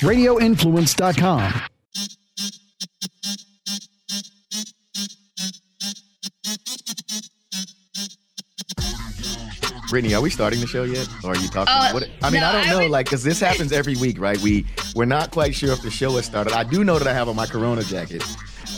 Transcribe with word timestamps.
radioinfluence.com. 0.00 1.52
Brittany, 9.88 10.14
are 10.14 10.20
we 10.20 10.30
starting 10.30 10.60
the 10.60 10.66
show 10.66 10.82
yet, 10.82 11.08
or 11.22 11.30
are 11.32 11.36
you 11.36 11.46
talking? 11.48 11.72
Uh, 11.72 11.92
what, 11.92 12.08
I 12.22 12.30
mean, 12.30 12.40
no, 12.40 12.48
I 12.48 12.52
don't 12.52 12.66
I 12.66 12.70
know, 12.70 12.78
would- 12.80 12.90
like, 12.90 13.06
because 13.06 13.22
this 13.22 13.38
happens 13.38 13.70
every 13.72 13.94
week, 13.96 14.18
right? 14.20 14.36
We 14.38 14.66
we're 14.96 15.04
not 15.04 15.30
quite 15.30 15.54
sure 15.54 15.72
if 15.72 15.80
the 15.82 15.90
show 15.90 16.10
has 16.16 16.24
started. 16.26 16.52
I 16.54 16.64
do 16.64 16.82
know 16.82 16.98
that 16.98 17.06
I 17.06 17.12
have 17.14 17.28
on 17.28 17.36
my 17.36 17.46
Corona 17.46 17.82
jacket. 17.84 18.22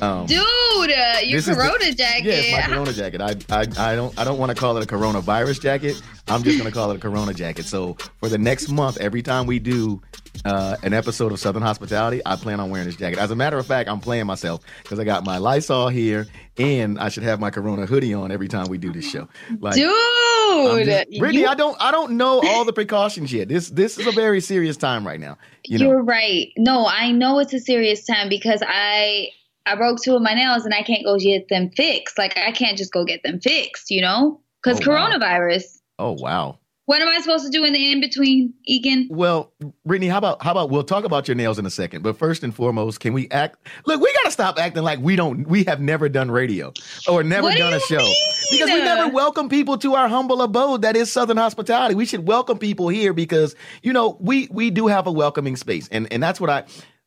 Um, 0.03 0.27
Dude, 0.27 0.39
uh, 0.39 0.85
your 1.23 1.39
this 1.39 1.49
is 1.49 1.57
the- 1.57 1.63
Corona 1.63 1.93
jacket. 1.95 2.25
Yeah, 2.25 2.33
it's 2.35 2.53
my 2.53 2.63
Corona 2.75 2.93
jacket. 2.93 3.21
I, 3.23 3.35
I, 3.49 3.93
I 3.93 3.97
don't 3.97 4.17
I 4.19 4.25
don't 4.25 4.39
want 4.39 4.51
to 4.51 4.55
call 4.55 4.77
it 4.77 4.85
a 4.85 4.87
coronavirus 4.87 5.63
jacket. 5.63 6.01
I'm 6.29 6.43
just 6.43 6.59
gonna 6.59 6.71
call 6.71 6.91
it 6.91 6.97
a 6.97 7.01
Corona 7.01 7.33
jacket. 7.33 7.65
So 7.65 7.95
for 8.19 8.29
the 8.29 8.39
next 8.39 8.69
month, 8.69 8.99
every 8.99 9.23
time 9.23 9.47
we 9.47 9.59
do 9.59 10.03
uh, 10.45 10.77
an 10.83 10.93
episode 10.95 11.33
of 11.33 11.39
Southern 11.41 11.63
Hospitality, 11.63 12.21
I 12.25 12.37
plan 12.37 12.61
on 12.61 12.71
wearing 12.71 12.87
this 12.87 12.97
jacket. 12.97 13.19
As 13.19 13.31
a 13.31 13.37
matter 13.37 13.59
of 13.59 13.67
fact, 13.67 13.89
I'm 13.89 14.01
playing 14.01 14.27
myself 14.27 14.63
because 14.83 14.99
I 14.99 15.05
got 15.05 15.25
my 15.25 15.39
Lysol 15.39 15.89
here, 15.89 16.27
and 16.59 16.99
I 16.99 17.09
should 17.09 17.23
have 17.25 17.41
my 17.41 17.51
Corona 17.51 17.87
hoodie 17.87 18.15
on 18.15 18.31
every 18.33 18.49
time 18.49 18.67
we 18.69 18.79
do 18.79 18.93
this 18.93 19.09
show. 19.11 19.29
Like, 19.61 19.75
Dude, 19.75 20.87
just- 20.87 21.19
Brittany, 21.19 21.41
you- 21.43 21.47
I 21.49 21.55
don't 21.55 21.77
I 21.81 21.91
don't 21.91 22.13
know 22.13 22.41
all 22.45 22.65
the 22.65 22.73
precautions 22.73 23.33
yet. 23.33 23.49
This 23.49 23.69
this 23.71 23.99
is 23.99 24.07
a 24.07 24.13
very 24.13 24.41
serious 24.41 24.77
time 24.77 25.07
right 25.07 25.21
now. 25.21 25.39
You 25.65 25.79
know, 25.79 25.87
You're 25.89 26.03
right. 26.03 26.49
No, 26.57 26.87
I 26.87 27.13
know 27.13 27.39
it's 27.39 27.53
a 27.55 27.61
serious 27.61 28.05
time 28.05 28.29
because 28.29 28.63
I 28.67 29.29
I 29.67 29.75
broke 29.77 30.01
two 30.03 30.15
of 30.17 30.23
my 30.23 30.35
nails 30.35 30.65
and 30.65 30.73
I 30.75 30.83
can't 30.83 31.05
go 31.05 31.19
get 31.19 31.49
them 31.49 31.71
fixed. 31.71 32.17
Like 32.19 32.37
I 32.39 32.53
can't 32.53 32.79
just 32.79 32.93
go 32.93 33.05
get 33.05 33.23
them 33.23 33.41
fixed, 33.41 33.91
you 33.91 34.01
know? 34.01 34.41
Because 34.63 34.81
Oh, 34.87 34.91
wow. 34.91 35.09
coronavirus. 35.11 35.79
oh 35.99 36.13
wow. 36.13 36.59
What 36.89 37.03
am 37.03 37.09
I 37.09 37.21
supposed 37.21 37.45
to 37.45 37.51
do 37.51 37.67
in 37.67 37.75
the 37.75 37.93
in 37.93 38.01
between, 38.01 38.55
Egan? 38.65 39.09
Well, 39.11 39.53
Brittany, 39.85 40.09
how 40.09 40.17
about 40.17 40.43
how 40.43 40.53
about 40.53 40.71
we'll 40.71 40.83
talk 40.83 41.05
about 41.05 41.29
your 41.29 41.35
nails 41.35 41.59
in 41.59 41.67
a 41.67 41.71
second, 41.71 42.01
but 42.01 42.17
first 42.17 42.43
and 42.43 42.55
foremost, 42.55 43.01
can 43.01 43.13
we 43.13 43.29
act? 43.29 43.59
Look, 43.85 44.01
we 44.01 44.11
gotta 44.15 44.31
stop 44.31 44.59
acting 44.59 44.85
like 44.85 44.99
we 44.99 45.15
don't. 45.15 45.47
We 45.47 45.65
have 45.65 45.83
never 45.83 46.09
done 46.09 46.31
radio 46.31 46.73
or 47.07 47.23
never 47.23 47.43
What 47.43 47.53
do 47.53 47.59
done 47.59 47.75
a 47.75 47.81
show 47.81 47.99
mean? 47.99 48.17
because 48.53 48.71
we 48.71 48.79
never 48.81 49.13
welcome 49.13 49.51
people 49.51 49.77
to 49.77 49.97
our 49.97 50.09
humble 50.09 50.41
abode 50.41 50.81
that 50.81 50.97
is 50.97 51.13
Southern 51.13 51.37
hospitality. 51.37 51.95
We 51.95 52.07
should 52.07 52.27
welcome 52.27 52.57
people 52.57 52.89
here 52.89 53.13
because 53.13 53.55
you 53.83 53.93
know 53.93 54.17
we 54.19 54.49
we 54.51 54.71
do 54.71 54.87
have 54.87 55.07
a 55.07 55.13
welcoming 55.13 55.57
space, 55.57 55.89
and 55.89 56.11
and 56.11 56.23
that's 56.23 56.41
what 56.41 56.49
I. 56.49 56.65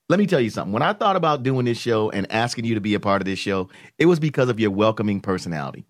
Let 0.09 0.19
me 0.19 0.27
tell 0.27 0.41
you 0.41 0.51
something. 0.51 0.73
When 0.73 0.83
I 0.83 0.93
thought 0.93 1.15
about 1.15 1.41
doing 1.41 1.65
this 1.65 1.79
show 1.79 2.11
and 2.11 2.31
asking 2.31 2.65
you 2.65 2.75
to 2.75 2.81
be 2.81 2.93
a 2.93 2.99
part 2.99 3.23
of 3.23 3.25
this 3.25 3.39
show, 3.39 3.67
it 3.97 4.05
was 4.05 4.19
because 4.19 4.47
of 4.47 4.59
your 4.59 4.69
welcoming 4.69 5.21
personality. 5.21 5.87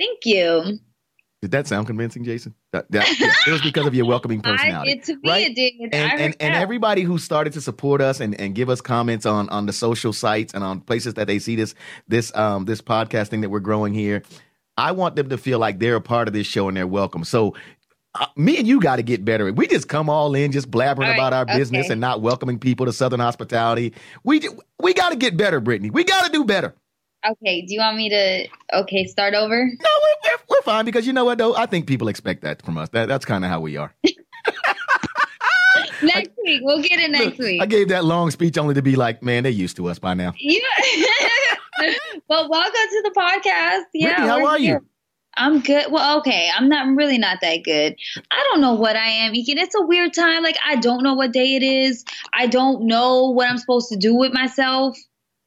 Thank 0.00 0.24
you. 0.24 0.80
Did 1.40 1.52
that 1.52 1.68
sound 1.68 1.86
convincing, 1.86 2.24
Jason? 2.24 2.54
That, 2.72 2.90
that- 2.90 3.06
yeah, 3.20 3.32
it 3.46 3.52
was 3.52 3.62
because 3.62 3.86
of 3.86 3.94
your 3.94 4.06
welcoming 4.06 4.40
I, 4.44 4.50
personality. 4.56 4.90
it, 4.92 5.04
to 5.04 5.14
me, 5.16 5.30
right? 5.30 5.46
it 5.50 5.54
did. 5.54 5.72
I 5.94 5.96
and 5.96 6.20
and, 6.20 6.36
and 6.40 6.54
everybody 6.54 7.02
who 7.02 7.16
started 7.18 7.52
to 7.52 7.60
support 7.60 8.00
us 8.00 8.18
and, 8.18 8.38
and 8.40 8.54
give 8.56 8.68
us 8.68 8.80
comments 8.80 9.24
on 9.24 9.48
on 9.50 9.66
the 9.66 9.72
social 9.72 10.12
sites 10.12 10.52
and 10.52 10.64
on 10.64 10.80
places 10.80 11.14
that 11.14 11.28
they 11.28 11.38
see 11.38 11.54
this 11.54 11.74
this 12.08 12.34
um 12.34 12.64
this 12.64 12.80
podcasting 12.82 13.42
that 13.42 13.50
we're 13.50 13.60
growing 13.60 13.94
here 13.94 14.22
i 14.76 14.90
want 14.92 15.14
them 15.16 15.28
to 15.28 15.38
feel 15.38 15.58
like 15.58 15.78
they're 15.78 15.96
a 15.96 16.00
part 16.00 16.26
of 16.28 16.34
this 16.34 16.46
show 16.46 16.66
and 16.68 16.76
they're 16.76 16.86
welcome 16.86 17.22
so 17.24 17.54
uh, 18.14 18.26
me 18.36 18.56
and 18.58 18.66
you 18.66 18.80
got 18.80 18.96
to 18.96 19.02
get 19.02 19.24
better 19.24 19.52
we 19.52 19.66
just 19.66 19.88
come 19.88 20.10
all 20.10 20.34
in 20.34 20.50
just 20.50 20.70
blabbering 20.70 21.00
right, 21.00 21.14
about 21.14 21.32
our 21.32 21.44
business 21.46 21.88
and 21.90 22.00
not 22.00 22.20
welcoming 22.20 22.58
people 22.58 22.86
to 22.86 22.92
southern 22.92 23.20
hospitality 23.20 23.92
we 24.24 24.40
we 24.80 24.92
got 24.94 25.10
to 25.10 25.16
get 25.16 25.36
better 25.36 25.60
brittany 25.60 25.90
we 25.90 26.02
got 26.04 26.24
to 26.26 26.32
do 26.32 26.44
better 26.44 26.74
Okay, 27.26 27.62
do 27.62 27.74
you 27.74 27.80
want 27.80 27.96
me 27.96 28.08
to 28.10 28.46
okay, 28.80 29.06
start 29.06 29.34
over? 29.34 29.64
no 29.64 29.90
we're, 30.02 30.30
we're, 30.30 30.38
we're 30.48 30.62
fine 30.62 30.84
because 30.84 31.06
you 31.06 31.12
know 31.12 31.24
what 31.24 31.38
though 31.38 31.54
i 31.56 31.66
think 31.66 31.86
people 31.86 32.08
expect 32.08 32.42
that 32.42 32.62
from 32.64 32.78
us 32.78 32.88
that, 32.90 33.06
that's 33.08 33.24
kind 33.24 33.44
of 33.44 33.50
how 33.50 33.60
we 33.60 33.76
are 33.76 33.94
Next 36.00 36.30
week. 36.44 36.60
We'll 36.62 36.80
get 36.80 37.00
it 37.00 37.10
next 37.10 37.24
Look, 37.24 37.38
week. 37.38 37.60
i 37.62 37.66
gave 37.66 37.88
that 37.88 38.04
long 38.04 38.30
speech 38.30 38.56
only 38.56 38.74
to 38.74 38.82
be 38.82 38.94
like 38.94 39.22
man 39.22 39.42
they're 39.42 39.52
used 39.52 39.76
to 39.76 39.88
us 39.88 39.98
by 39.98 40.14
now 40.14 40.32
You 40.38 40.62
Well, 42.28 42.48
welcome 42.50 42.72
to 42.72 43.02
the 43.04 43.14
podcast. 43.16 43.84
Yeah. 43.94 44.08
Brittany, 44.08 44.28
how 44.28 44.46
are 44.46 44.58
you? 44.58 44.84
I'm 45.36 45.60
good. 45.60 45.90
Well, 45.90 46.18
okay. 46.18 46.50
I'm 46.54 46.68
not 46.68 46.86
I'm 46.86 46.96
really 46.96 47.16
not 47.18 47.38
that 47.40 47.62
good. 47.64 47.96
I 48.30 48.46
don't 48.50 48.60
know 48.60 48.74
what 48.74 48.96
I 48.96 49.06
am, 49.06 49.34
Egan. 49.34 49.56
It's 49.58 49.74
a 49.74 49.82
weird 49.86 50.12
time. 50.12 50.42
Like 50.42 50.56
I 50.66 50.76
don't 50.76 51.02
know 51.02 51.14
what 51.14 51.32
day 51.32 51.54
it 51.54 51.62
is. 51.62 52.04
I 52.34 52.46
don't 52.48 52.86
know 52.86 53.30
what 53.30 53.48
I'm 53.48 53.56
supposed 53.58 53.88
to 53.90 53.96
do 53.96 54.14
with 54.14 54.32
myself. 54.32 54.96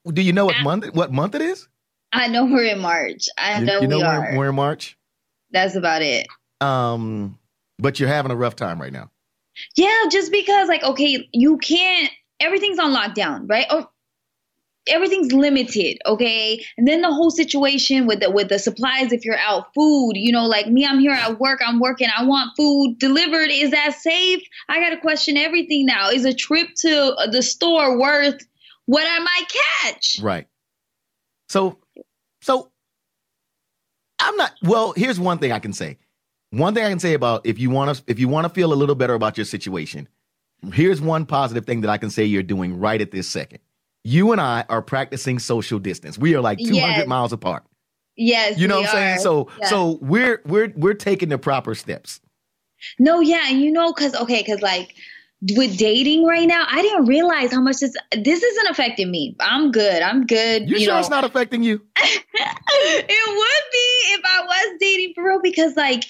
do 0.08 0.22
you 0.22 0.34
know 0.34 0.46
what 0.46 0.56
month 0.64 0.94
what 0.96 1.12
month 1.12 1.36
it 1.36 1.42
is 1.42 1.68
I 2.12 2.28
know 2.28 2.46
we're 2.46 2.66
in 2.66 2.80
March. 2.80 3.28
I 3.38 3.60
You, 3.60 3.66
know, 3.66 3.82
you 3.82 3.88
know 3.88 3.98
we 3.98 4.04
we're, 4.04 4.10
are. 4.10 4.38
we're 4.38 4.50
in 4.50 4.56
March. 4.56 4.98
That's 5.52 5.76
about 5.76 6.02
it. 6.02 6.28
Um, 6.60 7.38
but 7.80 8.00
you're 8.00 8.10
having 8.10 8.32
a 8.32 8.36
rough 8.36 8.56
time 8.56 8.82
right 8.82 8.94
now. 8.94 9.10
Yeah, 9.76 10.06
just 10.10 10.32
because 10.32 10.68
like 10.68 10.84
okay, 10.84 11.28
you 11.34 11.58
can't 11.58 12.12
everything's 12.40 12.80
on 12.80 12.94
lockdown, 12.94 13.50
right? 13.50 13.66
Or 13.72 13.90
everything's 14.88 15.32
limited, 15.32 16.00
okay? 16.06 16.64
And 16.78 16.88
then 16.88 17.02
the 17.02 17.12
whole 17.12 17.32
situation 17.32 18.08
with 18.08 18.22
the 18.22 18.32
with 18.32 18.50
the 18.50 18.60
supplies 18.60 19.12
if 19.12 19.26
you're 19.26 19.38
out 19.38 19.74
food, 19.74 20.14
you 20.16 20.32
know, 20.32 20.46
like 20.46 20.68
me 20.68 20.86
I'm 20.86 21.00
here 21.00 21.12
at 21.12 21.40
work, 21.40 21.60
I'm 21.66 21.80
working, 21.80 22.08
I 22.16 22.26
want 22.26 22.52
food 22.58 22.98
delivered. 23.00 23.50
Is 23.52 23.72
that 23.72 23.96
safe? 23.96 24.42
I 24.70 24.80
got 24.80 24.90
to 24.90 24.98
question 24.98 25.38
everything 25.38 25.86
now. 25.86 26.10
Is 26.10 26.26
a 26.26 26.34
trip 26.34 26.70
to 26.78 27.16
the 27.32 27.42
store 27.42 28.00
worth 28.00 28.42
what 28.86 29.06
I 29.08 29.20
might 29.20 29.46
catch? 29.84 30.20
Right. 30.22 30.48
So, 31.50 31.78
so 32.42 32.72
I'm 34.20 34.36
not. 34.38 34.52
Well, 34.64 34.94
here's 34.96 35.20
one 35.20 35.38
thing 35.40 35.52
I 35.52 35.60
can 35.60 35.74
say. 35.74 35.98
One 36.52 36.74
thing 36.74 36.84
I 36.84 36.90
can 36.90 37.00
say 37.00 37.14
about 37.14 37.46
if 37.46 37.60
you 37.60 37.70
want 37.70 37.96
to 37.98 38.04
if 38.08 38.20
you 38.20 38.28
want 38.28 38.46
to 38.46 38.50
feel 38.50 38.74
a 38.74 38.76
little 38.76 38.96
better 38.96 39.14
about 39.14 39.38
your 39.38 39.46
situation, 39.46 40.08
here's 40.74 41.02
one 41.02 41.26
positive 41.26 41.66
thing 41.66 41.82
that 41.82 41.90
I 41.90 41.98
can 41.98 42.10
say 42.10 42.26
you're 42.26 42.44
doing 42.44 42.78
right 42.78 43.00
at 43.02 43.12
this 43.12 43.28
second. 43.28 43.60
You 44.04 44.32
and 44.32 44.42
I 44.42 44.66
are 44.70 44.82
practicing 44.82 45.40
social 45.40 45.80
distance. 45.80 46.18
We 46.18 46.36
are 46.36 46.42
like 46.42 46.58
200 46.60 46.76
Yes. 46.76 47.08
miles 47.08 47.32
apart. 47.34 47.64
Yes, 48.18 48.58
You 48.60 48.68
know 48.68 48.82
what 48.82 48.90
I'm 48.90 48.96
saying? 48.96 49.16
are. 49.18 49.22
So, 49.22 49.48
Yeah. 49.60 49.68
so 49.68 49.98
we're 50.02 50.42
we're 50.46 50.74
we're 50.76 50.94
taking 50.94 51.30
the 51.30 51.38
proper 51.38 51.74
steps. 51.74 52.20
No, 53.00 53.22
yeah, 53.22 53.44
and 53.48 53.62
you 53.62 53.72
know, 53.72 53.94
cause 53.94 54.14
okay, 54.16 54.44
cause 54.44 54.62
like 54.62 54.94
with 55.56 55.78
dating 55.78 56.26
right 56.26 56.48
now, 56.48 56.66
I 56.70 56.82
didn't 56.82 57.06
realize 57.06 57.52
how 57.52 57.62
much 57.62 57.78
this 57.80 57.96
this 58.12 58.44
isn't 58.44 58.70
affecting 58.70 59.10
me. 59.10 59.36
I'm 59.40 59.72
good. 59.72 60.02
I'm 60.02 60.26
good. 60.26 60.70
You, 60.70 60.78
You, 60.78 60.86
sure 60.86 60.94
know, 60.96 61.00
it's 61.00 61.10
not 61.10 61.24
affecting 61.24 61.64
you? 61.64 61.82
it 62.82 63.30
would 63.30 63.72
be 63.72 64.14
if 64.14 64.22
I 64.26 64.46
was 64.46 64.78
dating 64.80 65.14
for 65.16 65.24
real 65.24 65.42
because 65.42 65.76
like 65.76 66.04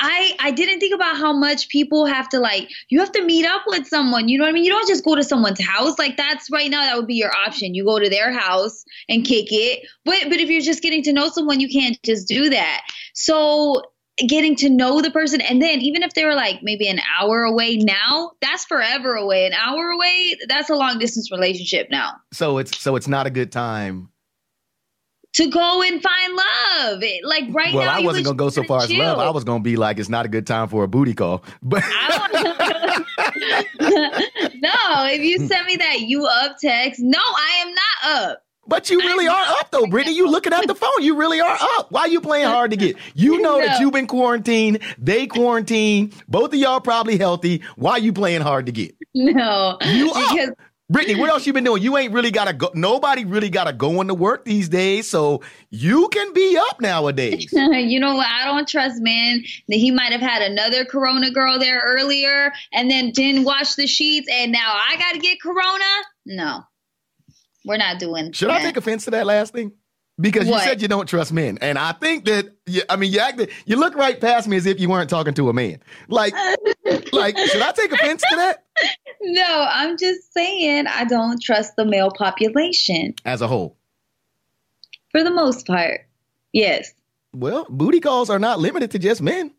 I 0.00 0.36
I 0.38 0.50
didn't 0.50 0.80
think 0.80 0.94
about 0.94 1.16
how 1.16 1.32
much 1.32 1.68
people 1.68 2.06
have 2.06 2.28
to 2.30 2.38
like 2.38 2.70
you 2.88 3.00
have 3.00 3.12
to 3.12 3.24
meet 3.24 3.44
up 3.46 3.62
with 3.66 3.86
someone. 3.86 4.28
You 4.28 4.38
know 4.38 4.44
what 4.44 4.50
I 4.50 4.52
mean? 4.52 4.64
You 4.64 4.70
don't 4.70 4.88
just 4.88 5.04
go 5.04 5.16
to 5.16 5.24
someone's 5.24 5.64
house. 5.64 5.98
Like 5.98 6.16
that's 6.16 6.50
right 6.50 6.70
now 6.70 6.82
that 6.82 6.96
would 6.96 7.06
be 7.06 7.16
your 7.16 7.32
option. 7.46 7.74
You 7.74 7.84
go 7.84 7.98
to 7.98 8.08
their 8.08 8.32
house 8.32 8.84
and 9.08 9.24
kick 9.24 9.46
it. 9.50 9.86
But 10.04 10.24
but 10.28 10.38
if 10.38 10.48
you're 10.48 10.60
just 10.60 10.82
getting 10.82 11.02
to 11.04 11.12
know 11.12 11.28
someone, 11.28 11.60
you 11.60 11.68
can't 11.68 12.00
just 12.04 12.28
do 12.28 12.50
that. 12.50 12.82
So 13.14 13.82
getting 14.26 14.56
to 14.56 14.68
know 14.68 15.00
the 15.00 15.12
person 15.12 15.40
and 15.40 15.62
then 15.62 15.80
even 15.80 16.02
if 16.02 16.12
they 16.14 16.24
were 16.24 16.34
like 16.34 16.60
maybe 16.60 16.88
an 16.88 17.00
hour 17.18 17.42
away 17.42 17.76
now, 17.76 18.32
that's 18.40 18.64
forever 18.64 19.14
away. 19.14 19.46
An 19.46 19.52
hour 19.52 19.90
away, 19.90 20.36
that's 20.48 20.70
a 20.70 20.74
long 20.74 20.98
distance 20.98 21.30
relationship 21.32 21.88
now. 21.90 22.12
So 22.32 22.58
it's 22.58 22.78
so 22.78 22.94
it's 22.94 23.08
not 23.08 23.26
a 23.26 23.30
good 23.30 23.50
time 23.50 24.10
to 25.38 25.48
go 25.50 25.82
and 25.82 26.00
find 26.02 26.34
love. 26.34 27.02
It- 27.02 27.24
Like 27.24 27.44
right 27.50 27.74
well, 27.74 27.84
now, 27.84 27.96
I 27.96 28.00
wasn't 28.00 28.22
was 28.22 28.22
gonna 28.26 28.36
go 28.36 28.50
so 28.50 28.62
far 28.64 28.82
as 28.82 28.88
chill. 28.88 28.98
love. 28.98 29.18
I 29.18 29.30
was 29.30 29.42
gonna 29.44 29.62
be 29.62 29.76
like, 29.76 29.98
it's 29.98 30.08
not 30.08 30.24
a 30.26 30.28
good 30.28 30.46
time 30.46 30.68
for 30.68 30.84
a 30.84 30.88
booty 30.88 31.14
call. 31.14 31.42
But 31.62 31.82
I 31.84 32.28
don't- 32.32 32.58
no, 33.80 35.06
if 35.10 35.20
you 35.22 35.46
send 35.46 35.66
me 35.66 35.76
that 35.76 36.00
you 36.00 36.26
up 36.26 36.56
text, 36.60 37.00
no, 37.00 37.18
I 37.18 37.64
am 37.66 37.74
not 37.74 38.22
up. 38.30 38.44
but 38.66 38.90
you 38.90 38.98
really 39.00 39.26
are 39.28 39.44
up 39.60 39.70
though, 39.70 39.86
Brittany. 39.86 40.14
You 40.16 40.28
looking 40.30 40.52
at 40.52 40.66
the 40.66 40.74
phone. 40.74 40.90
You 41.00 41.16
really 41.16 41.40
are 41.40 41.56
up. 41.78 41.90
Why 41.90 42.02
are 42.02 42.08
you 42.08 42.20
playing 42.20 42.46
hard 42.48 42.70
to 42.72 42.76
get? 42.76 42.96
You 43.14 43.38
know 43.42 43.58
that 43.58 43.80
you've 43.80 43.92
been 43.92 44.06
quarantined. 44.06 44.80
They 44.98 45.26
quarantined. 45.26 46.12
Both 46.28 46.52
of 46.52 46.58
y'all 46.58 46.80
probably 46.80 47.16
healthy. 47.18 47.62
Why 47.76 47.92
are 47.92 47.98
you 47.98 48.12
playing 48.12 48.42
hard 48.42 48.66
to 48.66 48.72
get? 48.72 48.94
No, 49.14 49.78
You 49.84 50.10
up. 50.14 50.58
Brittany, 50.90 51.20
what 51.20 51.28
else 51.28 51.46
you 51.46 51.52
been 51.52 51.64
doing? 51.64 51.82
You 51.82 51.98
ain't 51.98 52.14
really 52.14 52.30
gotta 52.30 52.54
go. 52.54 52.70
Nobody 52.72 53.26
really 53.26 53.50
gotta 53.50 53.74
go 53.74 54.00
into 54.00 54.14
work 54.14 54.46
these 54.46 54.70
days, 54.70 55.08
so 55.08 55.42
you 55.68 56.08
can 56.08 56.32
be 56.32 56.56
up 56.56 56.80
nowadays. 56.80 57.52
you 57.52 58.00
know 58.00 58.14
what? 58.14 58.26
I 58.26 58.46
don't 58.46 58.66
trust 58.66 59.02
man 59.02 59.44
that 59.68 59.76
he 59.76 59.90
might 59.90 60.12
have 60.12 60.22
had 60.22 60.40
another 60.40 60.86
Corona 60.86 61.30
girl 61.30 61.58
there 61.58 61.82
earlier 61.84 62.52
and 62.72 62.90
then 62.90 63.10
didn't 63.10 63.44
wash 63.44 63.74
the 63.74 63.86
sheets, 63.86 64.28
and 64.32 64.50
now 64.50 64.72
I 64.74 64.96
got 64.96 65.12
to 65.12 65.18
get 65.18 65.42
Corona. 65.42 65.84
No, 66.24 66.62
we're 67.66 67.76
not 67.76 67.98
doing. 67.98 68.32
Should 68.32 68.48
I 68.48 68.62
take 68.62 68.78
offense 68.78 69.04
to 69.04 69.10
that 69.10 69.26
last 69.26 69.52
thing? 69.52 69.72
Because 70.20 70.48
you 70.48 70.58
said 70.58 70.82
you 70.82 70.88
don't 70.88 71.06
trust 71.08 71.32
men, 71.32 71.58
and 71.60 71.78
I 71.78 71.92
think 71.92 72.24
that 72.24 72.52
you, 72.66 72.82
I 72.90 72.96
mean 72.96 73.12
you 73.12 73.20
acted, 73.20 73.50
you 73.66 73.76
look 73.76 73.94
right 73.94 74.20
past 74.20 74.48
me 74.48 74.56
as 74.56 74.66
if 74.66 74.80
you 74.80 74.88
weren't 74.88 75.08
talking 75.08 75.32
to 75.34 75.48
a 75.48 75.52
man. 75.52 75.80
Like, 76.08 76.34
like 77.12 77.38
should 77.38 77.62
I 77.62 77.70
take 77.72 77.92
offense 77.92 78.22
to 78.22 78.36
that 78.36 78.64
No, 79.22 79.66
I'm 79.70 79.96
just 79.96 80.32
saying 80.34 80.88
I 80.88 81.04
don't 81.04 81.40
trust 81.40 81.76
the 81.76 81.84
male 81.84 82.10
population 82.10 83.14
as 83.24 83.40
a 83.42 83.46
whole? 83.48 83.76
for 85.12 85.22
the 85.24 85.30
most 85.30 85.66
part. 85.66 86.00
Yes. 86.52 86.92
Well, 87.34 87.66
booty 87.70 88.00
calls 88.00 88.28
are 88.28 88.38
not 88.38 88.58
limited 88.58 88.90
to 88.92 88.98
just 88.98 89.22
men. 89.22 89.52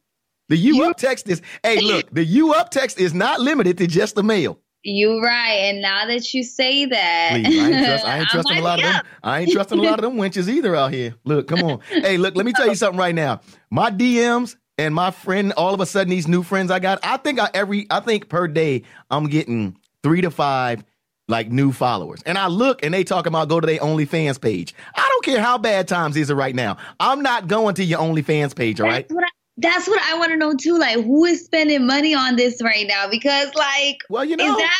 The 0.50 0.58
you, 0.58 0.76
You- 0.76 0.84
up 0.90 0.98
text 0.98 1.30
is 1.30 1.42
hey 1.64 1.80
look, 1.80 2.10
the 2.14 2.24
you 2.24 2.54
up 2.54 2.70
text 2.70 3.00
is 3.00 3.14
not 3.14 3.40
limited 3.40 3.78
to 3.78 3.88
just 3.88 4.16
the 4.16 4.24
male. 4.24 4.60
You 4.84 5.22
right, 5.22 5.56
and 5.56 5.82
now 5.82 6.06
that 6.06 6.34
you 6.34 6.42
say 6.42 6.86
that, 6.86 7.32
Please, 7.34 7.60
I 7.60 7.68
ain't, 7.68 7.86
trust, 7.86 8.06
I 8.06 8.18
ain't 8.20 8.30
trusting 8.30 8.58
a 8.58 8.62
lot 8.62 8.80
of 8.80 8.84
them. 8.84 9.06
I 9.22 9.40
ain't 9.42 9.52
trusting 9.52 9.78
a 9.78 9.82
lot 9.82 10.00
of 10.00 10.04
them 10.04 10.16
wenches 10.16 10.48
either 10.48 10.74
out 10.76 10.94
here. 10.94 11.16
Look, 11.26 11.50
come 11.50 11.64
on. 11.64 11.82
hey, 11.90 12.18
look, 12.18 12.36
let 12.36 12.46
me 12.46 12.54
tell 12.54 12.68
you 12.68 12.76
something 12.76 12.98
right 13.00 13.14
now. 13.14 13.42
My 13.70 13.92
DMs 13.92 14.56
and 14.78 14.96
my 14.96 15.12
friend, 15.12 15.52
all 15.54 15.74
of 15.74 15.82
a 15.82 15.86
sudden, 15.86 16.10
these 16.10 16.30
new 16.30 16.44
friends 16.44 16.72
I 16.72 16.80
got, 16.80 17.00
I 17.04 17.18
think 17.18 17.40
I 17.40 17.50
every, 17.54 17.88
I 17.90 18.00
think 18.00 18.30
per 18.30 18.48
day, 18.48 18.84
I'm 19.12 19.28
getting 19.28 19.78
three 20.02 20.22
to 20.22 20.32
five 20.32 20.86
like 21.28 21.52
new 21.52 21.72
followers. 21.72 22.22
And 22.26 22.38
I 22.38 22.48
look 22.48 22.84
and 22.84 22.94
they 22.94 23.04
talk 23.04 23.26
about 23.26 23.50
go 23.50 23.60
to 23.60 23.68
their 23.68 23.80
OnlyFans 23.80 24.42
page. 24.42 24.74
I 24.96 25.08
don't 25.08 25.26
care 25.26 25.42
how 25.42 25.58
bad 25.58 25.88
times 25.88 26.18
is 26.18 26.32
right 26.32 26.56
now. 26.56 26.78
I'm 27.00 27.22
not 27.22 27.48
going 27.48 27.76
to 27.76 27.84
your 27.84 28.00
OnlyFans 28.00 28.56
page, 28.56 28.82
all 28.82 28.88
right? 28.88 29.08
That's 29.08 29.14
what 29.14 29.26
I, 29.26 29.30
that's 29.60 29.88
what 29.88 30.02
I 30.02 30.18
want 30.18 30.32
to 30.32 30.38
know 30.38 30.54
too. 30.56 30.78
Like, 30.78 30.96
who 30.96 31.26
is 31.26 31.46
spending 31.46 31.86
money 31.86 32.14
on 32.14 32.36
this 32.36 32.62
right 32.64 32.88
now? 32.88 33.10
Because, 33.10 33.54
like, 33.56 33.98
well, 34.10 34.26
you 34.26 34.38
know, 34.38 34.58
that, 34.58 34.78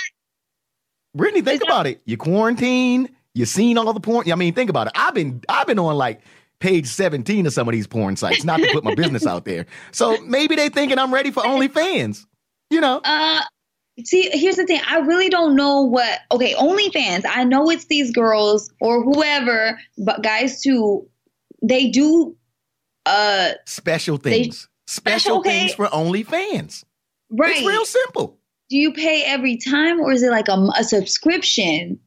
Brittany, 1.16 1.42
think 1.42 1.64
about 1.64 1.84
that, 1.84 1.92
it. 1.92 2.02
You 2.06 2.18
quarantine, 2.18 3.10
you 3.34 3.46
seen 3.46 3.78
all 3.78 3.94
the 3.94 4.00
porn. 4.00 4.32
I 4.32 4.36
mean, 4.36 4.54
think 4.54 4.70
about 4.70 4.88
it. 4.88 4.94
I've 4.96 5.14
been, 5.14 5.42
I've 5.50 5.68
been 5.68 5.80
on 5.80 5.96
like 5.96 6.22
page 6.60 6.88
17 6.88 7.46
of 7.46 7.54
some 7.54 7.68
of 7.68 7.74
these 7.74 7.88
porn 7.88 8.16
sites, 8.16 8.44
not 8.44 8.60
to 8.60 8.70
put 8.72 8.84
my 8.84 8.96
business 8.96 9.26
out 9.26 9.46
there. 9.46 9.66
So 9.92 10.18
maybe 10.22 10.56
they 10.56 10.70
thinking 10.70 10.98
I'm 10.98 11.14
ready 11.14 11.32
for 11.32 11.44
OnlyFans. 11.44 12.26
You 12.70 12.82
know. 12.82 13.02
Uh, 13.04 13.42
see, 14.04 14.30
here's 14.32 14.56
the 14.56 14.66
thing. 14.66 14.82
I 14.88 15.00
really 15.00 15.30
don't 15.30 15.56
know 15.56 15.82
what. 15.82 16.20
Okay, 16.32 16.54
OnlyFans. 16.54 17.26
I 17.28 17.44
know 17.44 17.70
it's 17.70 17.86
these 17.86 18.12
girls 18.12 18.72
or 18.80 19.04
whoever, 19.04 19.80
but 19.98 20.24
guys 20.24 20.62
too. 20.62 21.08
They 21.62 21.90
do 21.90 22.38
uh 23.06 23.52
special 23.66 24.18
things. 24.18 24.69
Special 24.90 25.38
okay. 25.38 25.52
things 25.52 25.74
for 25.76 25.86
OnlyFans. 25.86 26.84
Right. 27.30 27.58
It's 27.58 27.68
real 27.68 27.86
simple. 27.86 28.40
Do 28.72 28.78
you 28.78 28.92
pay 28.92 29.24
every 29.24 29.56
time 29.56 30.00
or 30.00 30.12
is 30.12 30.24
it 30.24 30.32
like 30.32 30.48
a, 30.48 30.68
a 30.80 30.84
subscription? 30.84 32.00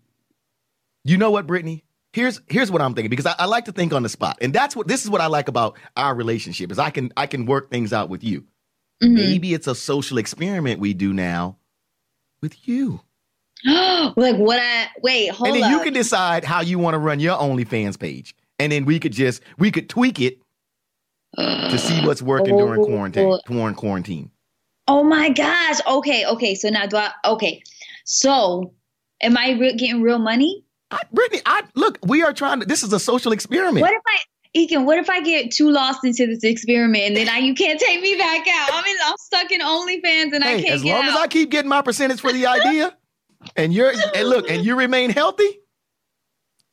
You 1.04 1.16
know 1.16 1.30
what, 1.30 1.46
Brittany? 1.46 1.84
Here's 2.12 2.40
here's 2.48 2.72
what 2.72 2.82
I'm 2.82 2.92
thinking 2.94 3.08
because 3.08 3.26
I, 3.26 3.36
I, 3.38 3.44
like 3.44 3.66
to 3.66 3.72
think 3.72 3.92
on 3.92 4.02
the 4.02 4.08
spot, 4.08 4.38
and 4.40 4.52
that's 4.52 4.74
what 4.74 4.88
this 4.88 5.04
is 5.04 5.10
what 5.10 5.20
I 5.20 5.26
like 5.26 5.46
about 5.46 5.78
our 5.96 6.12
relationship 6.12 6.72
is 6.72 6.78
I 6.80 6.90
can 6.90 7.12
I 7.16 7.28
can 7.28 7.46
work 7.46 7.70
things 7.70 7.92
out 7.92 8.08
with 8.08 8.24
you. 8.24 8.40
Mm-hmm. 9.00 9.14
Maybe 9.14 9.54
it's 9.54 9.68
a 9.68 9.76
social 9.76 10.18
experiment 10.18 10.80
we 10.80 10.92
do 10.92 11.12
now 11.12 11.58
with 12.40 12.66
you. 12.66 13.00
like 13.64 14.36
what 14.36 14.58
I 14.60 14.88
wait, 15.02 15.28
hold 15.28 15.48
And 15.48 15.56
then 15.56 15.64
up. 15.64 15.70
you 15.70 15.84
can 15.84 15.94
decide 15.94 16.44
how 16.44 16.60
you 16.60 16.80
want 16.80 16.94
to 16.94 16.98
run 16.98 17.20
your 17.20 17.38
OnlyFans 17.38 17.96
page. 17.96 18.34
And 18.58 18.72
then 18.72 18.84
we 18.84 18.98
could 18.98 19.12
just 19.12 19.40
we 19.56 19.70
could 19.70 19.88
tweak 19.88 20.20
it 20.20 20.41
to 21.36 21.78
see 21.78 22.04
what's 22.04 22.22
working 22.22 22.54
oh, 22.54 22.58
during 22.58 22.84
quarantine. 22.84 23.26
Oh. 23.26 23.40
During 23.46 23.74
quarantine. 23.74 24.30
Oh 24.88 25.04
my 25.04 25.30
gosh. 25.30 25.78
Okay, 25.86 26.26
okay. 26.26 26.54
So 26.54 26.68
now 26.68 26.86
do 26.86 26.96
I? 26.96 27.10
Okay. 27.24 27.62
So, 28.04 28.74
am 29.22 29.36
I 29.38 29.52
re- 29.52 29.76
getting 29.76 30.02
real 30.02 30.18
money? 30.18 30.64
I, 30.90 31.00
Brittany, 31.12 31.42
I 31.46 31.62
look. 31.74 31.98
We 32.02 32.22
are 32.22 32.32
trying 32.32 32.60
to. 32.60 32.66
This 32.66 32.82
is 32.82 32.92
a 32.92 33.00
social 33.00 33.32
experiment. 33.32 33.80
What 33.80 33.92
if 33.92 34.02
I? 34.06 34.18
Ekin, 34.54 34.84
what 34.84 34.98
if 34.98 35.08
I 35.08 35.22
get 35.22 35.50
too 35.50 35.70
lost 35.70 36.04
into 36.04 36.26
this 36.26 36.44
experiment 36.44 37.04
and 37.04 37.16
then 37.16 37.26
I, 37.26 37.38
you 37.38 37.54
can't 37.54 37.80
take 37.80 38.02
me 38.02 38.18
back 38.18 38.46
out? 38.46 38.68
I'm 38.70 38.84
in, 38.84 38.96
I'm 39.02 39.16
stuck 39.16 39.50
in 39.50 39.62
OnlyFans 39.62 40.34
and 40.34 40.44
hey, 40.44 40.58
I 40.58 40.62
can't. 40.62 40.74
As 40.74 40.84
long 40.84 41.04
out. 41.04 41.10
as 41.10 41.16
I 41.16 41.26
keep 41.26 41.50
getting 41.50 41.70
my 41.70 41.80
percentage 41.80 42.20
for 42.20 42.34
the 42.34 42.46
idea, 42.46 42.94
and 43.56 43.72
you're 43.72 43.92
and 44.14 44.28
look, 44.28 44.50
and 44.50 44.62
you 44.62 44.76
remain 44.76 45.08
healthy, 45.08 45.60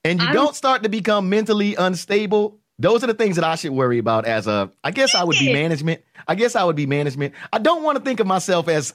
and 0.04 0.20
you 0.20 0.28
I'm, 0.28 0.34
don't 0.34 0.56
start 0.56 0.84
to 0.84 0.90
become 0.90 1.30
mentally 1.30 1.76
unstable, 1.76 2.59
those 2.80 3.04
are 3.04 3.08
the 3.08 3.14
things 3.14 3.36
that 3.36 3.44
I 3.46 3.56
should 3.56 3.72
worry 3.72 3.98
about 3.98 4.26
as 4.26 4.48
a 4.48 4.72
I 4.84 4.92
guess 4.92 5.14
I 5.14 5.24
would 5.24 5.38
be 5.38 5.52
management. 5.54 6.02
I 6.28 6.36
guess 6.36 6.56
I 6.56 6.64
would 6.64 6.78
be 6.78 6.86
management. 6.86 7.36
I 7.52 7.60
don't 7.60 7.84
want 7.84 7.98
to 7.98 8.04
think 8.04 8.22
of 8.22 8.28
myself 8.28 8.70
as 8.70 8.94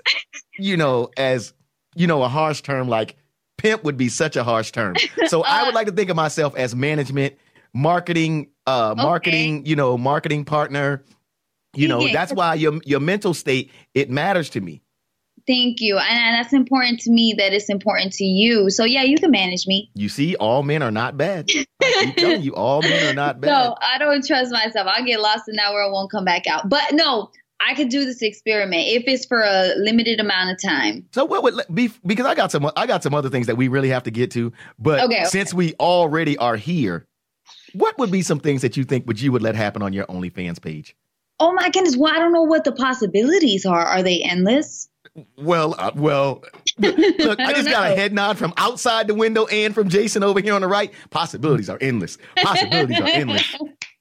you 0.58 0.76
know, 0.76 1.10
as 1.16 1.52
you 1.94 2.06
know, 2.06 2.22
a 2.22 2.28
harsh 2.28 2.62
term 2.62 2.88
like 2.88 3.16
pimp 3.58 3.84
would 3.84 3.98
be 3.98 4.08
such 4.08 4.36
a 4.36 4.42
harsh 4.42 4.72
term. 4.72 4.96
So 5.26 5.42
I 5.42 5.64
would 5.64 5.74
uh. 5.74 5.76
like 5.76 5.86
to 5.86 5.92
think 5.92 6.10
of 6.10 6.16
myself 6.16 6.56
as 6.56 6.74
management, 6.74 7.36
marketing, 7.74 8.48
uh 8.66 8.94
marketing, 8.96 9.60
okay. 9.60 9.68
you 9.68 9.76
know, 9.76 9.98
marketing 9.98 10.44
partner. 10.44 11.04
You 11.76 11.88
know, 11.88 12.08
that's 12.12 12.32
why 12.32 12.54
your 12.54 12.80
your 12.84 13.00
mental 13.00 13.34
state 13.34 13.70
it 13.92 14.08
matters 14.08 14.48
to 14.50 14.60
me. 14.60 14.80
Thank 15.46 15.80
you. 15.80 15.98
And, 15.98 16.34
that's 16.34 16.52
important 16.52 17.00
to 17.00 17.10
me 17.10 17.34
that 17.38 17.52
it's 17.52 17.68
important 17.68 18.12
to 18.14 18.24
you. 18.24 18.70
So 18.70 18.84
yeah, 18.84 19.02
you 19.02 19.18
can 19.18 19.30
manage 19.30 19.66
me. 19.66 19.90
You 19.94 20.08
see, 20.08 20.34
all 20.36 20.62
men 20.62 20.82
are 20.82 20.90
not 20.90 21.16
bad. 21.16 21.48
I 21.82 22.04
keep 22.06 22.16
telling 22.16 22.42
you, 22.42 22.54
all 22.54 22.82
men 22.82 23.10
are 23.10 23.14
not 23.14 23.40
bad. 23.40 23.48
No, 23.48 23.76
I 23.80 23.98
don't 23.98 24.26
trust 24.26 24.50
myself. 24.50 24.88
I'll 24.90 25.04
get 25.04 25.20
lost 25.20 25.48
in 25.48 25.56
that 25.56 25.72
where 25.72 25.84
I 25.84 25.90
won't 25.90 26.10
come 26.10 26.24
back 26.24 26.46
out. 26.46 26.68
But 26.68 26.92
no, 26.92 27.30
I 27.66 27.74
could 27.74 27.88
do 27.88 28.04
this 28.04 28.20
experiment 28.22 28.88
if 28.88 29.04
it's 29.06 29.26
for 29.26 29.40
a 29.42 29.74
limited 29.76 30.20
amount 30.20 30.50
of 30.50 30.62
time. 30.62 31.06
So 31.12 31.24
what 31.24 31.42
would 31.42 31.60
be 31.72 31.90
because 32.04 32.26
I 32.26 32.34
got 32.34 32.50
some 32.50 32.70
I 32.76 32.86
got 32.86 33.02
some 33.02 33.14
other 33.14 33.30
things 33.30 33.46
that 33.46 33.56
we 33.56 33.68
really 33.68 33.90
have 33.90 34.02
to 34.04 34.10
get 34.10 34.30
to. 34.32 34.52
But 34.78 35.04
okay, 35.04 35.16
okay. 35.18 35.24
since 35.26 35.54
we 35.54 35.74
already 35.74 36.36
are 36.36 36.56
here, 36.56 37.06
what 37.72 37.96
would 37.98 38.10
be 38.10 38.22
some 38.22 38.40
things 38.40 38.62
that 38.62 38.76
you 38.76 38.84
think 38.84 39.06
would 39.06 39.20
you 39.20 39.32
would 39.32 39.42
let 39.42 39.54
happen 39.54 39.82
on 39.82 39.92
your 39.92 40.06
OnlyFans 40.06 40.60
page? 40.60 40.96
Oh 41.40 41.52
my 41.52 41.70
goodness! 41.70 41.96
Well, 41.96 42.12
I 42.14 42.18
don't 42.18 42.32
know 42.32 42.42
what 42.42 42.64
the 42.64 42.72
possibilities 42.72 43.64
are. 43.66 43.84
Are 43.84 44.02
they 44.02 44.22
endless? 44.22 44.88
Well, 45.36 45.76
uh, 45.78 45.92
well, 45.94 46.42
look, 46.78 46.98
I, 46.98 47.44
I 47.46 47.52
just 47.52 47.66
know. 47.66 47.72
got 47.72 47.92
a 47.92 47.94
head 47.94 48.12
nod 48.12 48.36
from 48.36 48.52
outside 48.56 49.06
the 49.06 49.14
window 49.14 49.46
and 49.46 49.74
from 49.74 49.88
Jason 49.88 50.22
over 50.24 50.40
here 50.40 50.54
on 50.54 50.62
the 50.62 50.66
right. 50.66 50.92
Possibilities 51.10 51.70
are 51.70 51.78
endless. 51.80 52.18
Possibilities 52.36 53.00
are 53.00 53.06
endless. 53.06 53.54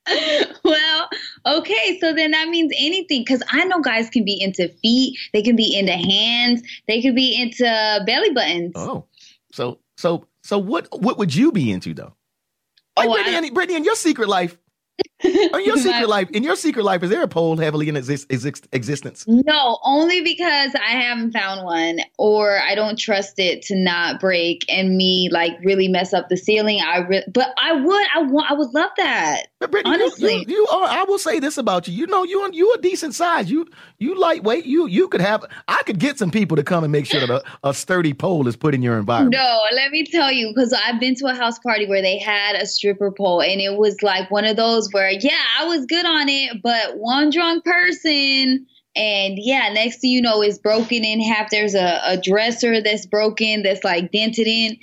well, 0.64 1.10
okay, 1.46 1.98
so 2.00 2.14
then 2.14 2.32
that 2.32 2.50
means 2.50 2.74
anything 2.78 3.22
because 3.22 3.44
I 3.52 3.64
know 3.66 3.80
guys 3.80 4.10
can 4.10 4.26
be 4.26 4.42
into 4.42 4.68
feet, 4.82 5.18
they 5.34 5.42
can 5.42 5.56
be 5.56 5.78
into 5.78 5.94
hands, 5.94 6.62
they 6.88 7.02
can 7.02 7.16
be 7.16 7.40
into 7.40 7.64
belly 8.06 8.32
buttons. 8.32 8.74
Oh, 8.76 9.06
so 9.52 9.80
so 9.98 10.26
so 10.42 10.58
what 10.58 10.88
what 11.00 11.18
would 11.18 11.34
you 11.34 11.52
be 11.52 11.72
into 11.72 11.94
though? 11.94 12.16
Like 12.98 13.10
oh, 13.10 13.14
Brittany, 13.14 13.52
Brittany, 13.52 13.78
in 13.78 13.84
your 13.84 13.96
secret 13.96 14.28
life, 14.28 14.58
in 15.54 15.66
your 15.66 15.78
secret 15.78 16.10
life, 16.10 16.30
in 16.32 16.44
your 16.44 16.56
secret 16.56 16.84
life, 16.84 17.04
is 17.04 17.10
there 17.10 17.24
a 17.24 17.28
pole 17.28 17.58
heavily 17.58 17.90
in 17.90 17.96
exist, 17.96 18.32
exist, 18.32 18.68
existence? 18.72 19.26
No, 19.28 19.80
only 19.84 20.22
because 20.22 20.76
I 20.76 20.92
haven't 20.92 21.32
found 21.32 21.64
one, 21.64 22.00
or 22.18 22.60
I 22.60 22.76
don't 22.76 22.98
trust 22.98 23.40
it 23.40 23.62
to 23.64 23.76
not 23.76 24.20
break 24.20 24.66
and 24.70 24.98
me 24.98 25.30
like 25.32 25.54
really 25.64 25.88
mess 25.88 26.14
up 26.14 26.30
the 26.30 26.38
ceiling. 26.38 26.82
I 26.82 27.00
re- 27.00 27.24
but 27.32 27.54
I 27.58 27.74
would, 27.74 28.08
I 28.14 28.22
want, 28.24 28.52
I 28.52 28.54
would 28.54 28.74
love 28.74 28.92
that. 28.98 29.48
But 29.60 29.72
Brittany, 29.72 29.96
honestly, 29.96 30.34
you, 30.34 30.46
you, 30.48 30.56
you, 30.56 30.68
are. 30.68 30.88
I 30.88 31.04
will 31.04 31.20
say 31.20 31.40
this 31.40 31.58
about 31.58 31.88
you. 31.88 31.94
You 31.94 32.08
know, 32.08 32.24
you 32.24 32.50
you 32.52 32.74
a 32.74 32.82
decent 32.82 33.16
size. 33.16 33.50
You 33.50 33.66
you 34.00 34.20
lightweight. 34.20 34.66
You 34.66 34.88
you 34.88 35.08
could 35.08 35.22
have. 35.22 35.46
I 35.68 35.82
could 35.86 36.00
get 36.00 36.20
some 36.20 36.32
people 36.32 36.58
to 36.58 36.64
come 36.64 36.84
and 36.84 36.92
make 36.92 37.06
sure 37.06 37.22
that 37.22 37.30
a, 37.30 37.70
a 37.70 37.74
sturdy 37.74 38.14
pole 38.14 38.48
is 38.48 38.58
put 38.58 38.76
in 38.76 38.82
your 38.82 38.98
environment. 38.98 39.36
No, 39.36 39.62
let 39.74 39.92
me 39.92 40.06
tell 40.06 40.32
you, 40.32 40.50
because 40.50 40.74
I've 40.74 41.00
been 41.00 41.16
to 41.16 41.28
a 41.28 41.34
house 41.34 41.60
party 41.60 41.88
where 41.88 42.02
they 42.02 42.18
had 42.18 42.56
a 42.56 42.66
stripper 42.66 43.12
pole, 43.12 43.42
and 43.42 43.62
it 43.62 43.78
was 43.78 44.04
like 44.04 44.30
one 44.30 44.44
of 44.44 44.58
those 44.58 44.92
where 44.92 45.13
yeah, 45.22 45.42
I 45.60 45.66
was 45.66 45.86
good 45.86 46.06
on 46.06 46.30
it, 46.30 46.62
but 46.64 46.98
one 46.98 47.30
drunk 47.30 47.66
person. 47.66 48.66
And 48.96 49.40
yeah, 49.40 49.70
next 49.74 50.00
thing 50.00 50.12
you 50.12 50.22
know, 50.22 50.42
it's 50.42 50.60
broken 50.60 51.04
in 51.04 51.20
half. 51.20 51.50
There's 51.50 51.74
a, 51.74 52.02
a 52.06 52.18
dresser 52.18 52.82
that's 52.82 53.06
broken, 53.08 53.64
that's 53.64 53.84
like 53.84 54.12
dented 54.12 54.48
in. 54.48 54.78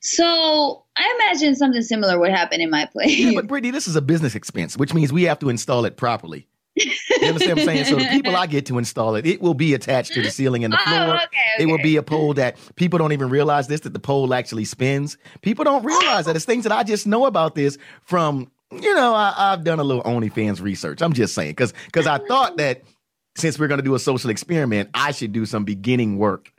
So 0.00 0.84
I 0.96 1.20
imagine 1.20 1.56
something 1.56 1.80
similar 1.82 2.18
would 2.18 2.30
happen 2.30 2.60
in 2.60 2.70
my 2.70 2.86
place. 2.92 3.18
Yeah, 3.18 3.32
but 3.34 3.46
Brittany, 3.46 3.70
this 3.70 3.88
is 3.88 3.96
a 3.96 4.02
business 4.02 4.34
expense, 4.34 4.76
which 4.76 4.92
means 4.92 5.12
we 5.12 5.22
have 5.24 5.38
to 5.40 5.48
install 5.48 5.86
it 5.86 5.96
properly. 5.96 6.46
You 6.76 6.90
understand 7.22 7.52
what 7.52 7.60
I'm 7.60 7.66
saying? 7.66 7.84
So 7.84 7.96
the 7.96 8.08
people 8.10 8.34
I 8.34 8.46
get 8.46 8.66
to 8.66 8.78
install 8.78 9.14
it, 9.14 9.26
it 9.26 9.40
will 9.40 9.54
be 9.54 9.74
attached 9.74 10.12
to 10.14 10.22
the 10.22 10.30
ceiling 10.30 10.64
and 10.64 10.72
the 10.72 10.78
oh, 10.80 10.84
floor. 10.84 10.98
Oh, 10.98 11.14
okay, 11.14 11.24
okay. 11.24 11.62
It 11.62 11.66
will 11.66 11.78
be 11.78 11.96
a 11.96 12.02
pole 12.02 12.34
that 12.34 12.56
people 12.74 12.98
don't 12.98 13.12
even 13.12 13.28
realize 13.28 13.68
this, 13.68 13.80
that 13.80 13.92
the 13.92 14.00
pole 14.00 14.34
actually 14.34 14.64
spins. 14.64 15.16
People 15.40 15.64
don't 15.64 15.84
realize 15.84 16.26
that. 16.26 16.34
It's 16.34 16.44
things 16.44 16.64
that 16.64 16.72
I 16.72 16.82
just 16.82 17.06
know 17.06 17.26
about 17.26 17.54
this 17.54 17.78
from 18.02 18.50
you 18.82 18.94
know, 18.94 19.14
I, 19.14 19.50
have 19.50 19.64
done 19.64 19.78
a 19.78 19.84
little 19.84 20.02
OnlyFans 20.02 20.60
research. 20.60 21.02
I'm 21.02 21.12
just 21.12 21.34
saying 21.34 21.52
because 21.52 21.72
because 21.86 22.06
I 22.06 22.18
thought 22.18 22.56
that 22.58 22.82
since 23.36 23.58
we're 23.58 23.68
going 23.68 23.78
to 23.78 23.84
do 23.84 23.94
a 23.94 23.98
social 23.98 24.30
experiment, 24.30 24.90
I 24.94 25.12
should 25.12 25.32
do 25.32 25.46
some 25.46 25.64
beginning 25.64 26.18
work 26.18 26.52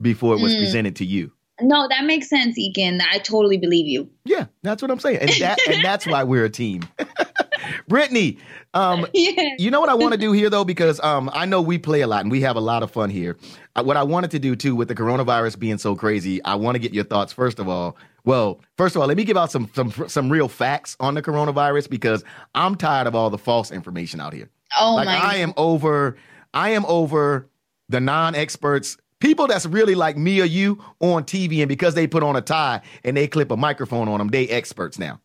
before 0.00 0.34
it 0.34 0.40
was 0.40 0.54
mm. 0.54 0.58
presented 0.58 0.96
to 0.96 1.04
you. 1.04 1.32
No, 1.62 1.86
that 1.88 2.04
makes 2.04 2.28
sense, 2.28 2.56
Egan. 2.56 3.00
I 3.12 3.18
totally 3.18 3.58
believe 3.58 3.86
you. 3.86 4.08
Yeah, 4.24 4.46
that's 4.62 4.80
what 4.80 4.90
I'm 4.90 4.98
saying, 4.98 5.18
and 5.18 5.30
that 5.40 5.58
and 5.68 5.84
that's 5.84 6.06
why 6.06 6.24
we're 6.24 6.44
a 6.44 6.50
team. 6.50 6.82
Brittany, 7.88 8.38
um, 8.72 9.06
yeah. 9.14 9.50
you 9.58 9.70
know 9.70 9.80
what 9.80 9.88
I 9.88 9.94
want 9.94 10.12
to 10.12 10.18
do 10.18 10.32
here 10.32 10.48
though, 10.48 10.64
because 10.64 11.00
um, 11.00 11.30
I 11.32 11.44
know 11.44 11.60
we 11.60 11.78
play 11.78 12.00
a 12.00 12.06
lot 12.06 12.22
and 12.22 12.30
we 12.30 12.40
have 12.42 12.56
a 12.56 12.60
lot 12.60 12.82
of 12.82 12.90
fun 12.90 13.10
here. 13.10 13.36
Uh, 13.76 13.82
what 13.82 13.96
I 13.96 14.02
wanted 14.02 14.30
to 14.32 14.38
do 14.38 14.56
too, 14.56 14.74
with 14.74 14.88
the 14.88 14.94
coronavirus 14.94 15.58
being 15.58 15.78
so 15.78 15.94
crazy, 15.94 16.42
I 16.44 16.54
want 16.54 16.76
to 16.76 16.78
get 16.78 16.94
your 16.94 17.04
thoughts 17.04 17.32
first 17.32 17.58
of 17.58 17.68
all. 17.68 17.96
Well, 18.24 18.60
first 18.76 18.96
of 18.96 19.02
all, 19.02 19.08
let 19.08 19.16
me 19.16 19.24
give 19.24 19.36
out 19.36 19.50
some 19.50 19.70
some 19.74 19.90
some 20.08 20.30
real 20.30 20.48
facts 20.48 20.96
on 21.00 21.14
the 21.14 21.22
coronavirus 21.22 21.88
because 21.90 22.24
I'm 22.54 22.74
tired 22.74 23.06
of 23.06 23.14
all 23.14 23.30
the 23.30 23.38
false 23.38 23.70
information 23.70 24.20
out 24.20 24.32
here. 24.32 24.50
Oh 24.78 24.94
like 24.94 25.06
my! 25.06 25.16
I 25.16 25.36
am 25.36 25.52
over. 25.56 26.16
I 26.52 26.70
am 26.70 26.84
over 26.86 27.48
the 27.88 28.00
non-experts 28.00 28.96
people 29.20 29.46
that's 29.46 29.66
really 29.66 29.94
like 29.94 30.16
me 30.16 30.40
or 30.40 30.44
you 30.44 30.82
on 31.00 31.24
TV, 31.24 31.60
and 31.60 31.68
because 31.68 31.94
they 31.94 32.06
put 32.06 32.22
on 32.22 32.34
a 32.36 32.40
tie 32.40 32.80
and 33.04 33.16
they 33.16 33.28
clip 33.28 33.50
a 33.50 33.56
microphone 33.56 34.08
on 34.08 34.18
them, 34.18 34.28
they 34.28 34.48
experts 34.48 34.98
now. 34.98 35.20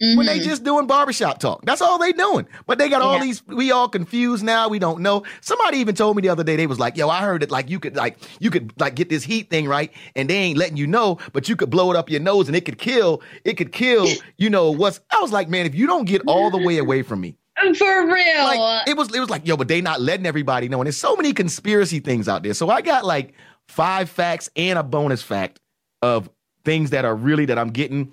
When 0.00 0.26
they 0.26 0.38
Mhm. 0.38 0.44
just 0.44 0.62
doing 0.62 0.86
barbershop 0.86 1.38
talk. 1.38 1.64
That's 1.64 1.80
all 1.80 1.98
they 1.98 2.12
doing. 2.12 2.46
But 2.66 2.78
they 2.78 2.88
got 2.88 3.00
all 3.02 3.18
these, 3.18 3.42
we 3.46 3.72
all 3.72 3.88
confused 3.88 4.44
now. 4.44 4.68
We 4.68 4.78
don't 4.78 5.00
know. 5.00 5.22
Somebody 5.40 5.78
even 5.78 5.94
told 5.94 6.16
me 6.16 6.22
the 6.22 6.28
other 6.28 6.44
day, 6.44 6.56
they 6.56 6.66
was 6.66 6.78
like, 6.78 6.96
yo, 6.96 7.08
I 7.08 7.20
heard 7.20 7.42
it 7.42 7.50
like 7.50 7.70
you 7.70 7.80
could 7.80 7.96
like 7.96 8.18
you 8.38 8.50
could 8.50 8.72
like 8.78 8.94
get 8.94 9.08
this 9.08 9.22
heat 9.24 9.48
thing 9.48 9.66
right, 9.66 9.90
and 10.14 10.28
they 10.28 10.36
ain't 10.36 10.58
letting 10.58 10.76
you 10.76 10.86
know, 10.86 11.18
but 11.32 11.48
you 11.48 11.56
could 11.56 11.70
blow 11.70 11.90
it 11.90 11.96
up 11.96 12.10
your 12.10 12.20
nose 12.20 12.46
and 12.48 12.56
it 12.56 12.64
could 12.66 12.78
kill, 12.78 13.22
it 13.44 13.54
could 13.56 13.72
kill, 13.72 14.06
you 14.36 14.50
know, 14.50 14.70
what's 14.70 15.00
I 15.10 15.20
was 15.20 15.32
like, 15.32 15.48
man, 15.48 15.64
if 15.66 15.74
you 15.74 15.86
don't 15.86 16.04
get 16.04 16.22
all 16.26 16.50
the 16.50 16.58
way 16.58 16.78
away 16.78 17.02
from 17.02 17.20
me. 17.20 17.36
For 17.78 18.06
real. 18.06 18.44
Like 18.44 18.86
it 18.88 18.96
was 18.98 19.14
it 19.14 19.20
was 19.20 19.30
like, 19.30 19.46
yo, 19.46 19.56
but 19.56 19.66
they 19.68 19.80
not 19.80 20.00
letting 20.02 20.26
everybody 20.26 20.68
know. 20.68 20.78
And 20.80 20.86
there's 20.86 20.98
so 20.98 21.16
many 21.16 21.32
conspiracy 21.32 22.00
things 22.00 22.28
out 22.28 22.42
there. 22.42 22.52
So 22.52 22.68
I 22.68 22.82
got 22.82 23.06
like 23.06 23.32
five 23.66 24.10
facts 24.10 24.50
and 24.56 24.78
a 24.78 24.82
bonus 24.82 25.22
fact 25.22 25.58
of 26.02 26.28
things 26.66 26.90
that 26.90 27.06
are 27.06 27.14
really 27.14 27.46
that 27.46 27.58
I'm 27.58 27.70
getting 27.70 28.12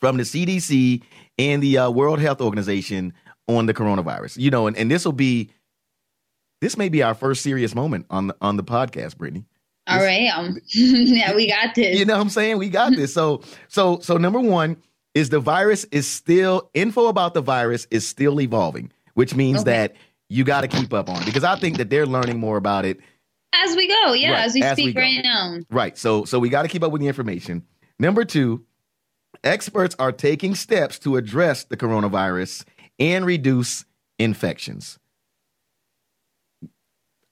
from 0.00 0.16
the 0.16 0.22
CDC 0.22 1.02
and 1.38 1.62
the 1.62 1.78
uh, 1.78 1.90
World 1.90 2.20
Health 2.20 2.40
Organization 2.40 3.12
on 3.48 3.66
the 3.66 3.74
coronavirus. 3.74 4.38
You 4.38 4.50
know, 4.50 4.66
and, 4.66 4.76
and 4.76 4.90
this 4.90 5.04
will 5.04 5.12
be 5.12 5.50
this 6.60 6.76
may 6.76 6.88
be 6.88 7.02
our 7.02 7.14
first 7.14 7.42
serious 7.42 7.74
moment 7.74 8.06
on 8.10 8.28
the 8.28 8.36
on 8.40 8.56
the 8.56 8.64
podcast, 8.64 9.16
Brittany. 9.16 9.44
All 9.86 9.98
right. 10.00 10.28
Um, 10.34 10.58
yeah, 10.74 11.34
we 11.34 11.48
got 11.48 11.74
this. 11.74 11.98
You 11.98 12.04
know 12.04 12.14
what 12.16 12.22
I'm 12.22 12.28
saying? 12.30 12.58
We 12.58 12.68
got 12.68 12.94
this. 12.94 13.12
So 13.14 13.42
so 13.68 14.00
so 14.00 14.16
number 14.16 14.40
one 14.40 14.76
is 15.14 15.30
the 15.30 15.40
virus 15.40 15.84
is 15.90 16.06
still 16.06 16.70
info 16.74 17.06
about 17.08 17.34
the 17.34 17.40
virus 17.40 17.86
is 17.90 18.06
still 18.06 18.40
evolving, 18.40 18.92
which 19.14 19.34
means 19.34 19.60
Okay. 19.62 19.70
that 19.70 19.96
you 20.28 20.44
got 20.44 20.60
to 20.60 20.68
keep 20.68 20.92
up 20.92 21.08
on 21.08 21.22
it 21.22 21.24
because 21.24 21.44
I 21.44 21.56
think 21.58 21.78
that 21.78 21.88
they're 21.90 22.06
learning 22.06 22.38
more 22.38 22.58
about 22.58 22.84
it. 22.84 22.98
as 23.54 23.74
we 23.74 23.88
go. 23.88 24.12
Yeah, 24.12 24.32
Right, 24.32 24.44
as 24.44 24.52
we 24.54 24.62
as 24.62 24.72
speak 24.76 24.94
go. 24.94 25.00
right 25.00 25.20
now. 25.24 25.58
Right. 25.70 25.96
So 25.96 26.24
so 26.24 26.38
we 26.38 26.48
got 26.50 26.62
to 26.62 26.68
keep 26.68 26.82
up 26.82 26.92
with 26.92 27.00
the 27.00 27.08
information. 27.08 27.64
Number 27.98 28.24
two, 28.24 28.64
experts 29.44 29.94
are 29.98 30.12
taking 30.12 30.54
steps 30.54 30.98
to 31.00 31.16
address 31.16 31.64
the 31.64 31.76
coronavirus 31.76 32.64
and 32.98 33.24
reduce 33.24 33.84
infections. 34.18 34.98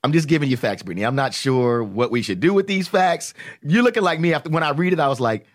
I'm 0.04 0.12
just 0.12 0.28
giving 0.28 0.48
you 0.48 0.56
facts, 0.56 0.84
Brittany. 0.84 1.04
I'm 1.04 1.16
not 1.16 1.34
sure 1.34 1.82
what 1.82 2.12
we 2.12 2.22
should 2.22 2.38
do 2.38 2.54
with 2.54 2.68
these 2.68 2.86
facts. 2.86 3.34
You're 3.62 3.82
looking 3.82 4.04
like 4.04 4.20
me 4.20 4.34
after 4.34 4.50
when 4.50 4.62
I 4.62 4.70
read 4.70 4.92
it, 4.92 5.00
I 5.00 5.08
was 5.08 5.18
like, 5.18 5.46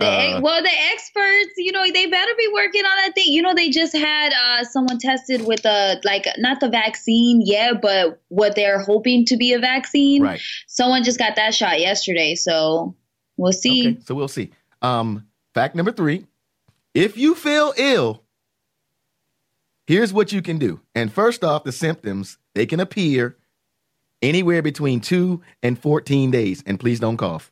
Uh, 0.00 0.40
well, 0.42 0.62
the 0.62 0.70
experts, 0.92 1.52
you 1.58 1.70
know, 1.70 1.84
they 1.84 2.06
better 2.06 2.32
be 2.38 2.48
working 2.52 2.84
on 2.84 2.96
that 3.04 3.14
thing. 3.14 3.26
You 3.28 3.42
know, 3.42 3.54
they 3.54 3.68
just 3.68 3.94
had 3.94 4.32
uh, 4.32 4.64
someone 4.64 4.98
tested 4.98 5.46
with 5.46 5.66
a 5.66 6.00
like 6.02 6.26
not 6.38 6.60
the 6.60 6.70
vaccine 6.70 7.42
yet, 7.44 7.82
but 7.82 8.20
what 8.28 8.54
they're 8.56 8.80
hoping 8.82 9.26
to 9.26 9.36
be 9.36 9.52
a 9.52 9.58
vaccine. 9.58 10.22
right. 10.22 10.40
Someone 10.66 11.04
just 11.04 11.18
got 11.18 11.36
that 11.36 11.54
shot 11.54 11.78
yesterday, 11.78 12.34
so 12.36 12.94
we'll 13.36 13.52
see. 13.52 13.90
Okay, 13.90 14.00
so 14.02 14.14
we'll 14.14 14.28
see. 14.28 14.50
Um, 14.80 15.27
fact 15.58 15.74
number 15.74 15.92
three: 15.92 16.26
if 16.94 17.16
you 17.16 17.34
feel 17.34 17.74
ill, 17.76 18.22
here's 19.86 20.12
what 20.12 20.32
you 20.32 20.40
can 20.42 20.58
do. 20.58 20.80
And 20.94 21.12
first 21.12 21.42
off, 21.42 21.64
the 21.64 21.72
symptoms 21.72 22.38
they 22.54 22.66
can 22.66 22.80
appear 22.80 23.36
anywhere 24.22 24.62
between 24.62 25.00
two 25.00 25.42
and 25.62 25.78
fourteen 25.78 26.30
days. 26.30 26.62
And 26.66 26.78
please 26.78 27.00
don't 27.00 27.16
cough. 27.16 27.50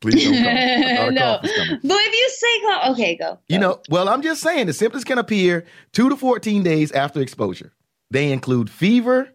Please 0.00 0.24
don't 0.24 0.34
cough. 0.34 0.46
I 0.46 0.96
thought 0.96 1.08
a 1.08 1.12
no, 1.12 1.20
cough 1.20 1.40
but 1.82 1.98
if 2.00 2.12
you 2.12 2.28
say 2.30 2.60
cough, 2.62 2.90
okay, 2.92 3.16
go. 3.16 3.38
You 3.48 3.58
know, 3.58 3.80
well, 3.90 4.08
I'm 4.08 4.22
just 4.22 4.42
saying 4.42 4.66
the 4.66 4.72
symptoms 4.72 5.04
can 5.04 5.18
appear 5.18 5.66
two 5.92 6.08
to 6.08 6.16
14 6.16 6.62
days 6.62 6.92
after 6.92 7.20
exposure. 7.20 7.72
They 8.10 8.32
include 8.32 8.70
fever, 8.70 9.28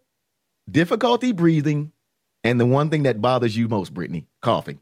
difficulty 0.69 1.33
breathing, 1.33 1.91
and 2.43 2.59
the 2.59 2.65
one 2.65 2.89
thing 2.89 3.03
that 3.03 3.21
bothers 3.21 3.55
you 3.55 3.67
most, 3.67 3.93
Brittany, 3.93 4.27
coughing. 4.41 4.79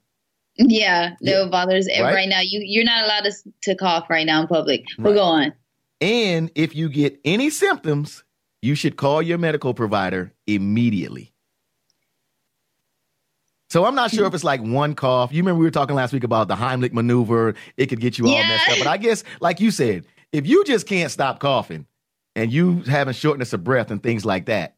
Yeah, 0.60 1.16
no 1.22 1.44
Yeah. 1.44 1.50
bothers 1.50 1.88
Right? 1.88 2.14
right? 2.14 2.30
now. 2.30 2.42
You 2.42 2.62
you're 2.64 2.84
not 2.86 3.04
allowed 3.06 3.24
to 3.26 3.34
to 3.64 3.76
cough 3.76 4.10
right 4.10 4.26
now 4.26 4.42
in 4.42 4.48
public. 4.48 4.82
Right. 4.98 5.04
But 5.06 5.14
go 5.14 5.24
on. 5.24 5.54
And 6.02 6.52
if 6.56 6.76
you 6.76 6.90
get 6.90 7.20
any 7.26 7.50
symptoms, 7.50 8.24
you 8.62 8.76
should 8.76 8.96
call 8.98 9.22
your 9.22 9.38
medical 9.38 9.74
provider 9.74 10.34
immediately. 10.48 11.34
So 13.70 13.86
I'm 13.86 13.96
not 13.96 14.10
sure 14.12 14.26
if 14.26 14.34
it's 14.34 14.44
like 14.44 14.62
one 14.62 14.96
cough. 14.96 15.32
You 15.32 15.42
remember 15.44 15.60
we 15.60 15.66
were 15.66 15.72
talking 15.72 15.96
last 15.96 16.12
week 16.12 16.24
about 16.24 16.48
the 16.48 16.56
Heimlich 16.56 16.92
maneuver. 16.92 17.54
It 17.78 17.86
could 17.88 18.00
get 18.00 18.18
you 18.18 18.26
all 18.28 18.32
Yeah. 18.34 18.48
messed 18.48 18.70
up. 18.70 18.78
But 18.80 18.88
I 18.88 18.98
guess, 18.98 19.24
like 19.42 19.60
you 19.60 19.70
said, 19.72 20.06
if 20.32 20.48
you 20.48 20.64
just 20.66 20.88
can't 20.88 21.12
stop 21.12 21.40
coughing 21.40 21.86
and 22.36 22.52
you 22.52 22.82
having 22.88 23.14
shortness 23.14 23.54
of 23.54 23.64
breath 23.64 23.92
and 23.92 24.02
things 24.02 24.26
like 24.26 24.48
that, 24.48 24.76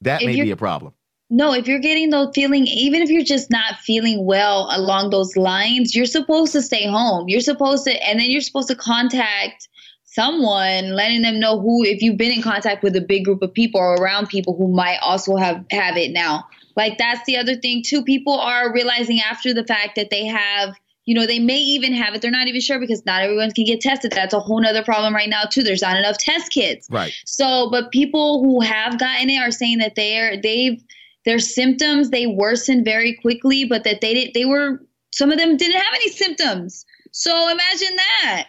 that 0.00 0.22
If 0.22 0.26
may 0.26 0.40
be 0.42 0.50
a 0.50 0.56
problem. 0.56 0.92
No, 1.30 1.52
if 1.52 1.66
you're 1.66 1.80
getting 1.80 2.10
those 2.10 2.30
feeling, 2.34 2.66
even 2.66 3.02
if 3.02 3.10
you're 3.10 3.24
just 3.24 3.50
not 3.50 3.76
feeling 3.78 4.24
well 4.24 4.68
along 4.70 5.10
those 5.10 5.36
lines, 5.36 5.94
you're 5.94 6.06
supposed 6.06 6.52
to 6.52 6.62
stay 6.62 6.86
home. 6.86 7.28
You're 7.28 7.40
supposed 7.40 7.84
to, 7.84 8.06
and 8.06 8.20
then 8.20 8.30
you're 8.30 8.42
supposed 8.42 8.68
to 8.68 8.76
contact 8.76 9.68
someone, 10.04 10.94
letting 10.94 11.22
them 11.22 11.40
know 11.40 11.60
who, 11.60 11.82
if 11.82 12.00
you've 12.00 12.16
been 12.16 12.30
in 12.30 12.42
contact 12.42 12.82
with 12.82 12.94
a 12.94 13.00
big 13.00 13.24
group 13.24 13.42
of 13.42 13.52
people 13.52 13.80
or 13.80 13.94
around 13.94 14.28
people 14.28 14.56
who 14.56 14.68
might 14.68 14.98
also 15.02 15.36
have 15.36 15.64
have 15.70 15.96
it 15.96 16.12
now. 16.12 16.46
Like 16.76 16.98
that's 16.98 17.24
the 17.26 17.36
other 17.36 17.56
thing 17.56 17.82
too. 17.84 18.02
People 18.04 18.34
are 18.34 18.72
realizing 18.72 19.20
after 19.20 19.52
the 19.52 19.64
fact 19.64 19.96
that 19.96 20.10
they 20.10 20.26
have, 20.26 20.74
you 21.04 21.14
know, 21.14 21.26
they 21.26 21.38
may 21.38 21.58
even 21.58 21.92
have 21.94 22.14
it. 22.14 22.22
They're 22.22 22.30
not 22.30 22.46
even 22.46 22.60
sure 22.60 22.78
because 22.78 23.04
not 23.06 23.22
everyone 23.22 23.50
can 23.52 23.64
get 23.64 23.80
tested. 23.80 24.12
That's 24.12 24.34
a 24.34 24.40
whole 24.40 24.60
nother 24.60 24.84
problem 24.84 25.14
right 25.14 25.28
now 25.28 25.44
too. 25.44 25.62
There's 25.62 25.82
not 25.82 25.96
enough 25.96 26.18
test 26.18 26.52
kits. 26.52 26.88
Right. 26.90 27.12
So, 27.24 27.68
but 27.70 27.90
people 27.90 28.42
who 28.42 28.60
have 28.60 28.98
gotten 28.98 29.30
it 29.30 29.38
are 29.38 29.50
saying 29.50 29.78
that 29.78 29.94
they're 29.96 30.40
they've 30.40 30.82
their 31.24 31.38
symptoms 31.38 32.10
they 32.10 32.26
worsened 32.26 32.84
very 32.84 33.14
quickly, 33.14 33.64
but 33.64 33.84
that 33.84 34.00
they 34.00 34.14
did 34.14 34.34
they 34.34 34.44
were 34.44 34.80
some 35.12 35.30
of 35.30 35.38
them 35.38 35.56
didn't 35.56 35.80
have 35.80 35.94
any 35.94 36.10
symptoms. 36.10 36.84
So 37.12 37.48
imagine 37.48 37.96
that. 37.96 38.46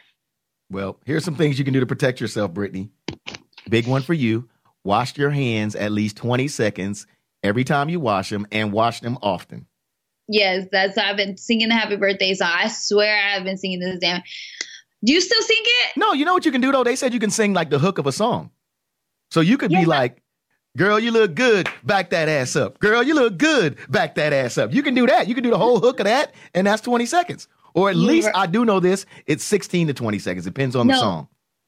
Well, 0.72 0.98
here's 1.06 1.24
some 1.24 1.36
things 1.36 1.60
you 1.60 1.66
can 1.66 1.74
do 1.74 1.80
to 1.80 1.86
protect 1.86 2.20
yourself, 2.20 2.54
Brittany. 2.54 2.90
Big 3.70 3.88
one 3.88 4.02
for 4.02 4.14
you. 4.14 4.50
Wash 4.84 5.18
your 5.18 5.30
hands 5.30 5.76
at 5.76 5.92
least 5.92 6.18
20 6.18 6.48
seconds 6.48 7.06
every 7.44 7.64
time 7.64 7.90
you 7.90 8.00
wash 8.00 8.30
them 8.30 8.48
and 8.52 8.72
wash 8.72 9.00
them 9.00 9.18
often. 9.22 9.68
Yes, 10.28 10.66
that's 10.72 10.98
I've 10.98 11.18
been 11.18 11.38
singing 11.38 11.70
the 11.70 11.76
happy 11.76 11.98
birthday 11.98 12.34
song. 12.34 12.50
I 12.52 12.68
swear 12.68 13.16
I 13.16 13.36
have 13.36 13.44
been 13.44 13.58
singing 13.58 13.80
this 13.80 14.00
damn. 14.00 14.24
Do 15.04 15.14
you 15.14 15.22
still 15.22 15.42
sing 15.42 15.62
it? 15.62 15.98
No, 15.98 16.14
you 16.14 16.26
know 16.26 16.34
what 16.34 16.46
you 16.46 16.52
can 16.52 16.62
do 16.62 16.72
though? 16.72 16.84
They 16.84 16.96
said 16.96 17.14
you 17.14 17.20
can 17.20 17.30
sing 17.30 17.54
like 17.54 17.70
the 17.70 17.78
hook 17.78 18.00
of 18.00 18.08
a 18.08 18.12
song. 18.12 18.50
So 19.30 19.42
you 19.42 19.58
could 19.58 19.70
be 19.70 19.86
like, 19.86 20.22
Girl, 20.78 21.00
you 21.00 21.12
look 21.12 21.36
good. 21.36 21.70
Back 21.84 22.10
that 22.10 22.28
ass 22.28 22.56
up. 22.56 22.80
Girl, 22.80 23.02
you 23.02 23.14
look 23.16 23.38
good. 23.38 23.78
Back 23.90 24.16
that 24.16 24.34
ass 24.34 24.58
up. 24.58 24.74
You 24.74 24.84
can 24.84 24.94
do 24.94 25.08
that. 25.08 25.28
You 25.28 25.34
can 25.36 25.44
do 25.44 25.50
the 25.50 25.58
whole 25.58 25.80
hook 25.80 26.00
of 26.00 26.06
that, 26.06 26.34
and 26.54 26.68
that's 26.68 26.82
20 26.82 27.06
seconds. 27.06 27.48
Or 27.74 27.90
at 27.90 27.96
You're 27.96 28.06
least 28.06 28.28
right. 28.28 28.36
I 28.36 28.46
do 28.48 28.66
know 28.66 28.80
this. 28.80 29.06
It's 29.26 29.44
16 29.44 29.88
to 29.88 29.94
20 29.94 30.20
seconds. 30.20 30.46
Depends 30.46 30.76
on 30.76 30.88
the 30.88 30.96
song. 30.98 31.28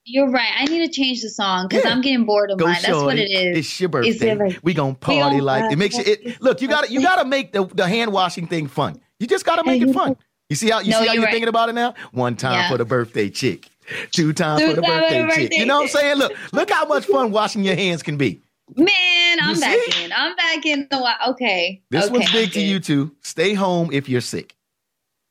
You're 0.09 0.29
right. 0.29 0.51
I 0.57 0.65
need 0.65 0.85
to 0.85 0.91
change 0.91 1.21
the 1.21 1.29
song 1.29 1.67
because 1.67 1.83
Yeah. 1.83 1.91
I'm 1.91 1.99
getting 2.01 2.23
bored 2.25 2.49
of 2.49 2.57
Go 2.57 2.65
mine. 2.65 2.75
That's 2.75 2.87
what 2.93 3.17
shorty. 3.17 3.23
it 3.23 3.47
is. 3.51 3.57
It's 3.57 3.79
your 3.81 3.89
It's 3.99 4.17
birthday. 4.17 4.35
birthday. 4.35 4.59
we 4.63 4.73
gonna 4.73 4.93
party 4.93 5.19
gonna 5.19 5.43
like 5.43 5.69
it 5.71 5.75
makes 5.77 5.97
you 5.97 6.03
it 6.05 6.41
look, 6.41 6.61
you 6.61 6.69
gotta 6.69 6.89
you 6.89 7.01
gotta 7.01 7.25
make 7.25 7.51
the, 7.51 7.65
the 7.65 7.85
hand 7.85 8.13
washing 8.13 8.47
thing 8.47 8.67
fun. 8.67 9.01
You 9.19 9.27
just 9.27 9.45
gotta 9.45 9.65
make 9.65 9.81
it 9.81 9.91
fun. 9.93 10.15
You 10.49 10.55
see 10.55 10.69
how 10.69 10.79
you 10.79 10.91
No, 10.91 11.01
see 11.01 11.07
how 11.07 11.13
you're 11.13 11.23
right. 11.23 11.31
thinking 11.31 11.49
about 11.49 11.67
it 11.67 11.73
now? 11.73 11.93
One 12.13 12.37
time 12.37 12.53
Yeah. 12.53 12.69
for 12.69 12.77
the 12.77 12.85
birthday 12.85 13.29
chick. 13.29 13.67
Two 14.11 14.31
times 14.31 14.61
Two 14.61 14.69
for 14.69 14.75
the 14.77 14.81
times 14.81 14.93
for 14.93 15.01
birthday 15.27 15.43
the 15.43 15.49
chick. 15.49 15.59
You 15.59 15.65
know 15.65 15.75
what 15.75 15.81
I'm 15.83 15.87
saying? 15.89 16.17
Look, 16.19 16.33
look 16.53 16.69
how 16.71 16.85
much 16.85 17.05
fun 17.05 17.31
washing 17.31 17.65
your 17.65 17.75
hands 17.75 18.01
can 18.01 18.15
be. 18.15 18.41
Man, 18.77 19.39
I'm 19.41 19.59
back 19.59 19.77
in. 19.97 20.11
I'm 20.13 20.35
back 20.35 20.65
in 20.65 20.87
the 20.89 20.99
wa- 20.99 21.31
okay. 21.31 21.81
This 21.89 22.05
okay, 22.05 22.13
one's 22.13 22.31
big 22.31 22.51
to 22.53 22.61
you 22.61 22.79
too. 22.79 23.15
Stay 23.21 23.55
home 23.55 23.89
if 23.91 24.07
you're 24.07 24.21
sick. 24.21 24.55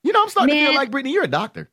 You 0.02 0.12
know, 0.12 0.22
I'm 0.22 0.28
starting 0.28 0.56
to 0.56 0.66
feel 0.66 0.74
like 0.74 0.90
Brittany, 0.90 1.12
you're 1.12 1.24
a 1.24 1.28
doctor. 1.28 1.70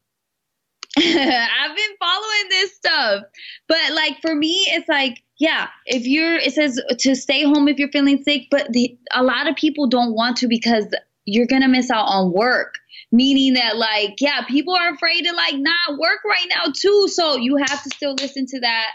I've 0.98 1.76
been 1.76 1.96
following 2.00 2.50
this 2.50 2.76
stuff. 2.76 3.24
But 3.68 3.94
like 3.94 4.22
for 4.22 4.36
me, 4.36 4.66
it's 4.70 4.88
like, 4.88 5.24
yeah, 5.40 5.68
if 5.88 6.06
you're 6.06 6.36
it 6.36 6.54
says 6.54 6.80
to 7.00 7.16
stay 7.16 7.44
home 7.44 7.68
if 7.68 7.80
you're 7.80 7.92
feeling 7.92 8.22
sick, 8.24 8.44
but 8.52 8.72
the, 8.72 8.96
a 9.12 9.24
lot 9.24 9.48
of 9.48 9.56
people 9.56 9.88
don't 9.88 10.14
want 10.14 10.38
to 10.38 10.48
because 10.48 10.86
you're 11.26 11.48
gonna 11.48 11.68
miss 11.68 11.90
out 11.90 12.06
on 12.06 12.32
work. 12.32 12.76
Meaning 13.12 13.54
that 13.54 13.78
like, 13.78 14.16
yeah, 14.20 14.44
people 14.48 14.76
are 14.76 14.94
afraid 14.94 15.24
to 15.24 15.34
like 15.34 15.56
not 15.56 15.98
work 16.00 16.20
right 16.26 16.48
now 16.50 16.72
too. 16.72 17.08
So 17.08 17.38
you 17.38 17.58
have 17.58 17.84
to 17.84 17.90
still 17.90 18.14
listen 18.14 18.46
to 18.48 18.60
that. 18.62 18.92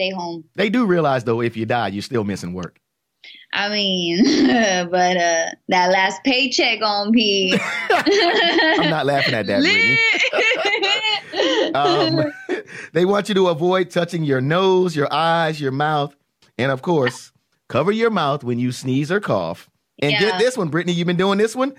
Stay 0.00 0.10
home. 0.12 0.44
They 0.54 0.70
do 0.70 0.86
realize 0.86 1.24
though, 1.24 1.42
if 1.42 1.58
you 1.58 1.66
die, 1.66 1.88
you're 1.88 2.00
still 2.00 2.24
missing 2.24 2.54
work. 2.54 2.80
I 3.52 3.68
mean, 3.68 4.24
but 4.90 5.16
uh 5.18 5.50
that 5.68 5.90
last 5.90 6.24
paycheck 6.24 6.78
on 6.82 7.12
P. 7.12 7.54
I'm 7.90 8.88
not 8.88 9.04
laughing 9.04 9.34
at 9.34 9.46
that. 9.46 9.60
Um, 11.74 12.32
they 12.92 13.04
want 13.04 13.28
you 13.28 13.34
to 13.36 13.48
avoid 13.48 13.90
touching 13.90 14.24
your 14.24 14.40
nose, 14.40 14.96
your 14.96 15.12
eyes, 15.12 15.60
your 15.60 15.70
mouth, 15.70 16.14
and 16.58 16.72
of 16.72 16.82
course, 16.82 17.30
cover 17.68 17.92
your 17.92 18.10
mouth 18.10 18.42
when 18.42 18.58
you 18.58 18.72
sneeze 18.72 19.12
or 19.12 19.20
cough. 19.20 19.70
And 20.02 20.12
Yeah. 20.12 20.20
get 20.20 20.38
this 20.40 20.56
one, 20.56 20.68
Brittany, 20.68 20.94
you've 20.94 21.06
been 21.06 21.16
doing 21.16 21.38
this 21.38 21.54
one. 21.54 21.74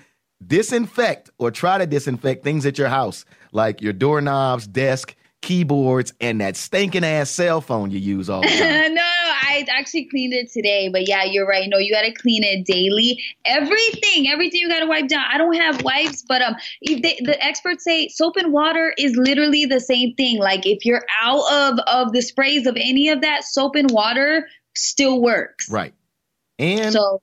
Disinfect 0.45 1.29
or 1.37 1.51
try 1.51 1.77
to 1.77 1.85
disinfect 1.85 2.43
things 2.43 2.65
at 2.65 2.77
your 2.77 2.87
house, 2.87 3.25
like 3.51 3.81
your 3.81 3.93
doorknobs, 3.93 4.67
desk, 4.67 5.15
keyboards, 5.41 6.13
and 6.21 6.39
that 6.41 6.55
stinking 6.55 7.03
ass 7.03 7.29
cell 7.29 7.61
phone 7.61 7.91
you 7.91 7.99
use 7.99 8.29
all 8.29 8.41
the 8.41 8.47
time. 8.59 8.93
no, 8.93 9.01
I 9.01 9.65
actually 9.69 10.05
cleaned 10.05 10.33
it 10.33 10.51
today, 10.51 10.89
but 10.89 11.07
yeah, 11.07 11.23
you're 11.23 11.47
right. 11.47 11.67
No, 11.69 11.77
you 11.77 11.91
got 11.91 12.03
to 12.03 12.13
clean 12.13 12.43
it 12.43 12.65
daily. 12.65 13.21
Everything, 13.45 14.27
everything 14.27 14.61
you 14.61 14.69
got 14.69 14.79
to 14.79 14.87
wipe 14.87 15.07
down. 15.07 15.25
I 15.29 15.37
don't 15.37 15.55
have 15.55 15.83
wipes, 15.83 16.23
but 16.27 16.41
um, 16.41 16.55
they, 16.85 17.19
the 17.21 17.37
experts 17.43 17.83
say 17.83 18.07
soap 18.07 18.37
and 18.37 18.53
water 18.53 18.93
is 18.97 19.15
literally 19.15 19.65
the 19.65 19.79
same 19.79 20.13
thing. 20.15 20.39
Like 20.39 20.65
if 20.65 20.85
you're 20.85 21.05
out 21.21 21.51
of 21.51 21.79
of 21.87 22.13
the 22.13 22.21
sprays 22.21 22.67
of 22.67 22.77
any 22.77 23.09
of 23.09 23.21
that, 23.21 23.43
soap 23.43 23.75
and 23.75 23.89
water 23.91 24.47
still 24.75 25.21
works. 25.21 25.69
Right. 25.69 25.93
And 26.59 26.93
so 26.93 27.21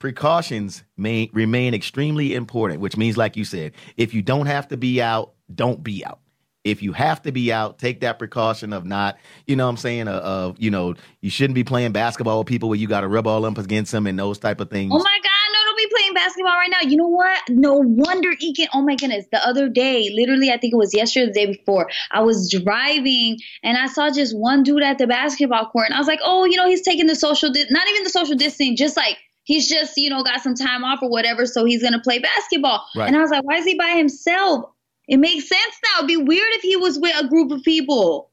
precautions 0.00 0.82
may 0.96 1.30
remain 1.32 1.72
extremely 1.72 2.34
important, 2.34 2.80
which 2.80 2.96
means, 2.96 3.16
like 3.16 3.36
you 3.36 3.44
said, 3.44 3.72
if 3.96 4.12
you 4.12 4.20
don't 4.20 4.46
have 4.46 4.68
to 4.68 4.76
be 4.76 5.00
out, 5.00 5.32
don't 5.54 5.82
be 5.82 6.04
out 6.04 6.18
if 6.64 6.82
you 6.82 6.94
have 6.94 7.20
to 7.22 7.30
be 7.30 7.52
out, 7.52 7.78
take 7.78 8.00
that 8.00 8.18
precaution 8.18 8.72
of 8.72 8.86
not, 8.86 9.18
you 9.46 9.54
know 9.54 9.66
what 9.66 9.70
I'm 9.70 9.76
saying, 9.76 10.08
uh, 10.08 10.18
of, 10.20 10.56
you 10.58 10.70
know, 10.70 10.94
you 11.20 11.28
shouldn't 11.28 11.54
be 11.54 11.62
playing 11.62 11.92
basketball 11.92 12.38
with 12.38 12.46
people 12.46 12.70
where 12.70 12.78
you 12.78 12.88
got 12.88 13.02
to 13.02 13.08
rub 13.08 13.26
all 13.26 13.44
up 13.44 13.58
against 13.58 13.92
them 13.92 14.06
and 14.06 14.18
those 14.18 14.38
type 14.38 14.60
of 14.60 14.70
things. 14.70 14.90
Oh 14.92 14.98
my 14.98 15.18
God, 15.22 15.52
no, 15.52 15.58
don't 15.62 15.76
be 15.76 15.86
playing 15.94 16.14
basketball 16.14 16.54
right 16.54 16.70
now. 16.70 16.88
You 16.88 16.96
know 16.96 17.08
what? 17.08 17.42
No 17.50 17.74
wonder 17.74 18.30
Egan, 18.40 18.68
oh 18.72 18.80
my 18.80 18.96
goodness, 18.96 19.26
the 19.30 19.46
other 19.46 19.68
day, 19.68 20.10
literally, 20.14 20.50
I 20.50 20.56
think 20.56 20.72
it 20.72 20.78
was 20.78 20.94
yesterday, 20.94 21.26
the 21.26 21.32
day 21.32 21.46
before, 21.52 21.90
I 22.10 22.22
was 22.22 22.50
driving 22.50 23.38
and 23.62 23.76
I 23.76 23.86
saw 23.86 24.10
just 24.10 24.36
one 24.36 24.62
dude 24.62 24.82
at 24.82 24.96
the 24.96 25.06
basketball 25.06 25.66
court 25.66 25.88
and 25.88 25.94
I 25.94 25.98
was 25.98 26.08
like, 26.08 26.20
oh, 26.24 26.46
you 26.46 26.56
know, 26.56 26.66
he's 26.66 26.82
taking 26.82 27.06
the 27.06 27.16
social, 27.16 27.52
di- 27.52 27.66
not 27.68 27.86
even 27.90 28.04
the 28.04 28.10
social 28.10 28.36
distancing, 28.36 28.76
just 28.76 28.96
like, 28.96 29.18
he's 29.44 29.68
just 29.68 29.98
you 29.98 30.08
know 30.08 30.22
got 30.22 30.40
some 30.40 30.54
time 30.54 30.84
off 30.84 31.00
or 31.02 31.10
whatever 31.10 31.44
so 31.44 31.66
he's 31.66 31.82
gonna 31.82 32.00
play 32.00 32.18
basketball 32.18 32.82
right. 32.96 33.08
and 33.08 33.14
i 33.16 33.20
was 33.20 33.30
like 33.30 33.44
why 33.44 33.56
is 33.56 33.64
he 33.66 33.74
by 33.74 33.90
himself 33.90 34.73
it 35.08 35.18
makes 35.18 35.48
sense 35.48 35.74
now. 35.84 35.98
It'd 35.98 36.08
be 36.08 36.16
weird 36.16 36.52
if 36.52 36.62
he 36.62 36.76
was 36.76 36.98
with 36.98 37.14
a 37.18 37.28
group 37.28 37.50
of 37.52 37.62
people. 37.62 38.30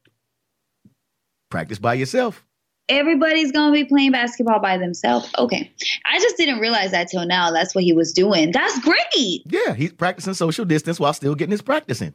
Practice 1.49 1.79
by 1.79 1.95
yourself. 1.95 2.43
Everybody's 2.89 3.51
gonna 3.51 3.71
be 3.71 3.85
playing 3.85 4.11
basketball 4.11 4.59
by 4.59 4.77
themselves. 4.77 5.31
Okay. 5.37 5.71
I 6.05 6.19
just 6.19 6.35
didn't 6.37 6.59
realize 6.59 6.91
that 6.91 7.07
till 7.09 7.25
now. 7.25 7.51
That's 7.51 7.73
what 7.73 7.83
he 7.83 7.93
was 7.93 8.11
doing. 8.11 8.51
That's 8.51 8.79
great. 8.79 9.43
Yeah, 9.45 9.73
he's 9.73 9.93
practicing 9.93 10.33
social 10.33 10.65
distance 10.65 10.99
while 10.99 11.13
still 11.13 11.35
getting 11.35 11.51
his 11.51 11.61
practice 11.61 12.01
in. 12.01 12.13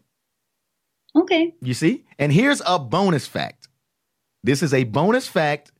Okay. 1.14 1.54
You 1.62 1.72
see? 1.72 2.04
And 2.18 2.30
here's 2.30 2.60
a 2.66 2.78
bonus 2.78 3.26
fact. 3.26 3.68
This 4.42 4.62
is 4.62 4.74
a 4.74 4.84
bonus 4.84 5.26
fact. 5.26 5.72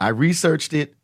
I 0.00 0.08
researched 0.08 0.72
it 0.72 0.94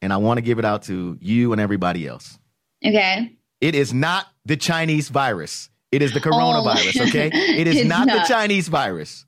and 0.00 0.12
I 0.12 0.16
want 0.16 0.38
to 0.38 0.42
give 0.42 0.58
it 0.58 0.64
out 0.64 0.84
to 0.84 1.18
you 1.20 1.52
and 1.52 1.60
everybody 1.60 2.06
else. 2.06 2.38
Okay. 2.84 3.36
It 3.60 3.74
is 3.74 3.92
not 3.92 4.26
the 4.44 4.56
Chinese 4.56 5.08
virus. 5.08 5.68
It 5.92 6.02
is 6.02 6.12
the 6.12 6.20
coronavirus, 6.20 7.00
oh. 7.00 7.08
okay? 7.08 7.30
It 7.32 7.66
is 7.66 7.84
not, 7.84 8.06
not 8.06 8.22
the 8.22 8.34
Chinese 8.34 8.68
virus. 8.68 9.24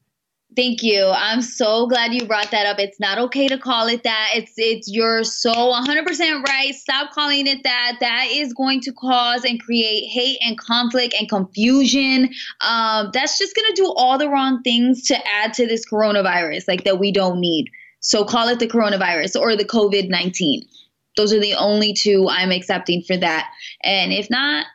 Thank 0.57 0.83
you. 0.83 1.13
I'm 1.15 1.43
so 1.43 1.87
glad 1.87 2.15
you 2.15 2.27
brought 2.27 2.51
that 2.51 2.67
up. 2.67 2.79
It's 2.81 2.99
not 2.99 3.19
okay 3.19 3.49
to 3.49 3.59
call 3.59 3.87
it 3.87 4.03
that. 4.03 4.31
It's 4.35 4.55
it's 4.57 4.91
you're 4.91 5.23
so 5.23 5.53
100% 5.53 6.49
right. 6.49 6.75
Stop 6.75 7.13
calling 7.13 7.47
it 7.47 7.63
that. 7.65 7.99
That 8.01 8.29
is 8.31 8.55
going 8.55 8.81
to 8.81 8.93
cause 8.93 9.45
and 9.45 9.61
create 9.63 10.09
hate 10.09 10.39
and 10.41 10.59
conflict 10.59 11.15
and 11.19 11.29
confusion. 11.29 12.31
Um, 12.63 13.11
that's 13.13 13.39
just 13.39 13.55
going 13.55 13.69
to 13.69 13.75
do 13.75 13.93
all 13.95 14.19
the 14.19 14.29
wrong 14.29 14.63
things 14.63 15.05
to 15.05 15.29
add 15.29 15.53
to 15.55 15.67
this 15.67 15.85
coronavirus 15.89 16.67
like 16.67 16.85
that 16.85 16.99
we 16.99 17.13
don't 17.13 17.41
need. 17.41 17.71
So 18.01 18.25
call 18.25 18.49
it 18.49 18.59
the 18.59 18.69
coronavirus 18.69 19.39
or 19.39 19.55
the 19.55 19.65
COVID-19. 19.65 20.63
Those 21.17 21.33
are 21.33 21.41
the 21.41 21.55
only 21.55 21.93
two 21.93 22.27
I'm 22.29 22.53
accepting 22.53 23.03
for 23.03 23.17
that. 23.17 23.51
And 23.83 24.13
if 24.13 24.31
not, 24.31 24.67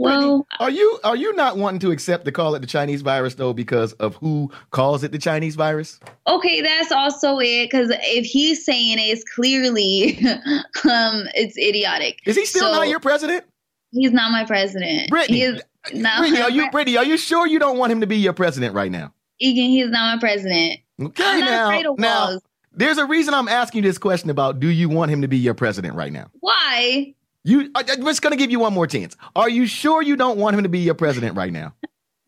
well, 0.00 0.46
are 0.58 0.70
you 0.70 0.98
are 1.04 1.16
you 1.16 1.34
not 1.34 1.58
wanting 1.58 1.80
to 1.80 1.90
accept 1.90 2.24
to 2.24 2.32
call 2.32 2.54
it 2.54 2.60
the 2.60 2.66
Chinese 2.66 3.02
virus 3.02 3.34
though 3.34 3.52
because 3.52 3.92
of 3.94 4.16
who 4.16 4.50
calls 4.70 5.04
it 5.04 5.12
the 5.12 5.18
Chinese 5.18 5.56
virus? 5.56 6.00
Okay, 6.26 6.62
that's 6.62 6.90
also 6.90 7.38
it. 7.38 7.70
Because 7.70 7.90
if 7.90 8.24
he's 8.24 8.64
saying 8.64 8.98
it, 8.98 9.02
it's 9.02 9.24
clearly 9.34 10.18
um, 10.90 11.28
it's 11.34 11.58
idiotic. 11.58 12.18
Is 12.24 12.36
he 12.36 12.46
still 12.46 12.72
so, 12.72 12.72
not 12.72 12.88
your 12.88 13.00
president? 13.00 13.44
He's 13.90 14.12
not 14.12 14.32
my 14.32 14.44
president. 14.44 15.10
Brittany, 15.10 15.58
Brittany, 15.92 16.40
are 16.40 16.50
you 16.50 16.70
Brittany? 16.70 16.96
Are 16.96 17.04
you 17.04 17.18
sure 17.18 17.46
you 17.46 17.58
don't 17.58 17.76
want 17.76 17.92
him 17.92 18.00
to 18.00 18.06
be 18.06 18.16
your 18.16 18.32
president 18.32 18.74
right 18.74 18.90
now? 18.90 19.12
Egan, 19.38 19.66
he's 19.66 19.90
not 19.90 20.16
my 20.16 20.20
president. 20.20 20.80
Okay, 21.00 21.24
I'm 21.24 21.40
now, 21.40 21.94
now 21.98 22.38
there's 22.72 22.98
a 22.98 23.04
reason 23.04 23.34
I'm 23.34 23.48
asking 23.48 23.82
you 23.84 23.90
this 23.90 23.98
question 23.98 24.30
about: 24.30 24.60
Do 24.60 24.68
you 24.68 24.88
want 24.88 25.10
him 25.10 25.20
to 25.22 25.28
be 25.28 25.36
your 25.36 25.54
president 25.54 25.94
right 25.94 26.12
now? 26.12 26.30
Why? 26.40 27.14
You, 27.44 27.70
I, 27.74 27.80
am 27.80 28.04
just 28.04 28.22
going 28.22 28.32
to 28.32 28.36
give 28.36 28.50
you 28.50 28.60
one 28.60 28.74
more 28.74 28.86
chance. 28.86 29.16
Are 29.34 29.48
you 29.48 29.66
sure 29.66 30.02
you 30.02 30.16
don't 30.16 30.38
want 30.38 30.56
him 30.56 30.62
to 30.62 30.68
be 30.68 30.80
your 30.80 30.94
president 30.94 31.36
right 31.36 31.52
now? 31.52 31.74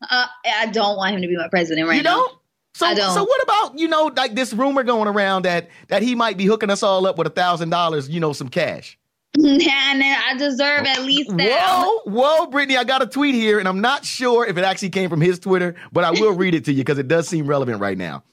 Uh, 0.01 0.25
I 0.45 0.67
don't 0.67 0.97
want 0.97 1.15
him 1.15 1.21
to 1.21 1.27
be 1.27 1.37
my 1.37 1.47
president 1.49 1.87
right 1.87 1.97
you 1.97 2.03
now. 2.03 2.17
You 2.17 2.21
don't? 2.27 2.39
So, 2.75 2.85
I 2.87 2.95
don't. 2.95 3.13
so 3.13 3.23
what 3.23 3.43
about 3.43 3.77
you 3.77 3.87
know 3.87 4.11
like 4.17 4.33
this 4.33 4.51
rumor 4.51 4.81
going 4.81 5.07
around 5.07 5.45
that 5.45 5.69
that 5.89 6.01
he 6.01 6.15
might 6.15 6.37
be 6.37 6.45
hooking 6.45 6.71
us 6.71 6.81
all 6.81 7.05
up 7.05 7.19
with 7.19 7.27
a 7.27 7.29
thousand 7.29 7.69
dollars, 7.69 8.09
you 8.09 8.19
know, 8.19 8.33
some 8.33 8.49
cash. 8.49 8.97
Nah, 9.35 10.15
I 10.29 10.35
deserve 10.37 10.85
at 10.85 11.03
least 11.03 11.35
that. 11.37 12.01
Whoa, 12.05 12.11
whoa, 12.11 12.47
Brittany, 12.47 12.77
I 12.77 12.83
got 12.83 13.01
a 13.01 13.07
tweet 13.07 13.35
here, 13.35 13.59
and 13.59 13.67
I'm 13.67 13.81
not 13.81 14.05
sure 14.05 14.45
if 14.45 14.57
it 14.57 14.63
actually 14.63 14.89
came 14.89 15.09
from 15.09 15.21
his 15.21 15.39
Twitter, 15.39 15.75
but 15.91 16.03
I 16.03 16.11
will 16.11 16.33
read 16.33 16.55
it 16.55 16.65
to 16.65 16.71
you 16.71 16.79
because 16.79 16.97
it 16.97 17.07
does 17.07 17.27
seem 17.27 17.45
relevant 17.45 17.79
right 17.79 17.97
now. 17.97 18.23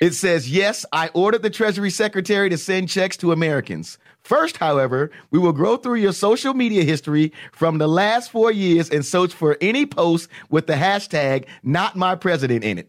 It 0.00 0.14
says, 0.14 0.50
Yes, 0.50 0.84
I 0.92 1.08
ordered 1.14 1.42
the 1.42 1.50
Treasury 1.50 1.90
Secretary 1.90 2.48
to 2.48 2.58
send 2.58 2.88
checks 2.88 3.16
to 3.18 3.32
Americans. 3.32 3.98
First, 4.30 4.58
however, 4.58 5.10
we 5.32 5.40
will 5.40 5.52
grow 5.52 5.76
through 5.76 5.96
your 5.96 6.12
social 6.12 6.54
media 6.54 6.84
history 6.84 7.32
from 7.50 7.78
the 7.78 7.88
last 7.88 8.30
four 8.30 8.52
years 8.52 8.88
and 8.88 9.04
search 9.04 9.34
for 9.34 9.56
any 9.60 9.86
post 9.86 10.28
with 10.50 10.68
the 10.68 10.74
hashtag 10.74 11.46
not 11.64 11.96
my 11.96 12.14
president 12.14 12.62
in 12.62 12.78
it. 12.78 12.88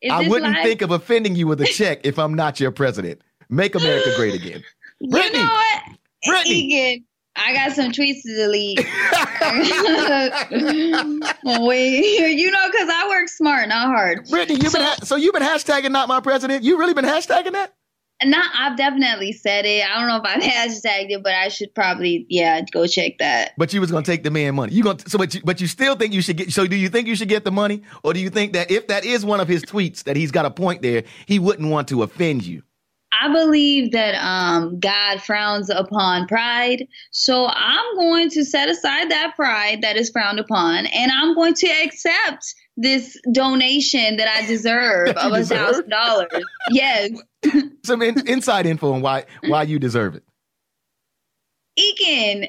Is 0.00 0.12
I 0.12 0.28
wouldn't 0.28 0.54
live? 0.54 0.62
think 0.62 0.82
of 0.82 0.92
offending 0.92 1.34
you 1.34 1.48
with 1.48 1.60
a 1.60 1.64
check 1.64 2.02
if 2.04 2.20
I'm 2.20 2.34
not 2.34 2.60
your 2.60 2.70
president. 2.70 3.20
Make 3.48 3.74
America 3.74 4.12
great 4.14 4.34
again. 4.40 4.62
Brittany, 5.10 5.38
you 5.38 5.44
know 5.44 5.50
what? 5.50 5.82
Brittany. 6.24 6.54
Egan, 6.54 7.04
I 7.34 7.52
got 7.52 7.72
some 7.72 7.90
tweets 7.90 8.22
to 8.22 8.36
delete. 8.36 8.78
wait, 11.66 12.38
you 12.38 12.52
know, 12.52 12.70
because 12.70 12.88
I 12.92 13.08
work 13.08 13.28
smart, 13.28 13.70
not 13.70 13.88
hard. 13.88 14.28
Brittany, 14.30 14.60
you've 14.62 14.70
so, 14.70 14.78
been 14.78 14.86
ha- 14.86 14.98
so 15.02 15.16
you've 15.16 15.34
been 15.34 15.42
hashtagging 15.42 15.90
not 15.90 16.06
my 16.06 16.20
president. 16.20 16.62
You 16.62 16.78
really 16.78 16.94
been 16.94 17.04
hashtagging 17.04 17.54
that? 17.54 17.74
Not, 18.22 18.46
I've 18.56 18.76
definitely 18.76 19.32
said 19.32 19.66
it. 19.66 19.84
I 19.84 19.98
don't 19.98 20.08
know 20.08 20.16
if 20.16 20.22
I've 20.24 20.42
hashtagged 20.82 21.10
it, 21.10 21.22
but 21.22 21.34
I 21.34 21.48
should 21.48 21.74
probably, 21.74 22.26
yeah, 22.28 22.60
go 22.72 22.86
check 22.86 23.18
that. 23.18 23.52
But 23.58 23.72
you 23.72 23.80
was 23.80 23.90
gonna 23.90 24.04
take 24.04 24.22
the 24.22 24.30
man 24.30 24.54
money. 24.54 24.72
You 24.72 24.82
gonna 24.82 25.00
so, 25.06 25.18
but 25.18 25.34
you, 25.34 25.40
but 25.44 25.60
you 25.60 25.66
still 25.66 25.96
think 25.96 26.14
you 26.14 26.22
should 26.22 26.36
get. 26.36 26.52
So, 26.52 26.66
do 26.66 26.76
you 26.76 26.88
think 26.88 27.08
you 27.08 27.16
should 27.16 27.28
get 27.28 27.44
the 27.44 27.52
money, 27.52 27.82
or 28.02 28.14
do 28.14 28.20
you 28.20 28.30
think 28.30 28.52
that 28.52 28.70
if 28.70 28.86
that 28.86 29.04
is 29.04 29.24
one 29.24 29.40
of 29.40 29.48
his 29.48 29.62
tweets 29.64 30.04
that 30.04 30.16
he's 30.16 30.30
got 30.30 30.46
a 30.46 30.50
point 30.50 30.82
there, 30.82 31.04
he 31.26 31.38
wouldn't 31.38 31.68
want 31.68 31.88
to 31.88 32.02
offend 32.02 32.46
you? 32.46 32.62
I 33.20 33.32
believe 33.32 33.92
that 33.92 34.14
um, 34.16 34.78
God 34.80 35.22
frowns 35.22 35.70
upon 35.70 36.26
pride. 36.26 36.86
So 37.10 37.46
I'm 37.48 37.94
going 37.96 38.28
to 38.30 38.44
set 38.44 38.68
aside 38.68 39.10
that 39.10 39.34
pride 39.36 39.82
that 39.82 39.96
is 39.96 40.10
frowned 40.10 40.40
upon, 40.40 40.86
and 40.86 41.12
I'm 41.12 41.34
going 41.34 41.54
to 41.54 41.68
accept 41.84 42.54
this 42.76 43.18
donation 43.32 44.16
that 44.16 44.28
I 44.28 44.46
deserve 44.46 45.08
of 45.16 45.32
a 45.32 45.44
thousand 45.44 45.88
dollars. 45.88 46.28
Yes. 46.70 47.10
Some 47.84 48.02
in- 48.02 48.26
inside 48.28 48.66
info 48.66 48.92
on 48.92 49.02
why 49.02 49.24
why 49.46 49.62
you 49.62 49.78
deserve 49.78 50.16
it. 50.16 50.24
Eakin. 51.78 52.48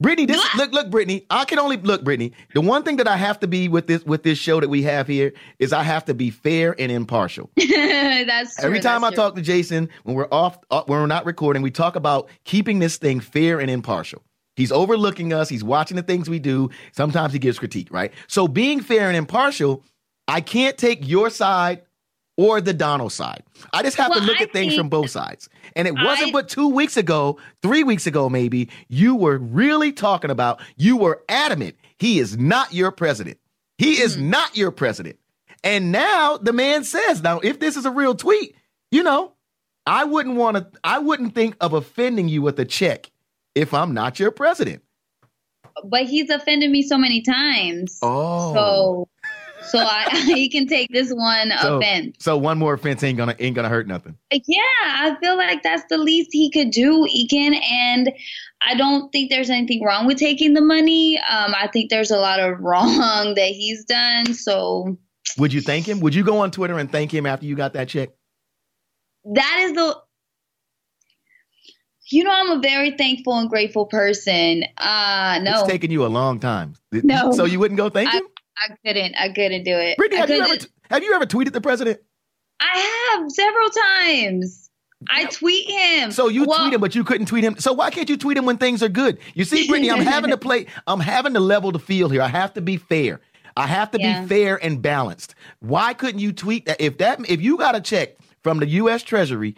Brittany, 0.00 0.26
this 0.26 0.54
look, 0.56 0.72
look, 0.72 0.90
Brittany. 0.90 1.24
I 1.30 1.44
can 1.44 1.58
only 1.58 1.76
look, 1.76 2.02
Brittany. 2.02 2.32
The 2.52 2.60
one 2.60 2.82
thing 2.82 2.96
that 2.96 3.06
I 3.06 3.16
have 3.16 3.38
to 3.40 3.46
be 3.46 3.68
with 3.68 3.86
this 3.86 4.04
with 4.04 4.22
this 4.24 4.38
show 4.38 4.60
that 4.60 4.68
we 4.68 4.82
have 4.82 5.06
here 5.06 5.32
is 5.60 5.72
I 5.72 5.82
have 5.84 6.04
to 6.06 6.14
be 6.14 6.30
fair 6.30 6.74
and 6.78 6.90
impartial. 6.90 7.48
that's 7.56 8.56
true, 8.56 8.64
every 8.66 8.80
time 8.80 9.02
that's 9.02 9.12
I 9.12 9.14
true. 9.14 9.24
talk 9.24 9.34
to 9.36 9.42
Jason 9.42 9.88
when 10.02 10.16
we're 10.16 10.28
off 10.32 10.58
uh, 10.70 10.82
when 10.86 11.00
we're 11.00 11.06
not 11.06 11.24
recording, 11.26 11.62
we 11.62 11.70
talk 11.70 11.94
about 11.96 12.28
keeping 12.44 12.80
this 12.80 12.96
thing 12.98 13.20
fair 13.20 13.60
and 13.60 13.70
impartial. 13.70 14.22
He's 14.56 14.72
overlooking 14.72 15.32
us. 15.32 15.48
He's 15.48 15.64
watching 15.64 15.96
the 15.96 16.02
things 16.02 16.30
we 16.30 16.38
do. 16.38 16.70
Sometimes 16.92 17.32
he 17.32 17.38
gives 17.38 17.58
critique, 17.58 17.88
right? 17.90 18.12
So 18.28 18.46
being 18.48 18.80
fair 18.80 19.08
and 19.08 19.16
impartial, 19.16 19.82
I 20.28 20.40
can't 20.40 20.78
take 20.78 21.06
your 21.06 21.30
side 21.30 21.82
or 22.36 22.60
the 22.60 22.72
Donald 22.72 23.12
side. 23.12 23.42
I 23.72 23.82
just 23.82 23.96
have 23.96 24.10
well, 24.10 24.20
to 24.20 24.26
look 24.26 24.40
I 24.40 24.44
at 24.44 24.52
things 24.52 24.74
from 24.74 24.88
both 24.88 25.10
sides. 25.10 25.48
And 25.76 25.86
it 25.86 25.94
wasn't 25.94 26.28
I, 26.28 26.32
but 26.32 26.48
two 26.48 26.68
weeks 26.68 26.96
ago, 26.96 27.38
three 27.62 27.84
weeks 27.84 28.06
ago, 28.06 28.28
maybe, 28.28 28.70
you 28.88 29.14
were 29.14 29.38
really 29.38 29.92
talking 29.92 30.30
about, 30.30 30.60
you 30.76 30.96
were 30.96 31.22
adamant, 31.28 31.76
he 31.98 32.18
is 32.18 32.36
not 32.36 32.72
your 32.72 32.90
president. 32.90 33.38
He 33.78 34.00
is 34.00 34.16
mm-hmm. 34.16 34.30
not 34.30 34.56
your 34.56 34.70
president. 34.70 35.18
And 35.62 35.92
now 35.92 36.36
the 36.36 36.52
man 36.52 36.84
says, 36.84 37.22
now, 37.22 37.40
if 37.40 37.58
this 37.58 37.76
is 37.76 37.86
a 37.86 37.90
real 37.90 38.14
tweet, 38.14 38.56
you 38.90 39.02
know, 39.02 39.32
I 39.86 40.04
wouldn't 40.04 40.36
want 40.36 40.56
to, 40.56 40.66
I 40.82 40.98
wouldn't 40.98 41.34
think 41.34 41.56
of 41.60 41.72
offending 41.72 42.28
you 42.28 42.42
with 42.42 42.58
a 42.58 42.64
check 42.64 43.10
if 43.54 43.74
I'm 43.74 43.94
not 43.94 44.18
your 44.18 44.30
president. 44.30 44.82
But 45.84 46.04
he's 46.04 46.30
offended 46.30 46.70
me 46.70 46.82
so 46.82 46.96
many 46.96 47.20
times. 47.20 47.98
Oh. 48.02 48.54
So 48.54 49.08
so 49.66 49.78
I 49.78 50.08
he 50.26 50.48
can 50.48 50.66
take 50.66 50.90
this 50.90 51.12
one 51.12 51.52
so, 51.60 51.78
offense. 51.78 52.16
So 52.20 52.36
one 52.36 52.58
more 52.58 52.74
offense 52.74 53.02
ain't 53.02 53.18
gonna 53.18 53.34
ain't 53.38 53.56
gonna 53.56 53.68
hurt 53.68 53.86
nothing. 53.86 54.16
Yeah, 54.30 54.60
I 54.84 55.16
feel 55.20 55.36
like 55.36 55.62
that's 55.62 55.84
the 55.88 55.98
least 55.98 56.30
he 56.32 56.50
could 56.50 56.70
do, 56.70 57.06
Egan, 57.10 57.54
and 57.54 58.12
I 58.60 58.74
don't 58.74 59.10
think 59.10 59.30
there's 59.30 59.50
anything 59.50 59.82
wrong 59.82 60.06
with 60.06 60.18
taking 60.18 60.54
the 60.54 60.60
money. 60.60 61.18
Um, 61.18 61.54
I 61.54 61.68
think 61.72 61.90
there's 61.90 62.10
a 62.10 62.18
lot 62.18 62.40
of 62.40 62.60
wrong 62.60 63.34
that 63.34 63.48
he's 63.48 63.84
done. 63.84 64.34
So 64.34 64.96
would 65.38 65.52
you 65.52 65.60
thank 65.60 65.88
him? 65.88 66.00
Would 66.00 66.14
you 66.14 66.24
go 66.24 66.38
on 66.38 66.50
Twitter 66.50 66.78
and 66.78 66.90
thank 66.90 67.12
him 67.12 67.26
after 67.26 67.46
you 67.46 67.56
got 67.56 67.72
that 67.72 67.88
check? 67.88 68.10
that 69.24 69.58
is 69.62 69.72
the 69.72 69.96
you 72.14 72.24
know, 72.24 72.30
I'm 72.30 72.50
a 72.52 72.60
very 72.60 72.92
thankful 72.92 73.36
and 73.38 73.48
grateful 73.50 73.86
person. 73.86 74.64
Uh 74.78 75.40
no. 75.42 75.60
It's 75.60 75.68
taken 75.68 75.90
you 75.90 76.04
a 76.04 76.08
long 76.08 76.40
time. 76.40 76.74
No. 76.92 77.32
So 77.32 77.44
you 77.44 77.58
wouldn't 77.58 77.78
go 77.78 77.88
thank 77.90 78.08
I, 78.12 78.18
him? 78.18 78.24
I 78.56 78.74
couldn't. 78.86 79.14
I 79.16 79.28
couldn't 79.30 79.64
do 79.64 79.76
it. 79.76 79.96
Brittany, 79.98 80.20
have 80.20 80.30
you, 80.30 80.40
ever, 80.42 80.56
have 80.90 81.02
you 81.02 81.12
ever 81.14 81.26
tweeted 81.26 81.52
the 81.52 81.60
president? 81.60 82.00
I 82.60 83.16
have 83.18 83.30
several 83.30 83.68
times. 83.70 84.70
I 85.10 85.26
tweet 85.26 85.68
him. 85.68 86.12
So 86.12 86.28
you 86.28 86.44
Well, 86.44 86.60
tweet 86.60 86.74
him, 86.74 86.80
but 86.80 86.94
you 86.94 87.04
couldn't 87.04 87.26
tweet 87.26 87.44
him. 87.44 87.56
So 87.58 87.72
why 87.72 87.90
can't 87.90 88.08
you 88.08 88.16
tweet 88.16 88.36
him 88.38 88.46
when 88.46 88.56
things 88.58 88.82
are 88.82 88.88
good? 88.88 89.18
You 89.34 89.44
see, 89.44 89.66
Brittany, 89.68 89.90
I'm 89.90 90.00
having 90.00 90.30
to 90.30 90.36
play, 90.48 90.66
I'm 90.86 91.00
having 91.00 91.34
to 91.34 91.40
level 91.40 91.72
the 91.72 91.78
field 91.78 92.12
here. 92.12 92.22
I 92.22 92.28
have 92.28 92.54
to 92.54 92.60
be 92.60 92.76
fair. 92.76 93.20
I 93.56 93.66
have 93.66 93.90
to 93.92 94.00
Yeah. 94.00 94.22
be 94.22 94.28
fair 94.28 94.64
and 94.64 94.80
balanced. 94.80 95.34
Why 95.60 95.94
couldn't 95.94 96.20
you 96.20 96.32
tweet 96.32 96.66
that? 96.66 96.80
If 96.80 96.98
that 96.98 97.20
if 97.28 97.40
you 97.40 97.56
got 97.58 97.74
a 97.76 97.80
check 97.80 98.16
from 98.42 98.58
the 98.60 98.66
US 98.66 99.02
Treasury, 99.02 99.56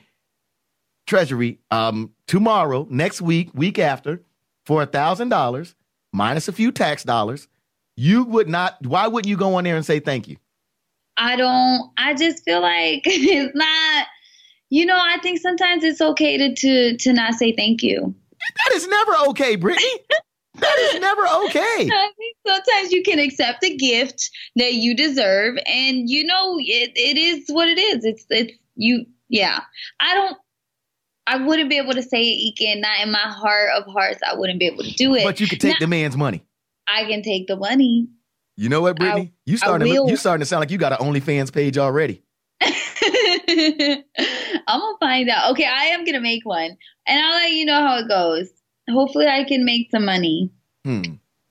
Treasury, 1.07 1.61
um, 1.71 2.13
tomorrow, 2.27 2.87
next 2.91 3.23
week, 3.23 3.51
week 3.55 3.79
after, 3.79 4.23
for 4.65 4.83
a 4.83 4.87
thousand 4.87 5.29
dollars, 5.29 5.75
minus 6.13 6.49
a 6.49 6.53
few 6.53 6.73
tax 6.73 7.05
dollars, 7.05 7.49
you 7.97 8.25
would 8.25 8.49
not 8.49 8.85
why 8.85 9.07
wouldn't 9.07 9.29
you 9.29 9.37
go 9.37 9.55
on 9.55 9.65
there 9.65 9.77
and 9.77 9.87
say 9.87 10.01
thank 10.01 10.29
you? 10.29 10.37
I 11.17 11.37
don't. 11.37 11.91
I 11.97 12.15
just 12.15 12.45
feel 12.45 12.61
like 12.61 13.03
it's 13.07 13.55
not. 13.55 14.07
You 14.69 14.85
know, 14.85 14.99
I 14.99 15.19
think 15.23 15.41
sometimes 15.41 15.85
it's 15.85 16.01
okay 16.01 16.37
to 16.37 16.55
to 16.55 16.97
to 16.97 17.13
not 17.13 17.35
say 17.35 17.53
thank 17.53 17.83
you. 17.83 18.15
That 18.39 18.75
is 18.75 18.87
never 18.87 19.13
okay, 19.29 19.57
Brittany. 19.57 19.87
that 20.55 20.79
is 20.79 21.01
never 21.01 21.23
okay. 21.47 21.89
I 21.93 22.11
think 22.17 22.37
sometimes 22.47 22.93
you 22.93 23.03
can 23.03 23.19
accept 23.19 23.65
a 23.65 23.77
gift 23.77 24.31
that 24.57 24.75
you 24.75 24.95
deserve, 24.95 25.57
and 25.67 26.09
you 26.09 26.25
know 26.25 26.59
it, 26.59 26.93
it 26.95 27.17
is 27.17 27.45
what 27.49 27.69
it 27.69 27.79
is. 27.79 28.05
It's 28.05 28.27
it's 28.31 28.53
you. 28.75 29.07
Yeah, 29.29 29.61
I 30.01 30.15
don't. 30.15 30.37
I 31.27 31.45
wouldn't 31.45 31.69
be 31.69 31.79
able 31.79 31.93
to 31.93 32.03
say 32.03 32.23
it, 32.23 32.55
Ekin. 32.55 32.81
Not 32.81 33.01
in 33.03 33.11
my 33.11 33.19
heart 33.19 33.71
of 33.77 33.85
hearts. 33.93 34.21
I 34.27 34.37
wouldn't 34.37 34.61
be 34.61 34.67
able 34.67 34.85
to 34.85 34.93
do 34.93 35.15
it. 35.15 35.25
But 35.25 35.41
you 35.41 35.49
could 35.49 35.61
take 35.61 35.79
the 35.79 35.87
man's 35.87 36.17
money. 36.17 36.45
I 36.87 37.05
can 37.05 37.23
take 37.23 37.49
the 37.49 37.57
money. 37.57 38.09
You 38.57 38.69
know 38.69 38.81
what, 38.81 38.97
Brittany? 38.97 39.33
you 39.45 39.57
starting 39.59 39.87
to 39.93 40.07
you 40.09 40.17
starting 40.17 40.41
to 40.41 40.47
sound 40.47 40.61
like 40.61 40.71
you 40.71 40.79
got 40.79 40.93
an 40.93 41.07
OnlyFans 41.07 41.53
page 41.53 41.77
already. 41.77 42.23
I'm 42.63 44.03
gonna 44.81 44.99
find 44.99 45.29
out. 45.29 45.51
Okay, 45.53 45.67
I 45.67 45.87
am 45.87 46.05
gonna 46.05 46.21
make 46.21 46.45
one, 46.45 46.77
and 47.07 47.21
I'll 47.21 47.35
let 47.35 47.51
you 47.51 47.65
know 47.67 47.81
how 47.81 47.99
it 47.99 48.09
goes. 48.09 48.49
Hopefully, 48.89 49.27
I 49.27 49.45
can 49.45 49.65
make 49.65 49.91
some 49.91 50.05
money. 50.05 50.51
Hmm. 50.85 51.03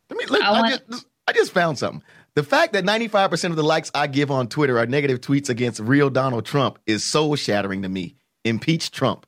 Let 0.10 0.18
me 0.18 0.26
look. 0.26 0.42
I 0.42 0.48
I, 0.48 0.62
want- 0.62 0.90
just, 0.90 1.06
I 1.28 1.34
just 1.34 1.52
found 1.52 1.78
something. 1.78 2.02
The 2.36 2.44
fact 2.44 2.74
that 2.74 2.84
95% 2.84 3.52
of 3.52 3.56
the 3.56 3.64
likes 3.64 3.90
I 3.96 4.08
give 4.08 4.30
on 4.30 4.48
Twitter 4.50 4.78
are 4.78 4.86
negative 4.86 5.22
tweets 5.22 5.48
against 5.48 5.80
real 5.80 6.10
Donald 6.10 6.46
Trump 6.46 6.80
is 6.86 7.02
soul 7.02 7.38
shattering 7.38 7.84
to 7.84 7.90
me. 7.90 8.16
Impeach 8.44 8.92
Trump. 8.92 9.26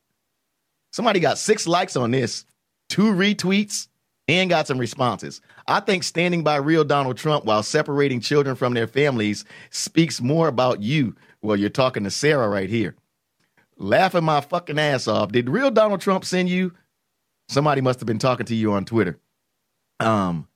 Somebody 0.92 1.20
got 1.20 1.38
six 1.38 1.66
likes 1.66 1.96
on 1.96 2.10
this, 2.10 2.44
two 2.88 3.12
retweets, 3.12 3.88
and 4.26 4.50
got 4.50 4.66
some 4.66 4.78
responses. 4.78 5.40
I 5.66 5.80
think 5.80 6.02
standing 6.02 6.44
by 6.44 6.56
real 6.56 6.84
Donald 6.84 7.16
Trump 7.16 7.44
while 7.44 7.62
separating 7.62 8.20
children 8.20 8.56
from 8.56 8.74
their 8.74 8.86
families 8.86 9.44
speaks 9.70 10.20
more 10.20 10.48
about 10.48 10.82
you. 10.82 11.16
Well, 11.40 11.56
you're 11.56 11.70
talking 11.70 12.04
to 12.04 12.10
Sarah 12.10 12.48
right 12.48 12.68
here. 12.68 12.94
Laughing 13.76 14.24
my 14.24 14.40
fucking 14.40 14.78
ass 14.78 15.06
off. 15.08 15.32
Did 15.32 15.48
real 15.48 15.70
Donald 15.70 16.00
Trump 16.00 16.24
send 16.24 16.48
you? 16.48 16.72
Somebody 17.48 17.80
must 17.80 18.00
have 18.00 18.06
been 18.06 18.18
talking 18.18 18.46
to 18.46 18.54
you 18.54 18.72
on 18.72 18.84
Twitter. 18.84 19.18
Um, 20.00 20.48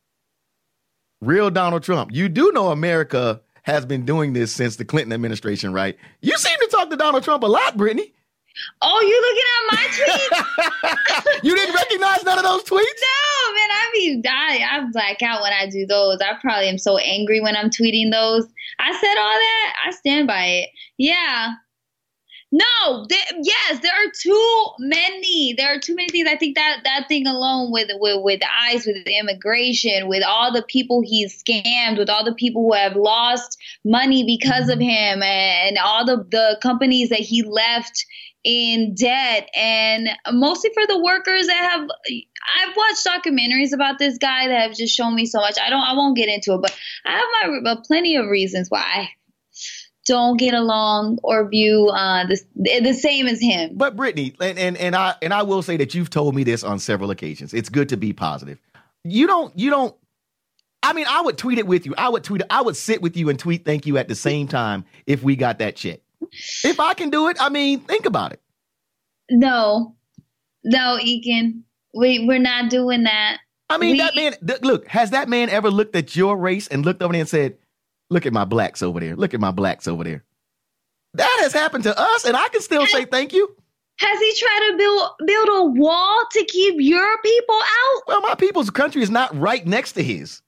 real 1.21 1.51
Donald 1.51 1.83
Trump. 1.83 2.13
You 2.13 2.29
do 2.29 2.53
know 2.53 2.71
America 2.71 3.41
has 3.63 3.87
been 3.87 4.05
doing 4.05 4.33
this 4.33 4.53
since 4.53 4.77
the 4.77 4.85
Clinton 4.85 5.13
administration, 5.13 5.73
right? 5.73 5.97
You 6.21 6.37
seem 6.37 6.59
to 6.59 6.67
talk 6.67 6.91
to 6.91 6.97
Donald 6.97 7.23
Trump 7.23 7.45
a 7.45 7.47
lot, 7.47 7.77
Brittany. 7.77 8.13
Oh, 8.81 9.01
you 9.01 9.21
looking 9.23 9.49
at 9.53 9.65
my 9.71 9.85
tweets? 9.97 11.43
you 11.43 11.57
didn't 11.57 11.75
recognize 11.75 12.25
none 12.25 12.39
of 12.39 12.45
those 12.45 12.63
tweets? 12.65 13.01
No, 13.01 13.55
man, 13.55 13.71
I 13.71 13.91
mean, 13.95 14.23
I, 14.27 14.65
I 14.71 14.91
black 14.93 15.23
out 15.23 15.43
when 15.43 15.53
I 15.53 15.67
do 15.69 15.87
those. 15.87 16.19
I 16.21 16.35
probably 16.41 16.69
am 16.69 16.79
so 16.79 16.99
angry 16.99 17.41
when 17.41 17.57
I'm 17.57 17.71
tweeting 17.71 18.11
those. 18.11 18.47
I 18.79 18.93
said 18.93 19.17
all 19.19 19.33
that. 19.33 19.75
I 19.87 19.91
stand 19.91 20.27
by 20.27 20.45
it. 20.45 20.71
Yeah. 20.99 21.55
No, 22.55 23.07
yes, 23.09 23.81
there 23.81 23.93
are 23.93 24.13
too 24.21 24.67
many. 24.81 25.55
There 25.57 25.75
are 25.75 25.79
too 25.79 25.95
many 25.95 26.11
things. 26.11 26.29
I 26.29 26.37
think 26.37 26.55
that 26.57 26.81
that 26.85 27.09
thing 27.09 27.27
alone 27.27 27.73
with 27.73 27.89
with 27.95 28.23
with 28.23 28.43
ICE, 28.69 28.87
with 28.87 29.07
immigration, 29.07 30.07
with 30.07 30.23
all 30.23 30.53
the 30.53 30.63
people 30.69 31.01
he's 31.03 31.43
scammed, 31.43 31.97
with 31.97 32.11
all 32.11 32.27
the 32.27 32.35
people 32.35 32.63
who 32.65 32.75
have 32.75 32.95
lost 32.95 33.57
money 33.87 34.25
because 34.27 34.69
of 34.69 34.79
him, 34.79 35.23
and 35.23 35.79
all 35.79 36.05
the 36.05 36.27
the 36.31 36.59
companies 36.61 37.09
that 37.09 37.21
he 37.21 37.43
left 37.43 38.05
in 38.45 38.95
debt 38.95 39.49
and 39.55 40.09
mostly 40.33 40.71
for 40.75 40.87
the 40.87 40.99
workers 40.99 41.47
that 41.47 41.71
have 41.71 41.89
I've 42.59 42.77
watched 42.77 43.07
documentaries 43.07 43.73
about 43.73 43.99
this 43.99 44.19
guy 44.19 44.49
that 44.49 44.61
have 44.63 44.77
just 44.77 44.95
shown 44.95 45.15
me 45.15 45.27
so 45.27 45.41
much. 45.41 45.57
I 45.61 45.71
don't 45.71 45.81
I 45.81 45.95
won't 45.95 46.17
get 46.17 46.29
into 46.29 46.55
it, 46.55 46.61
but 46.61 46.77
I 47.05 47.13
have 47.13 47.51
my 47.63 47.71
uh, 47.71 47.77
plenty 47.87 48.17
of 48.17 48.27
reasons 48.27 48.69
why 48.69 48.81
I 48.81 49.09
don't 50.07 50.37
get 50.37 50.55
along 50.55 51.19
or 51.23 51.49
view 51.49 51.89
uh 51.89 52.27
the, 52.27 52.81
the 52.81 52.95
same 52.95 53.29
as 53.29 53.41
him. 53.41 53.77
But 53.77 53.95
Brittany, 53.95 54.35
and, 54.41 54.59
and 54.59 54.77
and 54.77 54.97
I 54.97 55.15
and 55.23 55.33
I 55.33 55.43
will 55.43 55.63
say 55.63 55.77
that 55.77 55.95
you've 55.95 56.11
told 56.11 56.35
me 56.35 56.43
this 56.43 56.65
on 56.65 56.81
several 56.81 57.11
occasions. 57.11 57.55
It's 57.55 57.69
good 57.69 57.89
to 57.91 57.97
be 57.97 58.13
positive. 58.13 58.59
You 59.05 59.29
don't 59.29 59.57
you 59.57 59.71
don't 59.71 59.95
I 60.83 60.93
mean, 60.95 61.07
I 61.09 61.21
would 61.21 61.39
tweet 61.39 61.59
it 61.59 61.67
with 61.67 61.87
you. 61.87 61.95
I 61.97 62.09
would 62.09 62.25
tweet. 62.25 62.43
I 62.51 62.61
would 62.61 62.77
sit 62.77 63.01
with 63.03 63.17
you 63.17 63.29
and 63.29 63.39
tweet 63.39 63.65
thank 63.65 63.87
you 63.87 63.99
at 63.99 64.09
the 64.09 64.17
same 64.17 64.49
time 64.49 64.85
if 65.07 65.23
we 65.23 65.37
got 65.37 65.61
that 65.61 65.77
check. 65.77 66.01
If 66.65 66.81
I 66.81 66.95
can 66.95 67.11
do 67.11 67.29
it, 67.29 67.37
I 67.41 67.49
mean, 67.49 67.81
think 67.81 68.07
about 68.07 68.33
it. 68.33 68.41
No. 69.31 69.97
No, 70.65 70.99
Ekin. 71.03 71.63
We 71.95 72.27
we're 72.27 72.39
not 72.39 72.71
doing 72.71 73.05
that. 73.05 73.39
I 73.69 73.79
mean, 73.79 73.93
We- 73.93 73.99
that 73.99 74.15
man, 74.15 74.35
th- 74.47 74.63
look, 74.63 74.87
has 74.89 75.11
that 75.11 75.29
man 75.29 75.49
ever 75.51 75.71
looked 75.71 75.95
at 75.97 76.15
your 76.17 76.37
race 76.37 76.69
and 76.69 76.85
looked 76.85 77.03
over 77.03 77.13
there 77.13 77.21
and 77.21 77.29
said, 77.29 77.57
look 78.11 78.27
at 78.27 78.33
my 78.33 78.45
blacks 78.45 78.83
over 78.83 79.01
there. 79.01 79.17
Look 79.17 79.35
at 79.35 79.41
my 79.41 79.51
blacks 79.51 79.87
over 79.89 80.05
there. 80.05 80.25
That 81.15 81.39
has 81.43 81.53
happened 81.53 81.85
to 81.85 81.99
us, 81.99 82.25
and 82.25 82.35
I 82.37 82.49
can 82.49 82.63
still 82.63 82.87
say 82.87 83.05
thank 83.05 83.35
you. 83.35 83.55
Has 83.99 84.19
he 84.19 84.35
tried 84.39 84.71
to 84.71 84.77
build 84.79 85.11
build 85.27 85.49
a 85.51 85.65
wall 85.81 86.25
to 86.33 86.45
keep 86.47 86.77
your 86.79 87.19
people 87.23 87.55
out? 87.57 88.03
Well, 88.07 88.21
my 88.23 88.35
people's 88.35 88.71
country 88.71 89.03
is 89.03 89.11
not 89.11 89.37
right 89.39 89.67
next 89.67 89.93
to 89.93 90.03
his. 90.03 90.41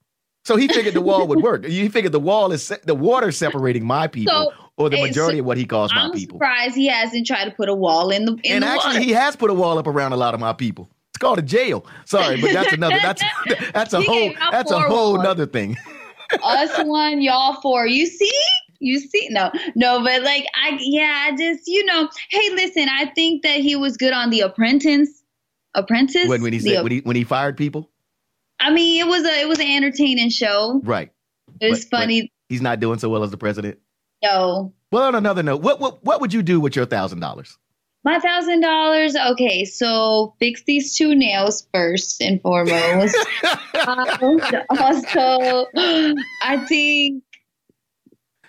So 0.46 0.56
he 0.56 0.66
figured 0.68 0.94
the 0.94 1.00
wall 1.02 1.26
would 1.26 1.42
work. 1.42 1.64
He 1.66 1.88
figured 1.90 2.12
the 2.12 2.20
wall 2.20 2.52
is 2.52 2.62
se- 2.66 2.80
the 2.84 2.94
water 2.94 3.30
separating 3.32 3.84
my 3.86 4.06
people 4.06 4.52
So, 4.56 4.63
or 4.76 4.90
the 4.90 5.00
majority 5.00 5.38
so 5.38 5.40
of 5.40 5.46
what 5.46 5.56
he 5.56 5.64
calls 5.64 5.92
my 5.94 6.02
I'm 6.02 6.12
people. 6.12 6.36
surprised 6.36 6.74
he 6.76 6.86
hasn't 6.88 7.26
tried 7.26 7.44
to 7.46 7.50
put 7.52 7.68
a 7.68 7.74
wall 7.74 8.10
in 8.10 8.24
the 8.24 8.32
in 8.42 8.54
And 8.56 8.62
the 8.64 8.68
actually, 8.68 8.94
water. 8.94 9.04
he 9.04 9.10
has 9.12 9.36
put 9.36 9.50
a 9.50 9.54
wall 9.54 9.78
up 9.78 9.86
around 9.86 10.12
a 10.12 10.16
lot 10.16 10.34
of 10.34 10.40
my 10.40 10.52
people. 10.52 10.88
It's 11.10 11.18
called 11.18 11.38
a 11.38 11.42
jail. 11.42 11.86
Sorry, 12.06 12.40
but 12.40 12.52
that's 12.52 12.72
another. 12.72 12.98
That's 13.00 13.22
that's 13.72 13.92
a 13.92 14.00
He 14.00 14.06
whole. 14.06 14.50
That's 14.50 14.70
a 14.72 14.80
whole 14.80 15.16
nother 15.22 15.46
thing. 15.46 15.76
us 16.42 16.70
one, 16.84 17.20
y'all 17.22 17.60
four. 17.60 17.86
You 17.86 18.06
see? 18.06 18.32
You 18.80 18.98
see? 18.98 19.28
No, 19.30 19.50
no, 19.76 20.02
but 20.02 20.22
like 20.22 20.44
I 20.60 20.76
yeah, 20.80 21.28
I 21.28 21.36
just 21.36 21.68
you 21.68 21.84
know, 21.86 22.08
hey, 22.30 22.50
listen, 22.50 22.88
I 22.90 23.06
think 23.14 23.42
that 23.44 23.60
he 23.60 23.76
was 23.76 23.96
good 23.96 24.12
on 24.12 24.30
The 24.30 24.40
Apprentice. 24.40 25.22
Apprentice? 25.76 26.28
When 26.28 26.42
when 26.42 26.52
he 26.52 26.58
The- 26.58 26.70
said 26.74 26.82
when 26.82 26.92
he 26.92 26.98
when 27.00 27.16
he 27.16 27.22
fired 27.24 27.56
people, 27.56 27.90
I 28.60 28.70
mean, 28.72 29.00
it 29.00 29.08
was 29.08 29.24
a 29.24 29.40
it 29.40 29.48
was 29.48 29.58
an 29.60 29.70
entertaining 29.70 30.30
show. 30.30 30.80
right? 30.84 31.10
It 31.60 31.70
was 31.70 31.84
But- 31.84 31.90
but- 31.92 31.96
funny. 32.00 32.30
He's 32.48 32.60
not 32.62 32.78
doing 32.80 32.98
so 32.98 33.08
well 33.08 33.22
as 33.22 33.30
the 33.30 33.36
president. 33.38 33.78
No. 34.24 34.72
Well, 34.90 35.02
on 35.04 35.14
another 35.14 35.42
note, 35.42 35.60
what 35.62 35.80
what 35.80 36.02
what 36.04 36.20
would 36.20 36.32
you 36.32 36.42
do 36.42 36.60
with 36.60 36.74
your 36.76 36.86
thousand 36.86 37.20
dollars? 37.20 37.58
My 38.04 38.18
thousand 38.18 38.60
dollars. 38.60 39.16
Okay, 39.16 39.64
so 39.64 40.34
fix 40.38 40.62
these 40.64 40.96
two 40.96 41.14
nails 41.14 41.66
first 41.72 42.20
and 42.20 42.40
foremost. 42.42 43.16
um, 43.86 44.40
also, 44.78 45.66
I 46.42 46.64
think 46.68 47.22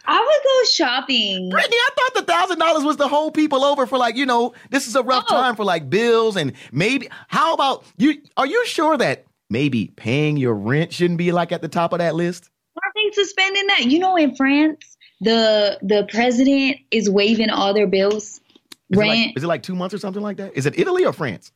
I 0.05 0.19
would 0.19 0.43
go 0.43 0.69
shopping. 0.71 1.49
Brittany, 1.49 1.77
I 1.77 1.89
thought 1.95 2.25
the 2.25 2.31
thousand 2.33 2.59
dollars 2.59 2.83
was 2.83 2.97
to 2.97 3.07
hold 3.07 3.33
people 3.33 3.63
over 3.63 3.87
for 3.87 3.97
like, 3.97 4.15
you 4.17 4.25
know, 4.25 4.53
this 4.69 4.87
is 4.87 4.95
a 4.95 5.01
rough 5.03 5.25
Oh. 5.29 5.33
time 5.33 5.55
for 5.55 5.63
like 5.65 5.89
bills 5.89 6.35
and 6.35 6.53
maybe 6.71 7.09
how 7.27 7.53
about 7.53 7.85
you 7.97 8.21
are 8.37 8.45
you 8.45 8.65
sure 8.67 8.97
that 8.97 9.25
maybe 9.49 9.87
paying 9.95 10.37
your 10.37 10.53
rent 10.53 10.93
shouldn't 10.93 11.17
be 11.17 11.31
like 11.31 11.51
at 11.51 11.61
the 11.61 11.67
top 11.69 11.91
of 11.93 11.99
that 11.99 12.13
list? 12.13 12.49
Are 12.77 12.91
they 12.93 13.11
suspending 13.13 13.65
that? 13.67 13.85
You 13.85 13.99
know, 13.99 14.15
in 14.17 14.35
France, 14.35 14.94
the 15.21 15.79
the 15.81 16.07
president 16.11 16.77
is 16.91 17.09
waiving 17.09 17.49
all 17.49 17.73
their 17.73 17.87
bills. 17.87 18.41
Is 18.91 18.97
it, 18.97 18.97
Rent. 18.99 19.09
like, 19.09 19.37
is 19.37 19.43
it 19.43 19.47
like 19.47 19.63
two 19.63 19.75
months 19.75 19.93
or 19.95 19.97
something 19.97 20.21
like 20.21 20.37
that? 20.37 20.55
Is 20.55 20.65
it 20.65 20.77
Italy 20.77 21.05
or 21.05 21.13
France? 21.13 21.51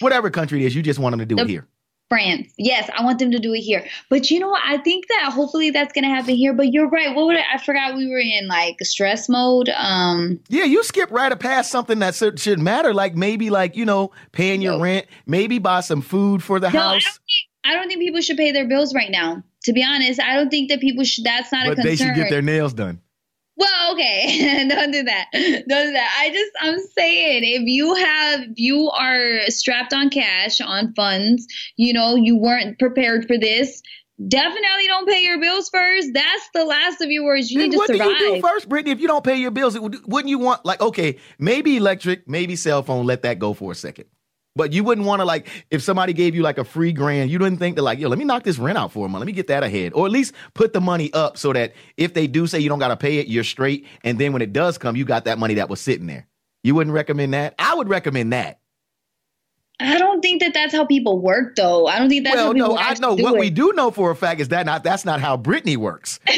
Whatever 0.00 0.30
country 0.30 0.62
it 0.62 0.66
is, 0.66 0.74
you 0.74 0.82
just 0.82 0.98
want 0.98 1.12
them 1.12 1.20
to 1.20 1.26
do 1.26 1.38
it 1.38 1.48
here. 1.48 1.66
France. 2.10 2.52
Yes, 2.58 2.90
I 2.96 3.02
want 3.02 3.18
them 3.18 3.30
to 3.30 3.38
do 3.38 3.54
it 3.54 3.60
here. 3.60 3.84
But 4.10 4.30
you 4.30 4.38
know 4.38 4.48
what? 4.50 4.62
I 4.64 4.76
think 4.78 5.06
that 5.08 5.32
hopefully 5.32 5.70
that's 5.70 5.92
gonna 5.92 6.08
happen 6.14 6.34
here. 6.34 6.52
But 6.52 6.72
you're 6.72 6.88
right. 6.88 7.14
What 7.14 7.26
would 7.26 7.36
I, 7.36 7.44
I 7.54 7.58
forgot 7.58 7.96
we 7.96 8.08
were 8.10 8.18
in 8.18 8.46
like 8.46 8.76
stress 8.82 9.28
mode. 9.28 9.70
Um 9.70 10.40
Yeah, 10.48 10.64
you 10.64 10.84
skip 10.84 11.10
right 11.10 11.36
past 11.38 11.70
something 11.70 12.00
that 12.00 12.14
should, 12.14 12.38
should 12.38 12.58
matter, 12.60 12.92
like 12.92 13.14
maybe 13.14 13.48
like 13.50 13.76
you 13.76 13.84
know 13.86 14.10
paying 14.32 14.60
your 14.60 14.74
No. 14.76 14.80
rent, 14.82 15.06
maybe 15.26 15.58
buy 15.58 15.80
some 15.80 16.02
food 16.02 16.42
for 16.42 16.60
the 16.60 16.70
No, 16.70 16.78
I 16.80 16.92
house, 16.94 17.04
don't 17.04 17.72
I 17.72 17.74
don't 17.74 17.88
think 17.88 18.00
people 18.00 18.20
should 18.20 18.36
pay 18.36 18.52
their 18.52 18.66
bills 18.68 18.94
right 18.94 19.10
now. 19.10 19.42
To 19.64 19.72
be 19.72 19.82
honest, 19.84 20.20
I 20.20 20.34
don't 20.34 20.50
think 20.50 20.70
that 20.70 20.80
people 20.80 21.04
should 21.04 21.24
that's 21.24 21.50
not 21.52 21.66
a 21.66 21.70
but 21.70 21.76
concern. 21.76 21.90
they 21.90 21.96
should 21.96 22.14
get 22.14 22.30
their 22.30 22.42
nails 22.42 22.72
done. 22.74 23.00
Well, 23.56 23.92
okay, 23.92 24.66
don't 24.68 24.90
do 24.90 25.02
that. 25.04 25.26
Don't 25.32 25.68
do 25.68 25.92
that. 25.92 26.18
I 26.20 26.30
just, 26.30 26.50
I'm 26.60 26.78
saying, 26.96 27.42
if 27.44 27.62
you 27.66 27.94
have, 27.94 28.40
if 28.40 28.58
you 28.58 28.90
are 28.90 29.42
strapped 29.48 29.92
on 29.92 30.10
cash, 30.10 30.60
on 30.60 30.92
funds, 30.94 31.46
you 31.76 31.92
know, 31.92 32.16
you 32.16 32.36
weren't 32.36 32.78
prepared 32.78 33.26
for 33.28 33.38
this. 33.38 33.80
Definitely 34.28 34.86
don't 34.86 35.08
pay 35.08 35.22
your 35.22 35.40
bills 35.40 35.68
first. 35.70 36.08
That's 36.14 36.48
the 36.54 36.64
last 36.64 37.00
of 37.00 37.10
your 37.10 37.24
words. 37.24 37.50
You 37.50 37.60
Then 37.60 37.70
need 37.70 37.72
to 37.72 37.78
what 37.78 37.86
survive. 37.88 38.06
do 38.06 38.24
you 38.24 38.34
do 38.36 38.40
first, 38.40 38.68
Brittany? 38.68 38.92
If 38.92 39.00
you 39.00 39.08
don't 39.08 39.24
pay 39.24 39.36
your 39.36 39.50
bills, 39.50 39.78
wouldn't 39.78 40.28
you 40.28 40.38
want 40.38 40.64
like 40.64 40.80
okay, 40.80 41.18
maybe 41.38 41.76
electric, 41.76 42.28
maybe 42.28 42.54
cell 42.54 42.82
phone, 42.82 43.06
let 43.06 43.22
that 43.22 43.38
go 43.40 43.54
for 43.54 43.72
a 43.72 43.74
second. 43.74 44.06
But 44.56 44.72
you 44.72 44.84
wouldn't 44.84 45.06
want 45.06 45.20
to 45.20 45.24
like 45.24 45.48
if 45.70 45.82
somebody 45.82 46.12
gave 46.12 46.34
you 46.34 46.42
like 46.42 46.58
a 46.58 46.64
free 46.64 46.92
grand, 46.92 47.30
you 47.30 47.38
didn't 47.38 47.58
think 47.58 47.76
that 47.76 47.82
like, 47.82 47.98
yo, 47.98 48.08
let 48.08 48.18
me 48.18 48.24
knock 48.24 48.44
this 48.44 48.58
rent 48.58 48.78
out 48.78 48.92
for 48.92 49.06
a 49.06 49.08
month. 49.08 49.20
Let 49.20 49.26
me 49.26 49.32
get 49.32 49.48
that 49.48 49.64
ahead. 49.64 49.92
Or 49.94 50.06
at 50.06 50.12
least 50.12 50.32
put 50.54 50.72
the 50.72 50.80
money 50.80 51.12
up 51.12 51.36
so 51.36 51.52
that 51.52 51.72
if 51.96 52.14
they 52.14 52.26
do 52.26 52.46
say 52.46 52.60
you 52.60 52.68
don't 52.68 52.78
gotta 52.78 52.96
pay 52.96 53.18
it, 53.18 53.26
you're 53.26 53.44
straight. 53.44 53.86
And 54.04 54.18
then 54.18 54.32
when 54.32 54.42
it 54.42 54.52
does 54.52 54.78
come, 54.78 54.94
you 54.96 55.04
got 55.04 55.24
that 55.24 55.38
money 55.38 55.54
that 55.54 55.68
was 55.68 55.80
sitting 55.80 56.06
there. 56.06 56.28
You 56.62 56.74
wouldn't 56.74 56.94
recommend 56.94 57.34
that? 57.34 57.54
I 57.58 57.74
would 57.74 57.88
recommend 57.88 58.32
that. 58.32 58.60
I 59.80 59.98
don't 59.98 60.20
think 60.20 60.40
that 60.40 60.54
that's 60.54 60.72
how 60.72 60.86
people 60.86 61.18
work, 61.20 61.56
though. 61.56 61.86
I 61.86 61.98
don't 61.98 62.08
think 62.08 62.24
that's 62.24 62.36
how 62.36 62.44
well, 62.44 62.54
people 62.54 62.74
no, 62.74 62.78
I 62.78 62.94
know 62.94 63.14
what 63.14 63.34
it. 63.34 63.40
we 63.40 63.50
do 63.50 63.72
know 63.74 63.90
for 63.90 64.12
a 64.12 64.16
fact 64.16 64.40
is 64.40 64.48
that 64.48 64.66
not 64.66 64.84
that's 64.84 65.04
not 65.04 65.20
how 65.20 65.36
Brittany 65.36 65.76
works. 65.76 66.20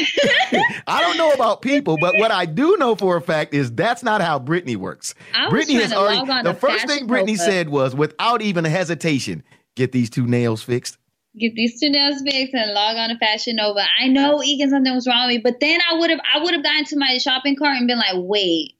I 0.87 1.01
don't 1.01 1.17
know 1.17 1.31
about 1.31 1.61
people, 1.61 1.97
but 2.01 2.15
what 2.17 2.31
I 2.31 2.47
do 2.47 2.77
know 2.77 2.95
for 2.95 3.15
a 3.15 3.21
fact 3.21 3.53
is 3.53 3.71
that's 3.71 4.01
not 4.01 4.21
how 4.21 4.39
Brittany 4.39 4.75
works. 4.75 5.13
Brittany 5.49 5.75
has 5.75 5.93
already 5.93 6.25
the 6.43 6.55
first 6.55 6.87
thing 6.87 7.05
Brittany 7.05 7.35
said 7.35 7.69
was 7.69 7.95
without 7.95 8.41
even 8.41 8.65
a 8.65 8.69
hesitation, 8.69 9.43
get 9.75 9.91
these 9.91 10.09
two 10.09 10.25
nails 10.25 10.63
fixed. 10.63 10.97
Get 11.39 11.53
these 11.53 11.79
two 11.79 11.91
nails 11.91 12.21
fixed 12.23 12.55
and 12.55 12.73
log 12.73 12.97
on 12.97 13.09
to 13.09 13.17
Fashion 13.19 13.57
Nova. 13.57 13.85
I 14.01 14.07
know 14.07 14.41
Egan 14.41 14.71
something 14.71 14.95
was 14.95 15.07
wrong 15.07 15.27
with 15.27 15.35
me, 15.35 15.41
but 15.43 15.59
then 15.59 15.79
I 15.87 15.93
would 15.99 16.09
have 16.09 16.19
I 16.33 16.41
would 16.41 16.55
have 16.55 16.63
gotten 16.63 16.85
to 16.85 16.97
my 16.97 17.19
shopping 17.19 17.55
cart 17.55 17.77
and 17.77 17.87
been 17.87 17.99
like, 17.99 18.15
wait, 18.15 18.73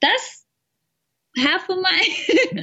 that's 0.00 0.41
half 1.36 1.68
of 1.68 1.78
my 1.80 2.08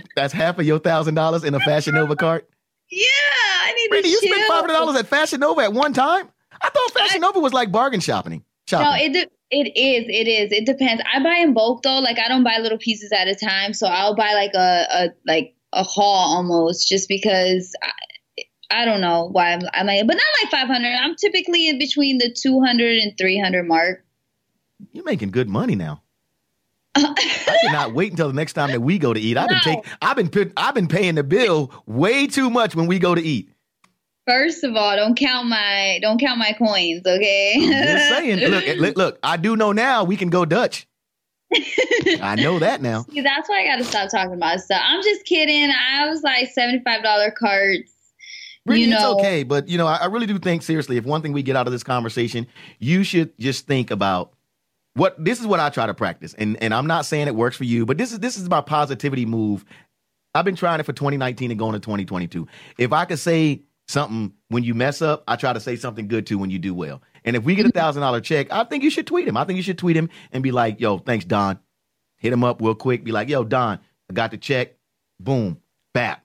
That's 0.15 0.33
half 0.33 0.59
of 0.59 0.65
your 0.65 0.79
thousand 0.79 1.15
dollars 1.15 1.43
in 1.43 1.53
a 1.53 1.59
Fashion 1.59 1.95
Nova 1.95 2.15
cart. 2.15 2.49
Yeah, 2.89 3.05
I 3.63 3.73
need 3.73 3.89
Brittany, 3.89 4.09
to 4.09 4.09
you 4.09 4.21
chill. 4.21 4.33
spent 4.33 4.47
five 4.47 4.61
hundred 4.61 4.73
dollars 4.73 4.95
at 4.97 5.07
Fashion 5.07 5.39
Nova 5.39 5.61
at 5.61 5.73
one 5.73 5.93
time. 5.93 6.29
I 6.61 6.69
thought 6.69 6.91
Fashion 6.91 7.21
Nova 7.21 7.39
was 7.39 7.53
like 7.53 7.71
bargain 7.71 7.99
shopping. 7.99 8.43
No, 8.71 8.93
it 8.95 9.29
it 9.51 9.71
is. 9.75 10.05
It 10.07 10.27
is. 10.27 10.51
It 10.51 10.65
depends. 10.65 11.01
I 11.11 11.21
buy 11.23 11.35
in 11.35 11.53
bulk 11.53 11.81
though. 11.81 11.99
Like 11.99 12.19
I 12.19 12.27
don't 12.27 12.43
buy 12.43 12.57
little 12.59 12.77
pieces 12.77 13.11
at 13.11 13.27
a 13.27 13.35
time. 13.35 13.73
So 13.73 13.87
I'll 13.87 14.15
buy 14.15 14.33
like 14.33 14.51
a, 14.53 14.85
a 14.91 15.09
like 15.25 15.55
a 15.73 15.83
haul 15.83 16.35
almost 16.35 16.87
just 16.87 17.07
because 17.09 17.73
I, 17.81 18.81
I 18.81 18.85
don't 18.85 19.01
know 19.01 19.29
why 19.31 19.53
I'm, 19.53 19.61
I'm 19.73 19.87
like, 19.87 20.05
but 20.05 20.15
not 20.15 20.23
like 20.43 20.51
500. 20.51 20.87
I'm 20.87 21.15
typically 21.15 21.67
in 21.67 21.79
between 21.79 22.19
the 22.19 22.31
200 22.31 22.97
and 22.97 23.17
300 23.17 23.63
mark. 23.63 24.05
You're 24.91 25.03
making 25.03 25.31
good 25.31 25.49
money 25.49 25.75
now. 25.75 26.03
I 27.05 27.57
cannot 27.63 27.93
wait 27.93 28.11
until 28.11 28.27
the 28.27 28.33
next 28.33 28.53
time 28.53 28.71
that 28.71 28.81
we 28.81 28.97
go 28.99 29.13
to 29.13 29.19
eat. 29.19 29.37
I've 29.37 29.47
been 29.49 29.57
No. 29.65 29.73
take, 29.75 29.85
I've 30.01 30.15
been 30.15 30.29
put, 30.29 30.51
I've 30.57 30.75
been 30.75 30.87
paying 30.87 31.15
the 31.15 31.23
bill 31.23 31.71
way 31.85 32.27
too 32.27 32.49
much 32.49 32.75
when 32.75 32.87
we 32.87 32.99
go 32.99 33.15
to 33.15 33.21
eat. 33.21 33.49
First 34.27 34.63
of 34.63 34.75
all, 34.75 34.95
don't 34.95 35.15
count 35.17 35.47
my 35.47 35.99
don't 36.01 36.19
count 36.19 36.37
my 36.37 36.53
coins, 36.53 37.01
okay? 37.05 37.55
Just 37.59 38.09
saying. 38.17 38.39
Look, 38.49 38.63
eh, 38.67 38.75
look, 38.77 38.95
look, 38.97 39.19
I 39.23 39.37
do 39.37 39.55
know 39.55 39.71
now 39.71 40.03
we 40.03 40.15
can 40.15 40.29
go 40.29 40.45
Dutch. 40.45 40.87
I 42.21 42.35
know 42.35 42.59
that 42.59 42.79
now. 42.81 43.05
See, 43.11 43.21
that's 43.21 43.49
why 43.49 43.61
I 43.61 43.65
got 43.65 43.77
to 43.77 43.83
stop 43.83 44.11
talking 44.11 44.33
about 44.33 44.59
stuff. 44.59 44.81
I'm 44.85 45.01
just 45.01 45.25
kidding. 45.25 45.71
I 45.71 46.07
was 46.07 46.21
like 46.21 46.53
$75 46.55 47.33
carts. 47.35 47.91
Brittany, 48.67 48.85
You 48.85 48.91
know- 48.91 48.97
it's 49.13 49.19
okay, 49.19 49.41
but 49.43 49.67
you 49.67 49.79
know, 49.79 49.87
I, 49.87 49.95
I 49.95 50.05
really 50.05 50.27
do 50.27 50.37
think 50.37 50.61
seriously. 50.61 50.97
If 50.97 51.05
one 51.05 51.23
thing 51.23 51.33
we 51.33 51.41
get 51.41 51.55
out 51.55 51.65
of 51.65 51.71
this 51.73 51.81
conversation, 51.83 52.45
you 52.77 53.03
should 53.03 53.35
just 53.39 53.65
think 53.65 53.89
about 53.89 54.33
what 54.99 55.23
this 55.23 55.39
is 55.39 55.47
what 55.47 55.59
I 55.59 55.69
try 55.69 55.85
to 55.87 55.93
practice, 55.93 56.33
and 56.33 56.61
and 56.61 56.73
I'm 56.73 56.87
not 56.87 57.05
saying 57.05 57.27
it 57.27 57.35
works 57.35 57.55
for 57.55 57.63
you, 57.63 57.85
but 57.85 57.97
this 57.97 58.11
is 58.11 58.19
this 58.19 58.37
is 58.37 58.49
my 58.49 58.61
positivity 58.61 59.25
move. 59.25 59.65
I've 60.35 60.45
been 60.45 60.55
trying 60.55 60.79
it 60.79 60.85
for 60.85 60.93
2019 60.93 61.51
and 61.51 61.59
going 61.59 61.73
to 61.73 61.79
2022. 61.79 62.47
If 62.77 62.93
I 62.93 63.05
could 63.05 63.17
say 63.17 63.63
something 63.87 64.33
when 64.49 64.63
you 64.63 64.75
mess 64.75 65.01
up, 65.01 65.23
I 65.27 65.37
try 65.37 65.53
to 65.53 65.59
say 65.59 65.75
something 65.75 66.07
good 66.07 66.27
too 66.27 66.37
when 66.37 66.51
you 66.51 66.59
do 66.59 66.73
well. 66.73 67.01
And 67.25 67.35
if 67.35 67.43
we 67.43 67.55
get 67.55 67.65
a 67.65 67.69
mm-hmm. 67.69 67.79
thousand 67.79 68.01
dollar 68.01 68.21
check, 68.21 68.51
I 68.51 68.63
think 68.65 68.83
you 68.83 68.89
should 68.89 69.07
tweet 69.07 69.27
him. 69.27 69.37
I 69.37 69.45
think 69.45 69.57
you 69.57 69.63
should 69.63 69.77
tweet 69.77 69.95
him 69.95 70.09
and 70.31 70.43
be 70.43 70.51
like, 70.51 70.79
"Yo, 70.79 70.97
thanks, 70.97 71.25
Don." 71.25 71.59
Hit 72.17 72.33
him 72.33 72.43
up 72.43 72.61
real 72.61 72.75
quick. 72.75 73.05
Be 73.05 73.13
like, 73.13 73.29
"Yo, 73.29 73.43
Don, 73.43 73.79
I 74.09 74.13
got 74.13 74.31
the 74.31 74.37
check. 74.37 74.75
Boom, 75.19 75.61
bap." 75.93 76.23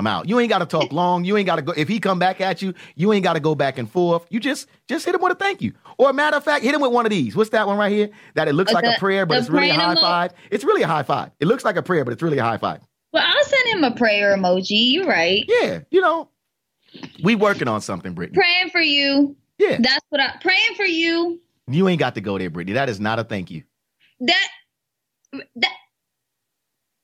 I'm 0.00 0.06
out. 0.06 0.28
You 0.28 0.40
ain't 0.40 0.48
got 0.48 0.58
to 0.58 0.66
talk 0.66 0.92
long. 0.92 1.24
You 1.24 1.36
ain't 1.36 1.46
got 1.46 1.56
to 1.56 1.62
go. 1.62 1.72
If 1.76 1.86
he 1.86 2.00
come 2.00 2.18
back 2.18 2.40
at 2.40 2.62
you, 2.62 2.72
you 2.96 3.12
ain't 3.12 3.22
got 3.22 3.34
to 3.34 3.40
go 3.40 3.54
back 3.54 3.78
and 3.78 3.88
forth. 3.88 4.26
You 4.30 4.40
just 4.40 4.66
just 4.88 5.04
hit 5.04 5.14
him 5.14 5.20
with 5.20 5.32
a 5.32 5.34
thank 5.34 5.60
you. 5.62 5.74
Or 5.98 6.12
matter 6.12 6.38
of 6.38 6.44
fact, 6.44 6.64
hit 6.64 6.74
him 6.74 6.80
with 6.80 6.90
one 6.90 7.04
of 7.06 7.10
these. 7.10 7.36
What's 7.36 7.50
that 7.50 7.66
one 7.66 7.76
right 7.76 7.92
here? 7.92 8.08
That 8.34 8.48
it 8.48 8.54
looks 8.54 8.72
Uh, 8.72 8.76
like 8.76 8.84
a 8.86 8.98
prayer, 8.98 9.26
but 9.26 9.36
it's 9.38 9.50
really 9.50 9.70
a 9.70 9.74
high 9.74 9.92
emo- 9.92 10.00
five. 10.00 10.32
It's 10.50 10.64
really 10.64 10.82
a 10.82 10.86
high 10.88 11.02
five. 11.02 11.30
It 11.38 11.46
looks 11.46 11.64
like 11.64 11.76
a 11.76 11.82
prayer, 11.82 12.04
but 12.04 12.12
it's 12.12 12.22
really 12.22 12.38
a 12.38 12.42
high 12.42 12.56
five. 12.56 12.80
Well, 13.12 13.24
I'll 13.26 13.44
send 13.44 13.68
him 13.68 13.84
a 13.84 13.94
prayer 13.94 14.36
emoji. 14.36 14.92
You're 14.92 15.06
right. 15.06 15.44
Yeah, 15.46 15.80
you 15.90 16.00
know, 16.00 16.30
we 17.22 17.34
working 17.34 17.68
on 17.68 17.80
something, 17.82 18.14
Brittany. 18.14 18.36
Praying 18.36 18.70
for 18.70 18.80
you. 18.80 19.36
Yeah, 19.58 19.76
That's 19.80 20.04
what 20.08 20.20
I'm 20.22 20.38
praying 20.40 20.74
for 20.76 20.86
you. 20.86 21.38
you 21.68 21.86
ain't 21.88 21.98
got 21.98 22.14
to 22.14 22.22
go 22.22 22.38
there, 22.38 22.48
Brittany. 22.48 22.72
That 22.74 22.88
is 22.88 22.98
not 22.98 23.18
a 23.18 23.24
thank 23.24 23.50
you. 23.50 23.64
That 24.20 24.48
that 25.56 25.72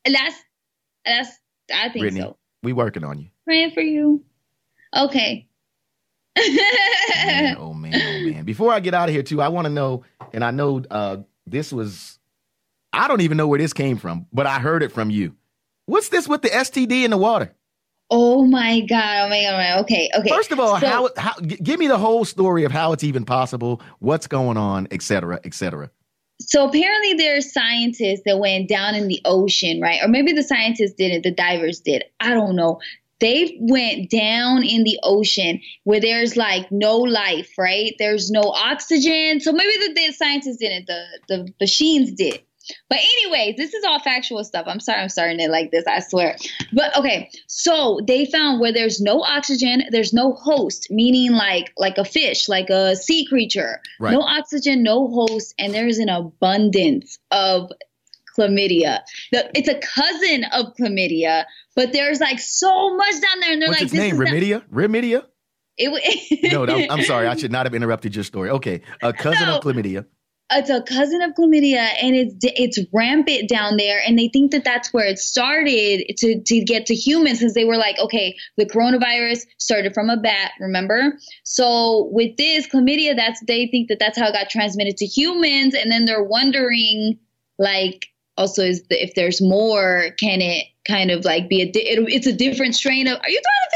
that's 0.07 0.37
that's 1.05 1.31
I 1.75 1.89
think 1.91 2.03
Brittany, 2.05 2.21
so. 2.21 2.37
We 2.67 2.73
working 2.73 3.05
on 3.05 3.21
you. 3.21 3.29
Praying 3.45 3.71
for 3.71 3.81
you. 3.81 4.25
Okay. 4.95 5.47
Man, 6.37 7.57
oh 7.61 7.73
man, 7.73 7.95
oh 7.95 8.31
man. 8.31 8.45
Before 8.45 8.73
I 8.73 8.81
get 8.81 8.93
out 8.93 9.09
of 9.09 9.15
here, 9.15 9.23
too, 9.23 9.41
I 9.41 9.49
want 9.49 9.67
to 9.67 9.73
know, 9.73 10.03
and 10.33 10.45
I 10.45 10.51
know 10.51 10.83
uh, 10.91 11.19
this 11.47 11.73
was, 11.73 12.19
I 12.93 13.07
don't 13.07 13.21
even 13.21 13.37
know 13.37 13.47
where 13.47 13.59
this 13.61 13.73
came 13.73 13.99
from, 13.99 14.27
but 14.33 14.47
I 14.49 14.59
heard 14.59 14.83
it 14.83 14.91
from 14.91 15.11
you. 15.11 15.37
What's 15.87 16.09
this 16.09 16.27
with 16.27 16.43
the 16.43 16.49
STD 16.49 17.05
in 17.05 17.11
the 17.13 17.17
water? 17.19 17.53
oh 18.09 18.45
my 18.47 18.81
god. 18.83 19.27
Oh 19.27 19.29
my 19.29 19.43
god. 19.43 19.55
oh 19.55 19.57
my 19.57 19.69
God. 19.69 19.81
Okay. 19.83 20.11
Okay. 20.17 20.29
First 20.29 20.51
of 20.53 20.59
all, 20.61 20.79
So- 20.81 20.87
how, 20.87 21.09
how 21.17 21.35
give 21.41 21.79
me 21.79 21.87
the 21.87 21.99
whole 21.99 22.25
story 22.25 22.65
of 22.65 22.73
how 22.73 22.93
it's 22.93 23.05
even 23.05 23.25
possible, 23.25 23.81
what's 24.01 24.27
going 24.27 24.57
on, 24.57 24.89
et 24.91 25.03
cetera, 25.03 25.39
et 25.45 25.55
cetera. 25.55 25.89
So 26.41 26.69
apparently 26.69 27.15
there's 27.15 27.53
scientists 27.53 28.23
that 28.27 28.39
went 28.39 28.69
down 28.69 28.95
in 28.95 29.09
the 29.09 29.21
ocean, 29.25 29.81
right? 29.81 30.03
Or 30.03 30.09
maybe 30.09 30.33
the 30.33 30.43
scientists 30.43 30.93
didn't, 30.93 31.23
the 31.23 31.31
divers 31.31 31.81
did. 31.81 32.05
I 32.21 32.35
don't 32.35 32.57
know. 32.57 32.81
They 33.19 33.57
went 33.61 34.11
down 34.11 34.63
in 34.63 34.85
the 34.85 34.99
ocean 35.03 35.63
where 35.85 36.01
there's 36.01 36.37
like 36.37 36.71
no 36.71 36.99
life, 36.99 37.53
right? 37.57 37.95
There's 37.99 38.31
no 38.31 38.43
oxygen. 38.43 39.41
So 39.41 39.53
maybe 39.53 39.73
the, 39.87 39.95
the 39.95 40.13
scientists 40.13 40.59
didn't, 40.59 40.87
the 40.87 41.05
the 41.29 41.53
machines 41.59 42.13
did. 42.13 42.43
But 42.89 42.99
anyways, 42.99 43.57
this 43.57 43.75
is 43.75 43.85
all 43.85 43.99
factual 44.01 44.43
stuff. 44.45 44.65
I'm 44.69 44.81
sorry 44.81 45.01
I'm 45.01 45.09
starting 45.09 45.41
it 45.41 45.51
like 45.51 45.71
this, 45.71 45.85
I 45.87 46.01
swear. 46.01 46.37
But 46.73 46.97
okay, 46.97 47.31
so 47.47 48.01
they 48.07 48.27
found 48.27 48.61
where 48.61 48.73
there's 48.73 49.01
no 49.01 49.23
oxygen, 49.23 49.85
there's 49.91 50.13
no 50.13 50.33
host, 50.33 50.89
meaning 50.91 51.33
like 51.33 51.73
like 51.77 51.99
a 51.99 52.05
fish, 52.05 52.49
like 52.49 52.71
a 52.71 52.97
sea 52.97 53.27
creature. 53.27 53.81
Right. 54.01 54.13
No 54.13 54.21
oxygen, 54.21 54.83
no 54.83 55.09
host, 55.09 55.55
and 55.59 55.73
there's 55.75 55.99
an 55.99 56.09
abundance 56.09 57.19
of 57.31 57.71
chlamydia. 58.37 59.01
The, 59.33 59.51
it's 59.55 59.69
a 59.69 59.79
cousin 59.79 60.45
of 60.53 60.75
chlamydia, 60.79 61.45
but 61.75 61.93
there's 61.93 62.21
like 62.21 62.39
so 62.39 62.95
much 62.97 63.13
down 63.21 63.41
there, 63.41 63.53
and 63.53 63.63
they're 63.63 63.69
What's 63.69 63.81
like, 63.81 63.87
its 63.87 63.95
name? 63.95 64.19
not- 64.19 64.29
Remedia? 64.29 64.63
Remedia? 64.73 65.23
it, 65.79 66.53
No, 66.53 66.65
no, 66.65 66.75
I'm 66.91 67.03
sorry. 67.05 67.27
I 67.27 67.37
should 67.37 67.53
not 67.53 67.67
have 67.67 67.75
interrupted 67.75 68.15
your 68.15 68.25
story. 68.25 68.51
Okay. 68.51 68.81
A 69.03 69.13
cousin 69.13 69.47
No. 69.47 69.57
of 69.59 69.63
chlamydia. 69.65 70.07
It's 70.53 70.71
a 70.71 70.83
cousin 70.83 71.23
of 71.23 71.33
chlamydia 71.33 71.89
and 72.01 72.15
it's 72.15 72.35
it's 72.43 72.79
rampant 72.93 73.49
down 73.49 73.77
there. 73.77 74.01
And 74.07 74.19
they 74.19 74.29
think 74.29 74.53
that 74.53 74.65
that's 74.65 74.93
where 74.93 75.07
it 75.07 75.19
started 75.19 76.05
to 76.19 76.41
to 76.41 76.65
get 76.65 76.87
to 76.87 76.95
humans 76.95 77.41
since 77.41 77.55
they 77.55 77.65
were 77.65 77.77
like 77.77 77.99
okay 77.99 78.37
the 78.57 78.67
coronavirus 78.67 79.41
started 79.59 79.93
from 79.93 80.11
a 80.11 80.17
bat 80.17 80.53
remember? 80.61 81.19
So 81.45 82.09
with 82.13 82.37
this 82.37 82.69
chlamydia 82.69 83.17
that's 83.17 83.41
they 83.47 83.67
think 83.67 83.89
that 83.89 83.99
that's 83.99 84.19
how 84.19 84.29
it 84.29 84.33
got 84.33 84.51
transmitted 84.51 84.97
to 84.99 85.07
humans. 85.07 85.75
And 85.75 85.91
then 85.91 86.05
they're 86.05 86.23
wondering 86.23 87.19
like 87.59 88.07
also 88.37 88.63
is 88.63 88.83
the, 88.89 89.03
if 89.03 89.15
there's 89.15 89.41
more 89.41 90.11
can 90.19 90.41
it 90.41 90.67
kind 90.87 91.11
of 91.11 91.25
like 91.25 91.49
be 91.49 91.63
a 91.63 91.73
di- 91.73 91.89
it, 91.89 91.99
it's 92.09 92.27
a 92.27 92.33
different 92.33 92.75
strain 92.75 93.09
of 93.09 93.19
are 93.19 93.31
you 93.31 93.41
trying 93.41 93.71
to 93.71 93.76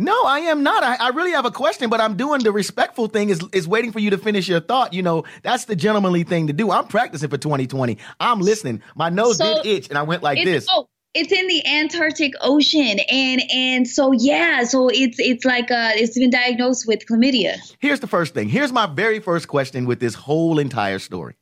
No, 0.00 0.24
I 0.24 0.40
am 0.40 0.62
not. 0.62 0.84
I, 0.84 0.96
I 0.96 1.08
really 1.08 1.32
have 1.32 1.44
a 1.44 1.50
question, 1.50 1.90
but 1.90 2.00
I'm 2.00 2.16
doing 2.16 2.42
the 2.42 2.52
respectful 2.52 3.08
thing 3.08 3.30
is 3.30 3.40
is 3.52 3.66
waiting 3.66 3.90
for 3.90 3.98
you 3.98 4.10
to 4.10 4.18
finish 4.18 4.46
your 4.48 4.60
thought. 4.60 4.92
You 4.92 5.02
know, 5.02 5.24
that's 5.42 5.64
the 5.64 5.74
gentlemanly 5.74 6.22
thing 6.22 6.46
to 6.46 6.52
do. 6.52 6.70
I'm 6.70 6.86
practicing 6.86 7.28
for 7.28 7.36
2020. 7.36 7.98
I'm 8.20 8.40
listening. 8.40 8.80
My 8.94 9.08
nose 9.08 9.38
So, 9.38 9.62
did 9.62 9.66
itch, 9.66 9.88
and 9.88 9.98
I 9.98 10.02
went 10.02 10.22
like 10.22 10.44
this. 10.44 10.66
Oh, 10.70 10.86
it's 11.14 11.32
in 11.32 11.48
the 11.48 11.66
Antarctic 11.66 12.34
Ocean, 12.42 13.00
and 13.10 13.42
and 13.52 13.88
so 13.88 14.12
yeah, 14.12 14.62
so 14.62 14.88
it's 14.88 15.18
it's 15.18 15.44
like 15.44 15.68
uh, 15.70 15.90
it's 15.94 16.16
been 16.16 16.30
diagnosed 16.30 16.86
with 16.86 17.04
chlamydia. 17.06 17.56
Here's 17.80 17.98
the 17.98 18.06
first 18.06 18.34
thing. 18.34 18.48
Here's 18.48 18.72
my 18.72 18.86
very 18.86 19.18
first 19.18 19.48
question 19.48 19.84
with 19.84 19.98
this 19.98 20.14
whole 20.14 20.60
entire 20.60 21.00
story. 21.00 21.34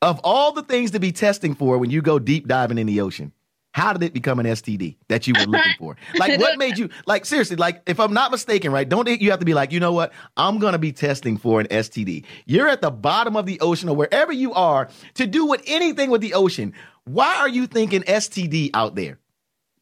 Of 0.00 0.20
all 0.24 0.52
the 0.52 0.62
things 0.62 0.92
to 0.92 1.00
be 1.00 1.12
testing 1.12 1.54
for 1.54 1.76
when 1.76 1.90
you 1.90 2.00
go 2.00 2.18
deep 2.18 2.46
diving 2.46 2.78
in 2.78 2.86
the 2.86 3.02
ocean, 3.02 3.32
how 3.78 3.92
did 3.92 4.02
it 4.02 4.12
become 4.12 4.40
an 4.40 4.46
STD 4.46 4.96
that 5.06 5.26
you 5.26 5.34
were 5.38 5.46
looking 5.46 5.72
for? 5.78 5.96
Like, 6.18 6.40
what 6.40 6.58
made 6.58 6.76
you 6.78 6.88
like 7.06 7.24
seriously? 7.24 7.56
Like, 7.56 7.82
if 7.86 8.00
I'm 8.00 8.12
not 8.12 8.30
mistaken, 8.32 8.72
right? 8.72 8.88
Don't 8.88 9.08
you 9.08 9.30
have 9.30 9.38
to 9.38 9.46
be 9.46 9.54
like, 9.54 9.72
you 9.72 9.78
know 9.78 9.92
what? 9.92 10.12
I'm 10.36 10.58
gonna 10.58 10.78
be 10.78 10.92
testing 10.92 11.36
for 11.36 11.60
an 11.60 11.68
STD. 11.68 12.24
You're 12.44 12.68
at 12.68 12.82
the 12.82 12.90
bottom 12.90 13.36
of 13.36 13.46
the 13.46 13.60
ocean 13.60 13.88
or 13.88 13.96
wherever 13.96 14.32
you 14.32 14.52
are 14.52 14.88
to 15.14 15.26
do 15.26 15.46
with 15.46 15.62
anything 15.66 16.10
with 16.10 16.20
the 16.20 16.34
ocean. 16.34 16.74
Why 17.04 17.36
are 17.36 17.48
you 17.48 17.66
thinking 17.66 18.02
STD 18.02 18.70
out 18.74 18.96
there? 18.96 19.18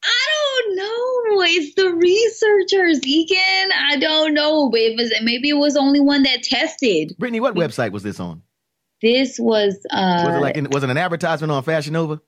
I 0.04 0.26
don't 0.60 0.76
know. 0.76 1.42
It's 1.42 1.74
the 1.74 1.94
researchers, 1.94 3.00
Egan. 3.04 3.72
I 3.72 3.96
don't 3.98 4.34
know. 4.34 4.70
It 4.74 4.96
was 4.96 5.12
maybe 5.22 5.48
it 5.48 5.56
was 5.56 5.76
only 5.76 6.00
one 6.00 6.22
that 6.24 6.42
tested. 6.42 7.14
Brittany, 7.18 7.40
what 7.40 7.54
website 7.54 7.92
was 7.92 8.02
this 8.02 8.20
on? 8.20 8.42
This 9.02 9.38
was 9.38 9.74
uh 9.90 10.22
Was 10.26 10.34
it 10.36 10.40
like 10.40 10.72
was 10.74 10.84
it 10.84 10.90
an 10.90 10.98
advertisement 10.98 11.50
on 11.50 11.62
Fashion 11.62 11.94
Nova? 11.94 12.20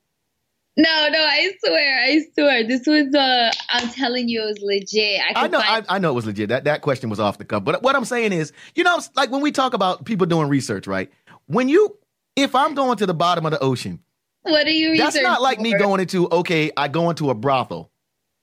No, 0.77 1.07
no, 1.09 1.19
I 1.19 1.51
swear, 1.63 1.99
I 2.03 2.21
swear. 2.33 2.63
This 2.65 2.87
was 2.87 3.13
uh 3.13 3.51
I'm 3.69 3.89
telling 3.89 4.29
you 4.29 4.43
it 4.43 4.45
was 4.45 4.59
legit. 4.61 5.19
I, 5.35 5.43
I 5.45 5.47
know, 5.47 5.59
find- 5.61 5.85
I, 5.89 5.95
I 5.95 5.99
know 5.99 6.11
it 6.11 6.13
was 6.13 6.25
legit. 6.25 6.49
That 6.49 6.63
that 6.65 6.81
question 6.81 7.09
was 7.09 7.19
off 7.19 7.37
the 7.37 7.45
cuff. 7.45 7.65
But 7.65 7.83
what 7.83 7.95
I'm 7.95 8.05
saying 8.05 8.31
is, 8.31 8.53
you 8.75 8.83
know, 8.83 8.99
like 9.15 9.29
when 9.29 9.41
we 9.41 9.51
talk 9.51 9.73
about 9.73 10.05
people 10.05 10.25
doing 10.25 10.47
research, 10.47 10.87
right? 10.87 11.11
When 11.47 11.67
you, 11.67 11.97
if 12.37 12.55
I'm 12.55 12.75
going 12.75 12.97
to 12.97 13.05
the 13.05 13.13
bottom 13.13 13.45
of 13.45 13.51
the 13.51 13.59
ocean, 13.59 13.99
what 14.43 14.65
are 14.65 14.69
you 14.69 14.95
that's 14.95 15.19
not 15.21 15.41
like 15.41 15.59
me 15.59 15.73
going 15.77 15.99
into 15.99 16.29
okay, 16.31 16.71
I 16.77 16.87
go 16.87 17.09
into 17.09 17.29
a 17.29 17.33
brothel, 17.35 17.91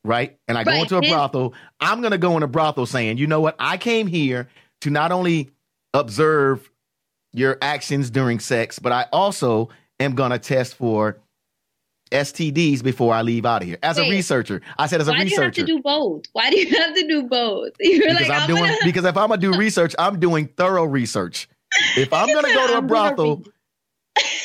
right? 0.05 0.37
And 0.47 0.59
I 0.59 0.65
go 0.65 0.73
into 0.73 0.99
a 0.99 1.03
brothel. 1.03 1.55
I'm 1.81 2.03
gonna 2.03 2.19
go 2.19 2.37
in 2.37 2.43
a 2.43 2.49
brothel 2.49 2.85
saying, 2.85 3.17
you 3.17 3.27
know 3.27 3.41
what? 3.41 3.57
I 3.59 3.79
came 3.79 4.07
here 4.07 4.49
to 4.83 4.91
not 4.91 5.11
only 5.11 5.51
observe 5.95 6.71
your 7.33 7.57
actions 7.62 8.11
during 8.11 8.41
sex, 8.41 8.79
but 8.79 8.93
I 8.93 9.07
also 9.11 9.71
am 10.01 10.15
gonna 10.15 10.39
test 10.39 10.75
for 10.75 11.17
STDs 12.11 12.83
before 12.83 13.12
I 13.14 13.23
leave 13.23 13.45
out 13.47 13.62
of 13.62 13.69
here. 13.69 13.79
As 13.83 13.99
a 13.99 14.03
researcher, 14.09 14.61
I 14.79 14.87
said 14.87 15.01
as 15.01 15.09
a 15.09 15.12
Why 15.12 15.25
do 15.25 15.31
you 15.31 15.40
have 15.40 15.53
to 15.53 15.64
do 15.64 15.81
both? 15.83 16.25
Why 16.33 16.51
do 16.51 16.59
you 16.59 16.69
have 16.77 16.95
to 16.95 17.07
do 17.07 17.23
both? 17.25 17.73
You're 17.81 18.01
because 18.09 18.29
like, 18.29 18.31
I'm, 18.31 18.42
I'm 18.42 18.47
doing 18.49 18.62
gonna- 18.62 18.77
because 18.85 19.05
if 19.05 19.16
I'm 19.16 19.29
gonna 19.29 19.40
do 19.40 19.55
research, 19.59 19.95
I'm 19.99 20.21
doing 20.21 20.49
thorough 20.57 20.85
research. 20.85 21.49
If 21.97 22.12
I'm 22.12 22.29
gonna 22.33 22.53
go 22.53 22.66
to 22.69 22.79
a 22.79 22.83
brothel, 22.83 23.42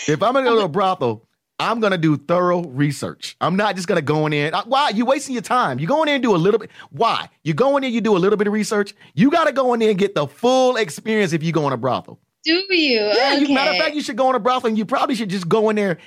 if 0.07 0.21
I'm 0.21 0.33
gonna 0.33 0.49
go 0.49 0.59
to 0.59 0.65
a 0.65 0.69
brothel, 0.69 1.27
I'm 1.59 1.79
gonna 1.79 1.97
do 1.97 2.17
thorough 2.17 2.63
research. 2.63 3.35
I'm 3.39 3.55
not 3.55 3.75
just 3.75 3.87
gonna 3.87 4.01
go 4.01 4.25
in 4.25 4.31
there. 4.31 4.51
Why? 4.65 4.89
You 4.89 5.05
wasting 5.05 5.33
your 5.33 5.43
time. 5.43 5.79
You 5.79 5.85
go 5.87 6.01
in 6.01 6.07
there 6.07 6.15
and 6.15 6.23
do 6.23 6.35
a 6.35 6.37
little 6.37 6.59
bit. 6.59 6.71
Why? 6.89 7.29
You 7.43 7.53
go 7.53 7.77
in 7.77 7.81
there, 7.81 7.91
you 7.91 8.01
do 8.01 8.17
a 8.17 8.19
little 8.19 8.37
bit 8.37 8.47
of 8.47 8.53
research. 8.53 8.95
You 9.13 9.29
gotta 9.29 9.51
go 9.51 9.73
in 9.73 9.79
there 9.79 9.91
and 9.91 9.99
get 9.99 10.15
the 10.15 10.25
full 10.27 10.75
experience 10.77 11.33
if 11.33 11.43
you 11.43 11.51
go 11.51 11.67
in 11.67 11.73
a 11.73 11.77
brothel. 11.77 12.19
Do 12.43 12.53
you? 12.69 12.99
Yeah, 12.99 13.33
okay. 13.35 13.45
you, 13.45 13.53
matter 13.53 13.71
of 13.71 13.77
fact, 13.77 13.95
you 13.95 14.01
should 14.01 14.17
go 14.17 14.29
in 14.29 14.35
a 14.35 14.39
brothel 14.39 14.69
and 14.69 14.77
you 14.77 14.85
probably 14.85 15.13
should 15.13 15.29
just 15.29 15.47
go 15.47 15.69
in 15.69 15.75
there 15.75 15.99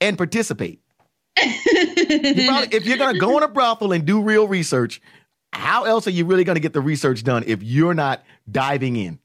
and 0.00 0.16
participate. 0.16 0.80
You 1.38 2.46
probably, 2.48 2.76
if 2.76 2.84
you're 2.86 2.98
gonna 2.98 3.18
go 3.18 3.36
in 3.36 3.42
a 3.42 3.48
brothel 3.48 3.92
and 3.92 4.04
do 4.04 4.22
real 4.22 4.46
research, 4.48 5.00
how 5.52 5.84
else 5.84 6.06
are 6.06 6.10
you 6.10 6.24
really 6.24 6.44
gonna 6.44 6.60
get 6.60 6.72
the 6.72 6.80
research 6.80 7.24
done 7.24 7.44
if 7.46 7.62
you're 7.62 7.94
not 7.94 8.22
diving 8.50 8.96
in? 8.96 9.18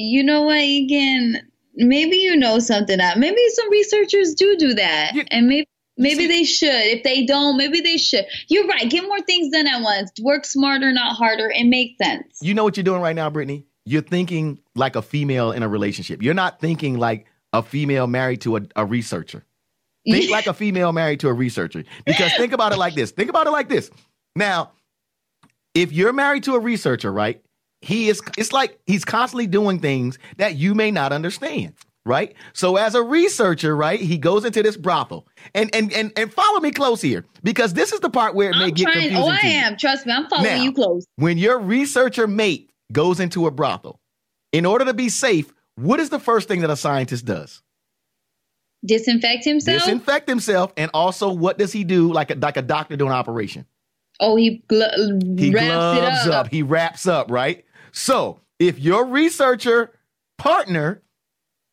you 0.00 0.22
know 0.22 0.42
what, 0.42 0.58
Egan? 0.60 1.38
Maybe 1.74 2.18
you 2.18 2.36
know 2.36 2.60
something 2.60 3.00
out. 3.00 3.18
Maybe 3.18 3.40
some 3.54 3.68
researchers 3.70 4.34
do 4.34 4.56
do 4.56 4.74
that, 4.74 5.12
You- 5.14 5.24
and 5.32 5.48
maybe 5.48 5.66
maybe 5.96 6.22
see- 6.22 6.26
they 6.28 6.44
should. 6.44 6.68
If 6.86 7.02
they 7.02 7.24
don't, 7.26 7.56
maybe 7.56 7.80
they 7.80 7.96
should. 7.96 8.24
You're 8.48 8.66
right. 8.68 8.88
Get 8.88 9.02
more 9.04 9.20
things 9.22 9.50
done 9.52 9.66
at 9.66 9.82
once. 9.82 10.12
Work 10.22 10.44
smarter, 10.44 10.92
not 10.92 11.16
harder. 11.16 11.50
and 11.50 11.68
make 11.70 11.96
sense. 12.00 12.38
You 12.40 12.54
know 12.54 12.62
what 12.62 12.76
you're 12.76 12.84
doing 12.84 13.00
right 13.02 13.16
now, 13.16 13.28
Brittany? 13.30 13.64
You're 13.86 14.02
thinking 14.02 14.60
like 14.76 14.94
a 14.96 15.02
female 15.02 15.50
in 15.50 15.62
a 15.64 15.68
relationship. 15.68 16.22
You're 16.22 16.34
not 16.34 16.60
thinking 16.60 16.98
like 16.98 17.26
a 17.52 17.62
female 17.62 18.06
married 18.06 18.40
to 18.42 18.56
a, 18.58 18.60
a 18.76 18.84
researcher. 18.86 19.44
Think 20.10 20.30
like 20.30 20.46
a 20.46 20.54
female 20.54 20.92
married 20.92 21.20
to 21.20 21.28
a 21.28 21.32
researcher. 21.32 21.84
Because 22.06 22.32
think 22.36 22.52
about 22.52 22.72
it 22.72 22.78
like 22.78 22.94
this. 22.94 23.10
Think 23.10 23.30
about 23.30 23.46
it 23.46 23.50
like 23.50 23.68
this. 23.68 23.90
Now, 24.36 24.72
if 25.74 25.92
you're 25.92 26.12
married 26.12 26.44
to 26.44 26.54
a 26.54 26.60
researcher, 26.60 27.12
right? 27.12 27.42
He 27.80 28.08
is 28.08 28.20
it's 28.36 28.52
like 28.52 28.78
he's 28.86 29.04
constantly 29.04 29.46
doing 29.46 29.78
things 29.78 30.18
that 30.36 30.56
you 30.56 30.74
may 30.74 30.90
not 30.90 31.12
understand. 31.12 31.74
Right? 32.04 32.34
So 32.54 32.76
as 32.76 32.94
a 32.94 33.02
researcher, 33.02 33.76
right, 33.76 34.00
he 34.00 34.16
goes 34.16 34.46
into 34.46 34.62
this 34.62 34.78
brothel. 34.78 35.28
And 35.54 35.72
and 35.74 35.92
and, 35.92 36.10
and 36.16 36.32
follow 36.32 36.58
me 36.60 36.70
close 36.70 37.02
here, 37.02 37.26
because 37.42 37.74
this 37.74 37.92
is 37.92 38.00
the 38.00 38.08
part 38.08 38.34
where 38.34 38.50
it 38.50 38.56
may 38.56 38.64
I'm 38.64 38.70
get 38.70 38.84
trying. 38.84 39.14
Oh, 39.14 39.26
confusing. 39.28 39.48
Oh, 39.50 39.60
I 39.60 39.66
am. 39.66 39.76
Trust 39.76 40.06
me. 40.06 40.12
I'm 40.14 40.26
following 40.28 40.50
Now, 40.50 40.62
you 40.62 40.72
close. 40.72 41.04
When 41.16 41.36
your 41.36 41.58
researcher 41.58 42.26
mate 42.26 42.70
goes 42.92 43.20
into 43.20 43.46
a 43.46 43.50
brothel, 43.50 44.00
in 44.52 44.64
order 44.64 44.86
to 44.86 44.94
be 44.94 45.10
safe, 45.10 45.52
what 45.76 46.00
is 46.00 46.08
the 46.08 46.18
first 46.18 46.48
thing 46.48 46.62
that 46.62 46.70
a 46.70 46.76
scientist 46.76 47.26
does? 47.26 47.62
Disinfect 48.84 49.44
himself. 49.44 49.80
Disinfect 49.80 50.28
himself, 50.28 50.72
and 50.76 50.90
also 50.94 51.32
what 51.32 51.58
does 51.58 51.72
he 51.72 51.84
do? 51.84 52.12
Like 52.12 52.30
a 52.30 52.34
like 52.34 52.56
a 52.56 52.62
doctor 52.62 52.96
doing 52.96 53.10
an 53.10 53.16
operation, 53.16 53.66
oh, 54.20 54.36
he, 54.36 54.62
glo- 54.68 55.18
he 55.36 55.50
wraps 55.52 55.66
gloves 55.66 56.26
it 56.26 56.32
up. 56.32 56.48
He 56.48 56.62
wraps 56.62 57.06
up, 57.06 57.30
right? 57.30 57.64
So 57.92 58.40
if 58.58 58.78
your 58.78 59.04
researcher 59.06 59.92
partner, 60.36 61.02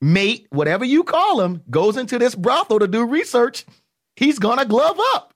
mate, 0.02 0.48
whatever 0.50 0.84
you 0.84 1.04
call 1.04 1.42
him, 1.42 1.62
goes 1.70 1.96
into 1.98 2.18
this 2.18 2.34
brothel 2.34 2.80
to 2.80 2.88
do 2.88 3.06
research, 3.06 3.66
he's 4.16 4.40
gonna 4.40 4.66
glove 4.66 5.00
up. 5.14 5.34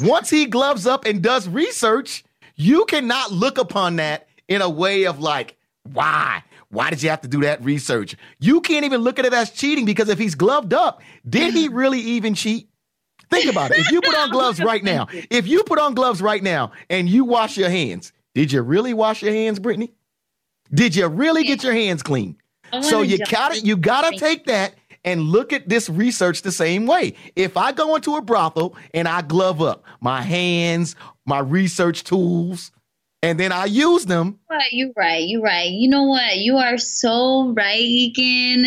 Once 0.00 0.28
he 0.28 0.46
gloves 0.46 0.86
up 0.86 1.06
and 1.06 1.22
does 1.22 1.48
research, 1.48 2.24
you 2.56 2.84
cannot 2.86 3.30
look 3.30 3.58
upon 3.58 3.96
that 3.96 4.26
in 4.48 4.60
a 4.60 4.68
way 4.68 5.04
of 5.04 5.20
like, 5.20 5.56
why? 5.84 6.42
Why 6.76 6.90
did 6.90 7.02
you 7.02 7.08
have 7.08 7.22
to 7.22 7.28
do 7.28 7.40
that 7.40 7.64
research? 7.64 8.16
You 8.38 8.60
can't 8.60 8.84
even 8.84 9.00
look 9.00 9.18
at 9.18 9.24
it 9.24 9.32
as 9.32 9.50
cheating 9.50 9.86
because 9.86 10.10
if 10.10 10.18
he's 10.18 10.34
gloved 10.34 10.74
up, 10.74 11.00
did 11.26 11.54
he 11.54 11.68
really 11.72 12.00
even 12.00 12.34
cheat? 12.34 12.68
Think 13.30 13.50
about 13.50 13.70
it. 13.70 13.78
If 13.78 13.90
you 13.90 14.02
put 14.02 14.14
on 14.14 14.28
gloves 14.30 14.60
right 14.60 14.84
now, 14.84 15.06
if 15.30 15.48
you 15.48 15.64
put 15.64 15.78
on 15.78 15.94
gloves 15.94 16.20
right 16.20 16.42
now 16.42 16.72
and 16.90 17.08
you 17.08 17.24
wash 17.24 17.56
your 17.56 17.70
hands, 17.70 18.12
did 18.34 18.52
you 18.52 18.60
really 18.60 18.92
wash 18.92 19.22
your 19.22 19.32
hands, 19.32 19.58
Brittany? 19.58 19.94
Did 20.70 20.94
you 20.94 21.06
really 21.08 21.44
get 21.44 21.64
your 21.64 21.72
hands 21.72 22.02
clean? 22.02 22.36
So 22.82 23.00
you 23.00 23.18
gotta 23.24 23.58
you 23.58 23.78
gotta 23.78 24.18
take 24.18 24.44
that 24.44 24.74
and 25.02 25.22
look 25.22 25.54
at 25.54 25.70
this 25.70 25.88
research 25.88 26.42
the 26.42 26.52
same 26.52 26.84
way. 26.84 27.14
If 27.36 27.56
I 27.56 27.72
go 27.72 27.96
into 27.96 28.16
a 28.16 28.20
brothel 28.20 28.76
and 28.92 29.08
I 29.08 29.22
glove 29.22 29.62
up 29.62 29.84
my 30.02 30.20
hands, 30.20 30.94
my 31.24 31.38
research 31.38 32.04
tools, 32.04 32.70
and 33.22 33.40
then 33.40 33.50
I 33.52 33.64
use 33.64 34.06
them, 34.06 34.38
Right, 34.50 34.72
you 34.72 34.92
right, 34.96 35.26
You're 35.26 35.42
right. 35.42 35.70
You 35.70 35.88
know 35.88 36.04
what? 36.04 36.36
You 36.36 36.56
are 36.58 36.78
so 36.78 37.52
right, 37.56 37.80
Egan. 37.80 38.62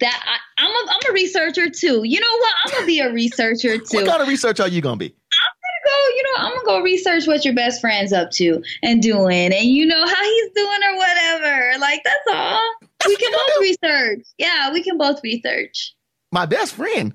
That 0.00 0.24
I, 0.26 0.64
I'm 0.64 0.70
a 0.70 0.90
I'm 0.90 1.10
a 1.10 1.12
researcher 1.12 1.68
too. 1.70 2.02
You 2.04 2.20
know 2.20 2.36
what? 2.38 2.54
I'm 2.64 2.72
gonna 2.72 2.86
be 2.86 3.00
a 3.00 3.12
researcher 3.12 3.78
too. 3.78 3.98
what 3.98 4.06
kind 4.06 4.22
of 4.22 4.28
research 4.28 4.60
are 4.60 4.68
you 4.68 4.80
gonna 4.80 4.96
be? 4.96 5.06
I'm 5.06 5.54
gonna 5.62 5.84
go, 5.86 6.16
you 6.16 6.22
know, 6.22 6.30
I'm 6.38 6.50
gonna 6.54 6.66
go 6.66 6.82
research 6.82 7.26
what 7.26 7.44
your 7.44 7.54
best 7.54 7.80
friend's 7.80 8.12
up 8.12 8.30
to 8.32 8.62
and 8.82 9.02
doing, 9.02 9.52
and 9.52 9.64
you 9.66 9.86
know 9.86 10.06
how 10.06 10.22
he's 10.24 10.50
doing 10.54 10.80
or 10.88 10.96
whatever. 10.96 11.78
Like 11.78 12.02
that's 12.04 12.26
all. 12.32 12.70
we 13.06 13.16
can 13.16 13.32
both 13.32 13.60
research. 13.60 14.26
Yeah, 14.38 14.72
we 14.72 14.82
can 14.82 14.98
both 14.98 15.20
research. 15.22 15.94
My 16.32 16.46
best 16.46 16.74
friend. 16.74 17.14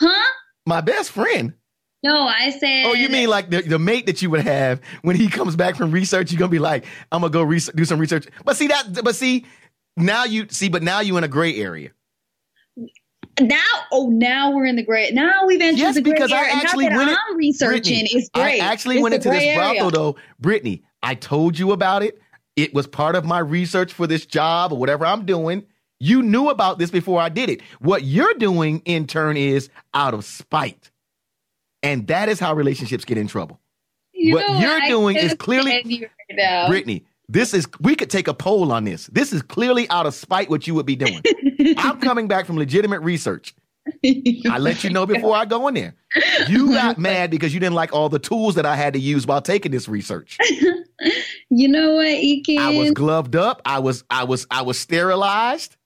Huh? 0.00 0.32
My 0.66 0.80
best 0.80 1.10
friend. 1.10 1.54
No, 2.02 2.26
I 2.26 2.50
said. 2.50 2.86
Oh, 2.86 2.94
you 2.94 3.08
mean 3.10 3.28
like 3.28 3.50
the, 3.50 3.60
the 3.62 3.78
mate 3.78 4.06
that 4.06 4.22
you 4.22 4.30
would 4.30 4.40
have 4.40 4.80
when 5.02 5.16
he 5.16 5.28
comes 5.28 5.54
back 5.56 5.76
from 5.76 5.90
research? 5.90 6.32
You're 6.32 6.38
gonna 6.38 6.50
be 6.50 6.58
like, 6.58 6.86
I'm 7.12 7.20
gonna 7.20 7.32
go 7.32 7.42
res- 7.42 7.70
do 7.74 7.84
some 7.84 7.98
research. 7.98 8.26
But 8.44 8.56
see 8.56 8.68
that, 8.68 9.02
but 9.04 9.14
see 9.14 9.44
now 9.96 10.24
you 10.24 10.46
see, 10.50 10.68
but 10.70 10.82
now 10.82 11.00
you 11.00 11.16
in 11.18 11.24
a 11.24 11.28
gray 11.28 11.56
area. 11.56 11.90
now? 13.40 13.58
Oh, 13.92 14.08
now 14.08 14.50
we're 14.54 14.64
in 14.66 14.76
the 14.76 14.82
gray. 14.84 15.10
Now 15.12 15.44
we've 15.46 15.60
entered 15.60 15.78
Yes, 15.78 15.94
the 15.94 16.02
gray 16.02 16.12
because 16.12 16.32
I 16.32 16.38
area. 16.42 16.52
actually 16.54 16.84
now 16.88 16.90
that 16.90 16.96
went 16.98 17.10
it- 17.10 17.18
I'm 17.28 17.36
researching. 17.36 17.98
Brittany, 18.00 18.10
it's 18.12 18.28
great. 18.30 18.60
I 18.62 18.64
actually 18.64 18.96
It's 18.96 19.02
went 19.02 19.14
into 19.16 19.30
this 19.30 19.54
brothel 19.54 19.76
area. 19.76 19.90
though, 19.90 20.16
Brittany. 20.38 20.82
I 21.02 21.14
told 21.14 21.58
you 21.58 21.72
about 21.72 22.02
it. 22.02 22.18
It 22.56 22.74
was 22.74 22.86
part 22.86 23.14
of 23.14 23.24
my 23.24 23.38
research 23.38 23.92
for 23.92 24.06
this 24.06 24.26
job 24.26 24.72
or 24.72 24.78
whatever 24.78 25.06
I'm 25.06 25.24
doing. 25.24 25.64
You 25.98 26.22
knew 26.22 26.48
about 26.48 26.78
this 26.78 26.90
before 26.90 27.20
I 27.20 27.28
did 27.28 27.48
it. 27.50 27.60
What 27.80 28.04
you're 28.04 28.34
doing 28.34 28.80
in 28.84 29.06
turn 29.06 29.36
is 29.36 29.68
out 29.94 30.14
of 30.14 30.24
spite. 30.24 30.90
And 31.82 32.06
that 32.08 32.28
is 32.28 32.38
how 32.38 32.54
relationships 32.54 33.04
get 33.04 33.18
in 33.18 33.26
trouble. 33.26 33.58
You 34.12 34.34
What 34.34 34.60
you're 34.60 34.70
I 34.82 34.88
doing 34.88 35.16
is 35.16 35.34
clearly- 35.34 36.10
right. 36.36 36.68
Brittany, 36.68 37.04
this 37.28 37.54
is 37.54 37.66
we 37.80 37.94
could 37.96 38.10
take 38.10 38.28
a 38.28 38.34
poll 38.34 38.72
on 38.72 38.84
this. 38.84 39.06
This 39.06 39.32
is 39.32 39.40
clearly 39.42 39.88
out 39.88 40.04
of 40.06 40.14
spite 40.14 40.50
what 40.50 40.66
you 40.66 40.74
would 40.74 40.86
be 40.86 40.96
doing. 40.96 41.22
I'm 41.78 42.00
coming 42.00 42.28
back 42.28 42.44
from 42.46 42.56
legitimate 42.56 43.00
research. 43.00 43.54
I 44.04 44.58
let 44.58 44.84
you 44.84 44.90
know 44.90 45.06
before 45.06 45.34
I 45.34 45.44
go 45.46 45.66
in 45.68 45.74
there. 45.74 45.94
You 46.48 46.68
got 46.72 46.98
mad 46.98 47.30
because 47.30 47.54
you 47.54 47.60
didn't 47.60 47.74
like 47.74 47.92
all 47.92 48.08
the 48.08 48.18
tools 48.18 48.56
that 48.56 48.66
I 48.66 48.76
had 48.76 48.92
to 48.92 48.98
use 49.00 49.26
while 49.26 49.40
taking 49.40 49.72
this 49.72 49.88
research. 49.88 50.38
you 51.50 51.68
know 51.68 51.94
what, 51.94 52.06
Ekin? 52.06 52.58
I 52.58 52.76
was 52.76 52.90
gloved 52.90 53.36
up. 53.36 53.62
I 53.64 53.78
was 53.78 54.04
I 54.10 54.24
was 54.24 54.46
I 54.50 54.62
was 54.62 54.78
sterilized. 54.78 55.76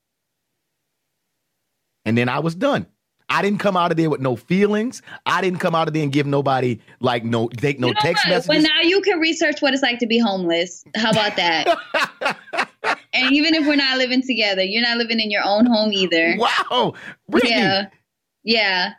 And 2.04 2.18
then 2.18 2.28
I 2.28 2.40
was 2.40 2.54
done. 2.54 2.86
I 3.34 3.42
didn't 3.42 3.58
come 3.58 3.76
out 3.76 3.90
of 3.90 3.96
there 3.96 4.08
with 4.08 4.20
no 4.20 4.36
feelings. 4.36 5.02
I 5.26 5.40
didn't 5.40 5.58
come 5.58 5.74
out 5.74 5.88
of 5.88 5.94
there 5.94 6.04
and 6.04 6.12
give 6.12 6.24
nobody 6.24 6.78
like 7.00 7.24
no 7.24 7.48
take 7.48 7.80
no 7.80 7.88
You 7.88 7.94
know 7.94 8.00
text 8.00 8.24
what? 8.28 8.46
Well, 8.46 8.58
messages. 8.58 8.62
now 8.64 8.88
you 8.88 9.00
can 9.00 9.18
research 9.18 9.60
what 9.60 9.72
it's 9.74 9.82
like 9.82 9.98
to 9.98 10.06
be 10.06 10.18
homeless. 10.18 10.84
How 10.94 11.10
about 11.10 11.34
that? 11.34 12.68
and 13.12 13.32
even 13.32 13.56
if 13.56 13.66
we're 13.66 13.74
not 13.74 13.98
living 13.98 14.22
together, 14.22 14.62
you're 14.62 14.82
not 14.82 14.98
living 14.98 15.18
in 15.18 15.32
your 15.32 15.42
own 15.44 15.66
home 15.66 15.92
either. 15.92 16.36
wow. 16.38 16.94
Brittany. 17.28 17.54
Yeah. 17.54 17.86
Yeah. 18.44 18.92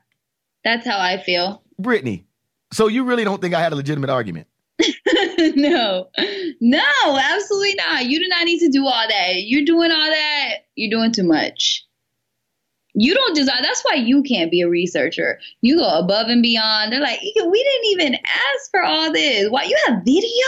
That's 0.65 0.85
how 0.85 0.99
I 0.99 1.17
feel. 1.17 1.63
Brittany. 1.79 2.25
So 2.73 2.87
you 2.87 3.05
really 3.05 3.23
don't 3.23 3.39
think 3.41 3.53
I 3.53 3.61
had 3.61 3.71
a 3.71 3.75
legitimate 3.77 4.09
argument? 4.09 4.47
no, 5.55 6.09
no, 6.59 6.81
absolutely 7.07 7.75
not. 7.75 8.05
You 8.05 8.19
do 8.19 8.27
not 8.27 8.43
need 8.43 8.59
to 8.59 8.69
do 8.69 8.85
all 8.85 9.07
that. 9.07 9.43
You're 9.43 9.63
doing 9.63 9.91
all 9.91 10.09
that. 10.09 10.65
You're 10.75 10.91
doing 10.91 11.13
too 11.13 11.23
much. 11.23 11.84
You 12.95 13.13
don't 13.13 13.35
desire. 13.35 13.61
That's 13.61 13.83
why 13.83 13.95
you 13.95 14.23
can't 14.23 14.49
be 14.49 14.61
a 14.61 14.69
researcher. 14.69 15.39
You 15.61 15.77
go 15.77 15.99
above 15.99 16.27
and 16.29 16.41
beyond. 16.41 16.93
They're 16.93 17.01
like, 17.01 17.19
we 17.21 17.63
didn't 17.63 17.85
even 17.91 18.15
ask 18.15 18.71
for 18.71 18.81
all 18.83 19.11
this. 19.11 19.49
Why 19.49 19.63
you 19.63 19.77
have 19.85 20.01
video? 20.03 20.45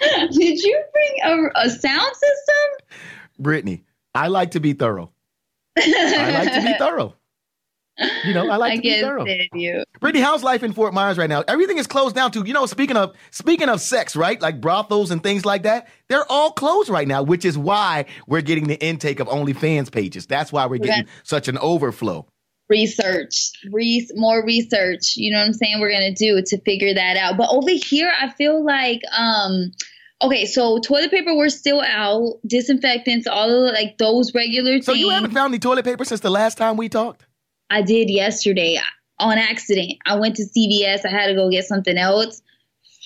Did 0.32 0.62
you 0.62 0.82
bring 0.92 1.16
a, 1.24 1.50
a 1.66 1.70
sound 1.70 2.14
system? 2.14 3.00
Brittany, 3.38 3.84
I 4.14 4.26
like 4.28 4.50
to 4.52 4.60
be 4.60 4.72
thorough. 4.72 5.12
I 5.76 6.44
like 6.44 6.52
to 6.52 6.62
be 6.62 6.74
thorough. 6.78 7.14
You 8.24 8.34
know, 8.34 8.48
I 8.48 8.56
like 8.56 8.72
I 8.72 8.76
to 8.76 8.82
be 8.82 9.00
thorough. 9.00 9.24
You. 9.54 9.84
Brittany, 10.00 10.22
how's 10.22 10.42
life 10.42 10.62
in 10.62 10.72
Fort 10.72 10.94
Myers 10.94 11.18
right 11.18 11.28
now? 11.28 11.42
Everything 11.48 11.78
is 11.78 11.86
closed 11.86 12.14
down 12.14 12.30
too. 12.30 12.44
You 12.46 12.52
know, 12.52 12.66
speaking 12.66 12.96
of 12.96 13.16
speaking 13.30 13.68
of 13.68 13.80
sex, 13.80 14.14
right? 14.14 14.40
Like 14.40 14.60
brothels 14.60 15.10
and 15.10 15.22
things 15.22 15.44
like 15.44 15.64
that, 15.64 15.88
they're 16.08 16.30
all 16.30 16.52
closed 16.52 16.88
right 16.88 17.08
now, 17.08 17.22
which 17.22 17.44
is 17.44 17.58
why 17.58 18.06
we're 18.26 18.40
getting 18.40 18.68
the 18.68 18.80
intake 18.80 19.20
of 19.20 19.26
OnlyFans 19.28 19.90
pages. 19.90 20.26
That's 20.26 20.52
why 20.52 20.66
we're 20.66 20.78
getting 20.78 21.06
such 21.24 21.48
an 21.48 21.58
overflow. 21.58 22.26
Research, 22.68 23.50
re- 23.70 24.08
more 24.14 24.44
research. 24.44 25.16
You 25.16 25.32
know 25.32 25.38
what 25.38 25.46
I'm 25.46 25.52
saying? 25.54 25.80
We're 25.80 25.90
gonna 25.90 26.14
do 26.14 26.40
to 26.44 26.60
figure 26.60 26.94
that 26.94 27.16
out. 27.16 27.36
But 27.36 27.48
over 27.50 27.70
here, 27.70 28.12
I 28.20 28.30
feel 28.30 28.64
like 28.64 29.00
um 29.16 29.72
Okay, 30.20 30.46
so 30.46 30.80
toilet 30.80 31.12
paper 31.12 31.34
we're 31.36 31.48
still 31.48 31.80
out, 31.80 32.40
disinfectants, 32.44 33.28
all 33.28 33.66
of 33.66 33.72
like 33.72 33.98
those 33.98 34.34
regular 34.34 34.72
so 34.72 34.74
things. 34.74 34.86
So 34.86 34.92
you 34.94 35.10
haven't 35.10 35.30
found 35.30 35.52
any 35.52 35.60
toilet 35.60 35.84
paper 35.84 36.04
since 36.04 36.20
the 36.20 36.30
last 36.30 36.58
time 36.58 36.76
we 36.76 36.88
talked? 36.88 37.24
I 37.70 37.82
did 37.82 38.10
yesterday 38.10 38.78
on 39.18 39.38
accident. 39.38 39.94
I 40.06 40.16
went 40.16 40.36
to 40.36 40.44
CVS. 40.44 41.04
I 41.04 41.10
had 41.10 41.26
to 41.26 41.34
go 41.34 41.50
get 41.50 41.64
something 41.64 41.96
else. 41.98 42.42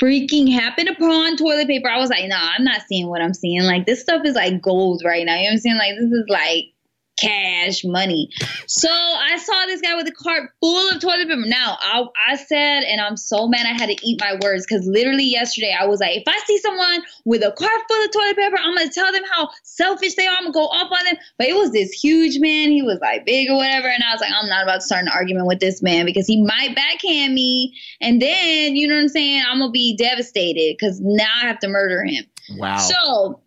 Freaking 0.00 0.52
happened 0.52 0.88
upon 0.88 1.36
toilet 1.36 1.66
paper. 1.66 1.88
I 1.88 1.98
was 1.98 2.10
like, 2.10 2.28
nah, 2.28 2.50
I'm 2.56 2.64
not 2.64 2.82
seeing 2.88 3.08
what 3.08 3.22
I'm 3.22 3.34
seeing. 3.34 3.62
Like 3.62 3.86
this 3.86 4.00
stuff 4.00 4.22
is 4.24 4.34
like 4.34 4.60
gold 4.60 5.02
right 5.04 5.24
now. 5.24 5.34
You 5.36 5.42
know 5.42 5.48
what 5.48 5.52
I'm 5.52 5.58
saying? 5.58 5.76
Like 5.76 5.94
this 5.98 6.10
is 6.10 6.24
like 6.28 6.71
cash 7.18 7.84
money. 7.84 8.28
So 8.66 8.88
I 8.90 9.36
saw 9.38 9.66
this 9.66 9.80
guy 9.80 9.94
with 9.94 10.08
a 10.08 10.12
cart 10.12 10.50
full 10.60 10.90
of 10.90 11.00
toilet 11.00 11.28
paper. 11.28 11.36
Now 11.46 11.78
I, 11.80 12.04
I 12.28 12.36
said, 12.36 12.82
and 12.82 13.00
I'm 13.00 13.16
so 13.16 13.46
mad 13.46 13.66
I 13.66 13.72
had 13.72 13.86
to 13.86 13.96
eat 14.06 14.20
my 14.20 14.38
words 14.42 14.66
because 14.66 14.86
literally 14.86 15.24
yesterday 15.24 15.76
I 15.78 15.86
was 15.86 16.00
like, 16.00 16.16
if 16.16 16.24
I 16.26 16.38
see 16.46 16.58
someone 16.58 17.02
with 17.24 17.42
a 17.42 17.52
cart 17.52 17.80
full 17.88 18.04
of 18.04 18.12
toilet 18.12 18.36
paper, 18.36 18.56
I'm 18.58 18.76
gonna 18.76 18.90
tell 18.90 19.12
them 19.12 19.22
how 19.30 19.50
selfish 19.62 20.14
they 20.14 20.26
are. 20.26 20.34
I'm 20.34 20.44
gonna 20.44 20.52
go 20.52 20.66
up 20.66 20.90
on 20.90 21.04
them. 21.04 21.16
But 21.38 21.48
it 21.48 21.54
was 21.54 21.72
this 21.72 21.92
huge 21.92 22.38
man. 22.38 22.70
He 22.70 22.82
was 22.82 22.98
like 23.00 23.24
big 23.24 23.50
or 23.50 23.56
whatever, 23.56 23.88
and 23.88 24.02
I 24.02 24.12
was 24.12 24.20
like, 24.20 24.32
I'm 24.32 24.48
not 24.48 24.62
about 24.62 24.76
to 24.76 24.80
start 24.80 25.02
an 25.02 25.08
argument 25.08 25.46
with 25.46 25.60
this 25.60 25.82
man 25.82 26.06
because 26.06 26.26
he 26.26 26.42
might 26.42 26.74
backhand 26.74 27.34
me, 27.34 27.74
and 28.00 28.20
then 28.20 28.74
you 28.76 28.88
know 28.88 28.94
what 28.94 29.02
I'm 29.02 29.08
saying? 29.08 29.44
I'm 29.48 29.58
gonna 29.58 29.70
be 29.70 29.96
devastated 29.96 30.76
because 30.78 31.00
now 31.00 31.30
I 31.42 31.46
have 31.46 31.58
to 31.60 31.68
murder 31.68 32.04
him. 32.04 32.24
Wow. 32.56 32.78
So 32.78 33.40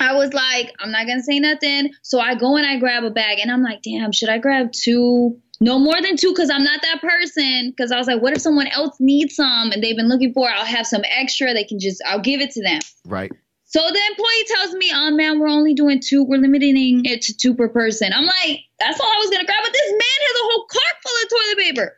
I 0.00 0.14
was 0.14 0.32
like, 0.32 0.74
I'm 0.80 0.90
not 0.90 1.06
gonna 1.06 1.22
say 1.22 1.38
nothing. 1.38 1.92
So 2.02 2.20
I 2.20 2.34
go 2.34 2.56
and 2.56 2.66
I 2.66 2.78
grab 2.78 3.04
a 3.04 3.10
bag, 3.10 3.38
and 3.40 3.50
I'm 3.50 3.62
like, 3.62 3.82
damn, 3.82 4.12
should 4.12 4.28
I 4.28 4.38
grab 4.38 4.72
two? 4.72 5.40
No 5.60 5.78
more 5.78 6.00
than 6.02 6.16
two, 6.16 6.32
because 6.32 6.50
I'm 6.50 6.64
not 6.64 6.82
that 6.82 7.00
person. 7.00 7.70
Because 7.70 7.90
I 7.90 7.96
was 7.96 8.06
like, 8.06 8.20
what 8.20 8.34
if 8.34 8.42
someone 8.42 8.66
else 8.68 8.96
needs 9.00 9.36
some 9.36 9.72
and 9.72 9.82
they've 9.82 9.96
been 9.96 10.08
looking 10.08 10.34
for? 10.34 10.48
It? 10.48 10.52
I'll 10.54 10.66
have 10.66 10.86
some 10.86 11.02
extra. 11.16 11.54
They 11.54 11.64
can 11.64 11.78
just, 11.78 12.02
I'll 12.06 12.20
give 12.20 12.40
it 12.40 12.50
to 12.52 12.62
them. 12.62 12.80
Right. 13.06 13.32
So 13.64 13.80
the 13.80 14.00
employee 14.10 14.44
tells 14.46 14.74
me, 14.74 14.92
"Oh 14.94 15.10
man, 15.10 15.40
we're 15.40 15.48
only 15.48 15.74
doing 15.74 16.00
two. 16.00 16.24
We're 16.24 16.40
limiting 16.40 17.04
it 17.04 17.20
to 17.22 17.36
two 17.36 17.54
per 17.54 17.68
person." 17.68 18.12
I'm 18.12 18.24
like, 18.24 18.60
"That's 18.78 19.00
all 19.00 19.06
I 19.06 19.18
was 19.18 19.28
gonna 19.28 19.44
grab." 19.44 19.58
But 19.62 19.72
this 19.72 19.90
man 19.90 20.00
has 20.00 20.36
a 20.36 20.44
whole 20.44 20.66
cart 20.70 20.96
full 21.02 21.22
of 21.22 21.28
toilet 21.28 21.58
paper. 21.58 21.96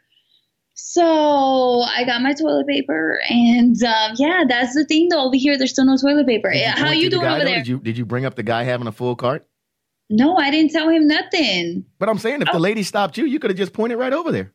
So 0.90 1.82
I 1.82 2.04
got 2.06 2.22
my 2.22 2.32
toilet 2.32 2.66
paper, 2.66 3.20
and 3.28 3.76
um, 3.82 4.12
yeah, 4.16 4.44
that's 4.48 4.74
the 4.74 4.86
thing. 4.86 5.10
Though 5.10 5.26
over 5.26 5.36
here, 5.36 5.58
there's 5.58 5.72
still 5.72 5.84
no 5.84 5.98
toilet 5.98 6.26
paper. 6.26 6.50
You 6.50 6.64
How 6.64 6.92
you 6.92 7.10
doing 7.10 7.26
over 7.26 7.40
though? 7.40 7.44
there? 7.44 7.58
Did 7.58 7.68
you 7.68 7.78
did 7.78 7.98
you 7.98 8.06
bring 8.06 8.24
up 8.24 8.36
the 8.36 8.42
guy 8.42 8.62
having 8.62 8.86
a 8.86 8.92
full 8.92 9.14
cart? 9.14 9.46
No, 10.08 10.38
I 10.38 10.50
didn't 10.50 10.72
tell 10.72 10.88
him 10.88 11.06
nothing. 11.06 11.84
But 11.98 12.08
I'm 12.08 12.16
saying, 12.16 12.40
if 12.40 12.48
oh. 12.48 12.54
the 12.54 12.58
lady 12.58 12.82
stopped 12.82 13.18
you, 13.18 13.26
you 13.26 13.38
could 13.38 13.50
have 13.50 13.58
just 13.58 13.74
pointed 13.74 13.98
right 13.98 14.14
over 14.14 14.32
there. 14.32 14.54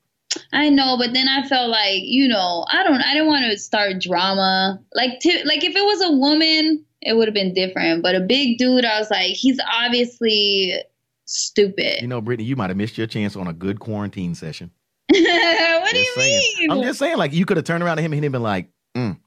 I 0.52 0.70
know, 0.70 0.98
but 0.98 1.14
then 1.14 1.28
I 1.28 1.48
felt 1.48 1.70
like 1.70 2.02
you 2.02 2.28
know, 2.28 2.66
I 2.72 2.84
don't, 2.84 3.00
I 3.00 3.14
didn't 3.14 3.28
want 3.28 3.46
to 3.52 3.56
start 3.60 4.02
drama. 4.02 4.82
Like, 4.96 5.20
to, 5.20 5.42
like 5.46 5.64
if 5.64 5.76
it 5.76 5.86
was 5.86 6.02
a 6.02 6.14
woman, 6.14 6.84
it 7.04 7.16
would 7.16 7.28
have 7.28 7.36
been 7.36 7.54
different. 7.54 8.02
But 8.02 8.16
a 8.16 8.22
big 8.22 8.58
dude, 8.58 8.86
I 8.86 8.98
was 8.98 9.12
like, 9.12 9.36
he's 9.36 9.60
obviously 9.72 10.82
stupid. 11.26 12.02
You 12.02 12.08
know, 12.08 12.22
Brittany, 12.22 12.48
you 12.48 12.56
might 12.56 12.72
have 12.72 12.78
missed 12.78 12.98
your 12.98 13.06
chance 13.06 13.36
on 13.36 13.48
a 13.48 13.54
good 13.54 13.80
quarantine 13.80 14.34
session. 14.34 14.72
what 15.82 15.92
do 15.92 16.00
you 16.00 16.14
saying. 16.16 16.42
mean? 16.60 16.72
I'm 16.72 16.82
just 16.82 17.00
saying, 17.00 17.18
like, 17.18 17.34
you 17.34 17.46
could 17.46 17.58
have 17.58 17.66
turned 17.66 17.84
around 17.84 17.98
to 17.98 18.04
him 18.04 18.14
and 18.14 18.24
he'd 18.24 18.32
been 18.32 18.44
like, 18.44 18.70
mm, 18.96 19.18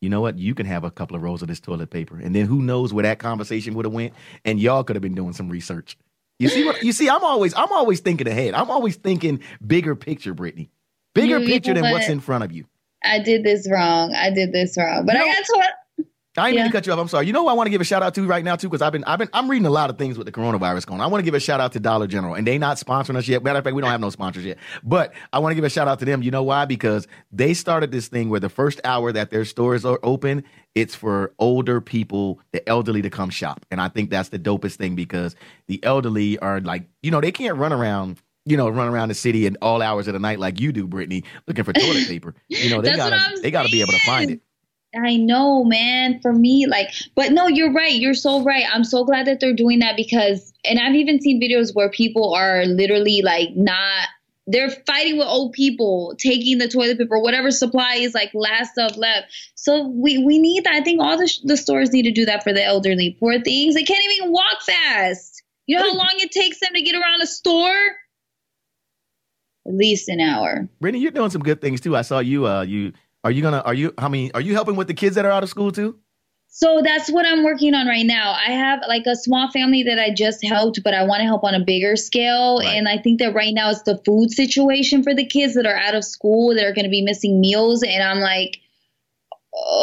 you 0.00 0.10
know 0.10 0.20
what? 0.20 0.38
You 0.38 0.54
can 0.54 0.66
have 0.66 0.84
a 0.84 0.90
couple 0.90 1.16
of 1.16 1.22
rolls 1.22 1.40
of 1.40 1.48
this 1.48 1.60
toilet 1.60 1.90
paper. 1.90 2.18
And 2.18 2.34
then 2.34 2.46
who 2.46 2.60
knows 2.60 2.92
where 2.92 3.04
that 3.04 3.18
conversation 3.18 3.74
would 3.74 3.86
have 3.86 3.94
went. 3.94 4.12
And 4.44 4.60
y'all 4.60 4.84
could 4.84 4.96
have 4.96 5.02
been 5.02 5.14
doing 5.14 5.32
some 5.32 5.48
research. 5.48 5.96
You 6.38 6.48
see 6.48 6.64
what 6.64 6.82
you 6.82 6.92
see? 6.92 7.08
I'm 7.08 7.24
always 7.24 7.54
I'm 7.54 7.72
always 7.72 8.00
thinking 8.00 8.26
ahead. 8.26 8.54
I'm 8.54 8.70
always 8.70 8.96
thinking 8.96 9.40
bigger 9.64 9.94
picture, 9.94 10.34
Brittany. 10.34 10.68
Bigger 11.14 11.38
you, 11.38 11.46
picture 11.46 11.72
than 11.72 11.90
what's 11.90 12.08
in 12.08 12.20
front 12.20 12.44
of 12.44 12.52
you. 12.52 12.66
I 13.04 13.20
did 13.20 13.44
this 13.44 13.68
wrong. 13.70 14.12
I 14.14 14.30
did 14.30 14.52
this 14.52 14.76
wrong. 14.76 15.06
But 15.06 15.14
you 15.14 15.20
know, 15.20 15.26
I 15.26 15.34
got 15.34 15.44
to 15.44 15.64
I 16.36 16.48
ain't 16.48 16.56
yeah. 16.56 16.62
mean 16.62 16.72
to 16.72 16.76
cut 16.76 16.86
you 16.86 16.92
off. 16.92 16.98
I'm 16.98 17.08
sorry. 17.08 17.26
You 17.26 17.32
know 17.32 17.44
what 17.44 17.52
I 17.52 17.54
want 17.54 17.66
to 17.66 17.70
give 17.70 17.80
a 17.80 17.84
shout 17.84 18.02
out 18.02 18.14
to 18.14 18.26
right 18.26 18.44
now 18.44 18.56
too, 18.56 18.68
because 18.68 18.82
I've 18.82 18.92
been 18.92 19.04
I've 19.04 19.18
been 19.18 19.28
I'm 19.32 19.48
reading 19.48 19.66
a 19.66 19.70
lot 19.70 19.88
of 19.88 19.98
things 19.98 20.18
with 20.18 20.26
the 20.26 20.32
coronavirus 20.32 20.86
going. 20.86 21.00
I 21.00 21.06
want 21.06 21.20
to 21.20 21.24
give 21.24 21.34
a 21.34 21.40
shout 21.40 21.60
out 21.60 21.72
to 21.72 21.80
Dollar 21.80 22.06
General, 22.06 22.34
and 22.34 22.46
they 22.46 22.58
not 22.58 22.76
sponsoring 22.76 23.16
us 23.16 23.28
yet. 23.28 23.42
Matter 23.44 23.58
of 23.58 23.64
fact, 23.64 23.76
we 23.76 23.82
don't 23.82 23.90
have 23.90 24.00
no 24.00 24.10
sponsors 24.10 24.44
yet. 24.44 24.58
But 24.82 25.12
I 25.32 25.38
want 25.38 25.52
to 25.52 25.54
give 25.54 25.64
a 25.64 25.70
shout 25.70 25.86
out 25.86 26.00
to 26.00 26.04
them. 26.04 26.22
You 26.22 26.32
know 26.32 26.42
why? 26.42 26.64
Because 26.64 27.06
they 27.30 27.54
started 27.54 27.92
this 27.92 28.08
thing 28.08 28.30
where 28.30 28.40
the 28.40 28.48
first 28.48 28.80
hour 28.84 29.12
that 29.12 29.30
their 29.30 29.44
stores 29.44 29.84
are 29.84 30.00
open, 30.02 30.44
it's 30.74 30.94
for 30.94 31.32
older 31.38 31.80
people, 31.80 32.40
the 32.52 32.68
elderly 32.68 33.02
to 33.02 33.10
come 33.10 33.30
shop, 33.30 33.64
and 33.70 33.80
I 33.80 33.88
think 33.88 34.10
that's 34.10 34.30
the 34.30 34.38
dopest 34.38 34.74
thing 34.74 34.96
because 34.96 35.36
the 35.68 35.82
elderly 35.84 36.38
are 36.40 36.60
like, 36.60 36.88
you 37.02 37.10
know, 37.12 37.20
they 37.20 37.32
can't 37.32 37.56
run 37.56 37.72
around 37.72 38.20
you 38.46 38.58
know, 38.58 38.68
run 38.68 38.88
around 38.88 39.08
the 39.08 39.14
city 39.14 39.46
at 39.46 39.56
all 39.62 39.80
hours 39.80 40.06
of 40.06 40.12
the 40.12 40.20
night 40.20 40.38
like 40.38 40.60
you 40.60 40.70
do, 40.70 40.86
Brittany, 40.86 41.24
looking 41.46 41.64
for 41.64 41.72
toilet 41.72 42.06
paper. 42.08 42.34
You 42.48 42.68
know, 42.70 42.82
they 42.82 42.94
gotta 42.94 43.40
they 43.40 43.50
gotta 43.50 43.70
be 43.70 43.80
able 43.80 43.92
to 43.92 44.00
find 44.00 44.30
it. 44.32 44.40
I 44.96 45.16
know, 45.16 45.64
man. 45.64 46.20
For 46.20 46.32
me, 46.32 46.66
like, 46.66 46.90
but 47.14 47.32
no, 47.32 47.48
you're 47.48 47.72
right. 47.72 47.94
You're 47.94 48.14
so 48.14 48.42
right. 48.42 48.64
I'm 48.72 48.84
so 48.84 49.04
glad 49.04 49.26
that 49.26 49.40
they're 49.40 49.54
doing 49.54 49.80
that 49.80 49.96
because, 49.96 50.52
and 50.64 50.78
I've 50.78 50.94
even 50.94 51.20
seen 51.20 51.40
videos 51.40 51.74
where 51.74 51.90
people 51.90 52.34
are 52.34 52.64
literally 52.64 53.22
like 53.22 53.50
not, 53.54 54.08
they're 54.46 54.70
fighting 54.86 55.16
with 55.16 55.26
old 55.26 55.52
people, 55.52 56.14
taking 56.18 56.58
the 56.58 56.68
toilet 56.68 56.98
paper, 56.98 57.18
whatever 57.18 57.50
supply 57.50 57.94
is 57.94 58.14
like 58.14 58.30
last 58.34 58.72
stuff 58.72 58.96
left. 58.96 59.32
So 59.54 59.88
we, 59.88 60.18
we 60.18 60.38
need 60.38 60.64
that. 60.64 60.74
I 60.74 60.82
think 60.82 61.00
all 61.00 61.16
the, 61.16 61.32
the 61.44 61.56
stores 61.56 61.92
need 61.92 62.02
to 62.02 62.12
do 62.12 62.26
that 62.26 62.42
for 62.42 62.52
the 62.52 62.62
elderly. 62.62 63.16
Poor 63.18 63.40
things. 63.40 63.74
They 63.74 63.84
can't 63.84 64.04
even 64.12 64.32
walk 64.32 64.62
fast. 64.66 65.42
You 65.66 65.78
know 65.78 65.82
how 65.90 65.96
long 65.96 66.14
it 66.18 66.30
takes 66.30 66.60
them 66.60 66.70
to 66.74 66.82
get 66.82 66.94
around 66.94 67.22
a 67.22 67.26
store? 67.26 67.74
At 69.66 69.72
least 69.72 70.10
an 70.10 70.20
hour. 70.20 70.68
Brittany, 70.78 71.02
you're 71.02 71.10
doing 71.10 71.30
some 71.30 71.42
good 71.42 71.62
things 71.62 71.80
too. 71.80 71.96
I 71.96 72.02
saw 72.02 72.18
you, 72.18 72.46
uh, 72.46 72.62
you, 72.62 72.92
are 73.24 73.30
you 73.30 73.42
gonna? 73.42 73.62
Are 73.64 73.74
you? 73.74 73.92
How 73.98 74.08
many? 74.08 74.32
Are 74.32 74.40
you 74.40 74.52
helping 74.52 74.76
with 74.76 74.86
the 74.86 74.94
kids 74.94 75.16
that 75.16 75.24
are 75.24 75.32
out 75.32 75.42
of 75.42 75.48
school 75.48 75.72
too? 75.72 75.98
So 76.48 76.82
that's 76.84 77.10
what 77.10 77.26
I'm 77.26 77.42
working 77.42 77.74
on 77.74 77.88
right 77.88 78.06
now. 78.06 78.32
I 78.32 78.52
have 78.52 78.78
like 78.86 79.06
a 79.06 79.16
small 79.16 79.50
family 79.50 79.82
that 79.82 79.98
I 79.98 80.14
just 80.14 80.44
helped, 80.44 80.84
but 80.84 80.94
I 80.94 81.02
want 81.02 81.18
to 81.18 81.24
help 81.24 81.42
on 81.42 81.52
a 81.52 81.64
bigger 81.64 81.96
scale. 81.96 82.58
Right. 82.58 82.76
And 82.76 82.86
I 82.86 82.96
think 82.96 83.18
that 83.18 83.34
right 83.34 83.52
now 83.52 83.70
it's 83.70 83.82
the 83.82 84.00
food 84.04 84.30
situation 84.30 85.02
for 85.02 85.16
the 85.16 85.26
kids 85.26 85.54
that 85.54 85.66
are 85.66 85.74
out 85.74 85.96
of 85.96 86.04
school 86.04 86.54
that 86.54 86.64
are 86.64 86.72
going 86.72 86.84
to 86.84 86.90
be 86.90 87.02
missing 87.02 87.40
meals. 87.40 87.82
And 87.82 88.04
I'm 88.04 88.20
like, 88.20 88.58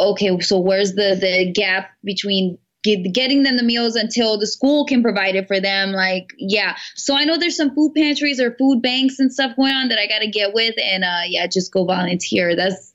okay, 0.00 0.40
so 0.40 0.60
where's 0.60 0.94
the 0.94 1.14
the 1.20 1.52
gap 1.52 1.90
between 2.04 2.56
get, 2.82 3.12
getting 3.12 3.42
them 3.42 3.58
the 3.58 3.62
meals 3.62 3.94
until 3.94 4.38
the 4.38 4.46
school 4.46 4.86
can 4.86 5.02
provide 5.02 5.34
it 5.34 5.48
for 5.48 5.60
them? 5.60 5.92
Like, 5.92 6.30
yeah. 6.38 6.76
So 6.94 7.14
I 7.14 7.24
know 7.24 7.36
there's 7.36 7.56
some 7.58 7.74
food 7.74 7.92
pantries 7.94 8.40
or 8.40 8.56
food 8.56 8.80
banks 8.80 9.18
and 9.18 9.30
stuff 9.30 9.56
going 9.56 9.74
on 9.74 9.88
that 9.88 9.98
I 9.98 10.06
got 10.06 10.20
to 10.20 10.30
get 10.30 10.54
with, 10.54 10.76
and 10.82 11.04
uh, 11.04 11.22
yeah, 11.26 11.46
just 11.48 11.70
go 11.70 11.84
volunteer. 11.84 12.56
That's 12.56 12.91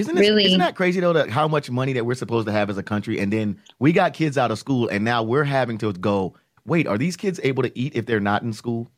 isn't 0.00 0.16
really? 0.16 0.44
Isn't 0.46 0.58
that 0.58 0.76
crazy 0.76 1.00
though? 1.00 1.12
That 1.12 1.30
how 1.30 1.48
much 1.48 1.70
money 1.70 1.92
that 1.94 2.04
we're 2.04 2.14
supposed 2.14 2.46
to 2.46 2.52
have 2.52 2.70
as 2.70 2.78
a 2.78 2.82
country, 2.82 3.20
and 3.20 3.32
then 3.32 3.60
we 3.78 3.92
got 3.92 4.14
kids 4.14 4.36
out 4.38 4.50
of 4.50 4.58
school, 4.58 4.88
and 4.88 5.04
now 5.04 5.22
we're 5.22 5.44
having 5.44 5.78
to 5.78 5.92
go. 5.92 6.34
Wait, 6.66 6.86
are 6.86 6.98
these 6.98 7.16
kids 7.16 7.40
able 7.42 7.62
to 7.62 7.78
eat 7.78 7.94
if 7.94 8.06
they're 8.06 8.20
not 8.20 8.42
in 8.42 8.52
school? 8.52 8.90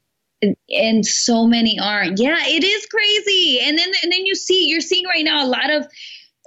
And, 0.43 0.57
and 0.71 1.07
so 1.07 1.47
many 1.47 1.79
aren't. 1.79 2.19
Yeah, 2.19 2.39
it 2.41 2.65
is 2.65 2.87
crazy. 2.87 3.61
And 3.63 3.79
then 3.79 3.93
and 4.03 4.13
then 4.13 4.27
you 4.27 4.35
see 4.35 4.69
you're 4.69 4.81
seeing 4.81 5.07
right 5.07 5.25
now 5.25 5.45
a 5.45 5.49
lot 5.49 5.71
of 5.71 5.87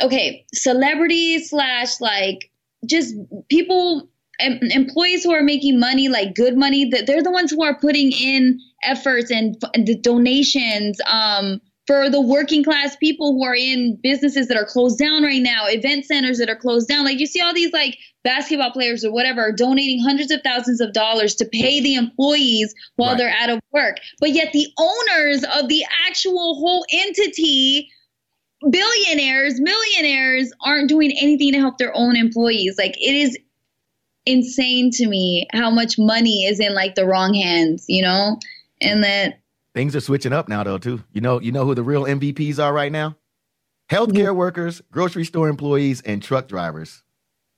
okay 0.02 0.46
celebrities 0.54 1.50
slash 1.50 2.02
like 2.02 2.52
just 2.86 3.16
people 3.50 4.10
employees 4.40 5.24
who 5.24 5.32
are 5.32 5.44
making 5.44 5.80
money 5.80 6.10
like 6.10 6.36
good 6.36 6.58
money 6.58 6.90
that 6.90 7.08
they're 7.08 7.24
the 7.24 7.32
ones 7.32 7.52
who 7.52 7.64
are 7.64 7.80
putting 7.80 8.12
in 8.12 8.60
efforts 8.84 9.32
and, 9.32 9.56
and 9.74 9.88
the 9.88 9.98
donations 9.98 11.00
um 11.10 11.62
for 11.88 12.10
the 12.10 12.22
working 12.22 12.64
class 12.64 12.96
people 12.96 13.34
who 13.34 13.44
are 13.44 13.56
in 13.56 13.98
businesses 14.02 14.48
that 14.48 14.58
are 14.58 14.66
closed 14.66 14.98
down 14.98 15.24
right 15.24 15.42
now, 15.42 15.66
event 15.68 16.06
centers 16.06 16.40
that 16.40 16.50
are 16.50 16.56
closed 16.56 16.88
down. 16.88 17.06
Like 17.06 17.20
you 17.20 17.28
see 17.28 17.42
all 17.42 17.54
these 17.54 17.72
like 17.74 17.98
basketball 18.24 18.72
players 18.72 19.06
or 19.06 19.12
whatever 19.12 19.42
are 19.42 19.52
donating 19.52 20.02
hundreds 20.02 20.32
of 20.32 20.42
thousands 20.44 20.82
of 20.82 20.94
dollars 20.94 21.36
to 21.36 21.46
pay 21.46 21.82
the 21.82 21.96
employees 21.96 22.74
while 22.96 23.12
right. 23.12 23.18
they're 23.18 23.36
out 23.40 23.50
of 23.52 23.60
work. 23.72 23.98
But 24.20 24.32
yet 24.32 24.52
the 24.52 24.68
owners 24.80 25.44
of 25.44 25.70
the 25.70 25.86
actual 26.08 26.56
whole 26.56 26.86
entity 26.92 27.90
billionaires, 28.70 29.60
millionaires 29.60 30.52
aren't 30.66 30.90
doing 30.90 31.12
anything 31.12 31.52
to 31.52 31.60
help 31.60 31.78
their 31.78 31.96
own 31.96 32.16
employees. 32.16 32.78
Like 32.80 32.98
it 33.00 33.14
is 33.14 33.38
insane 34.26 34.90
to 34.92 35.08
me 35.08 35.48
how 35.54 35.70
much 35.70 36.00
money 36.00 36.46
is 36.46 36.60
in 36.60 36.74
like 36.74 36.96
the 36.96 37.06
wrong 37.06 37.36
hands, 37.36 37.86
you 37.88 38.02
know? 38.02 38.40
And 38.82 39.04
that 39.04 39.40
things 39.76 39.96
are 39.96 40.02
switching 40.02 40.34
up 40.34 40.50
now 40.50 40.64
though 40.64 40.80
too. 40.80 41.04
You 41.12 41.22
know, 41.22 41.40
you 41.40 41.52
know 41.52 41.66
who 41.66 41.76
the 41.76 41.84
real 41.84 42.06
MVPs 42.06 42.58
are 42.58 42.74
right 42.74 42.92
now? 42.92 43.16
Healthcare 43.92 44.30
mm-hmm. 44.30 44.38
workers, 44.38 44.82
grocery 44.92 45.26
store 45.26 45.48
employees, 45.48 46.02
and 46.02 46.24
truck 46.24 46.48
drivers 46.48 47.04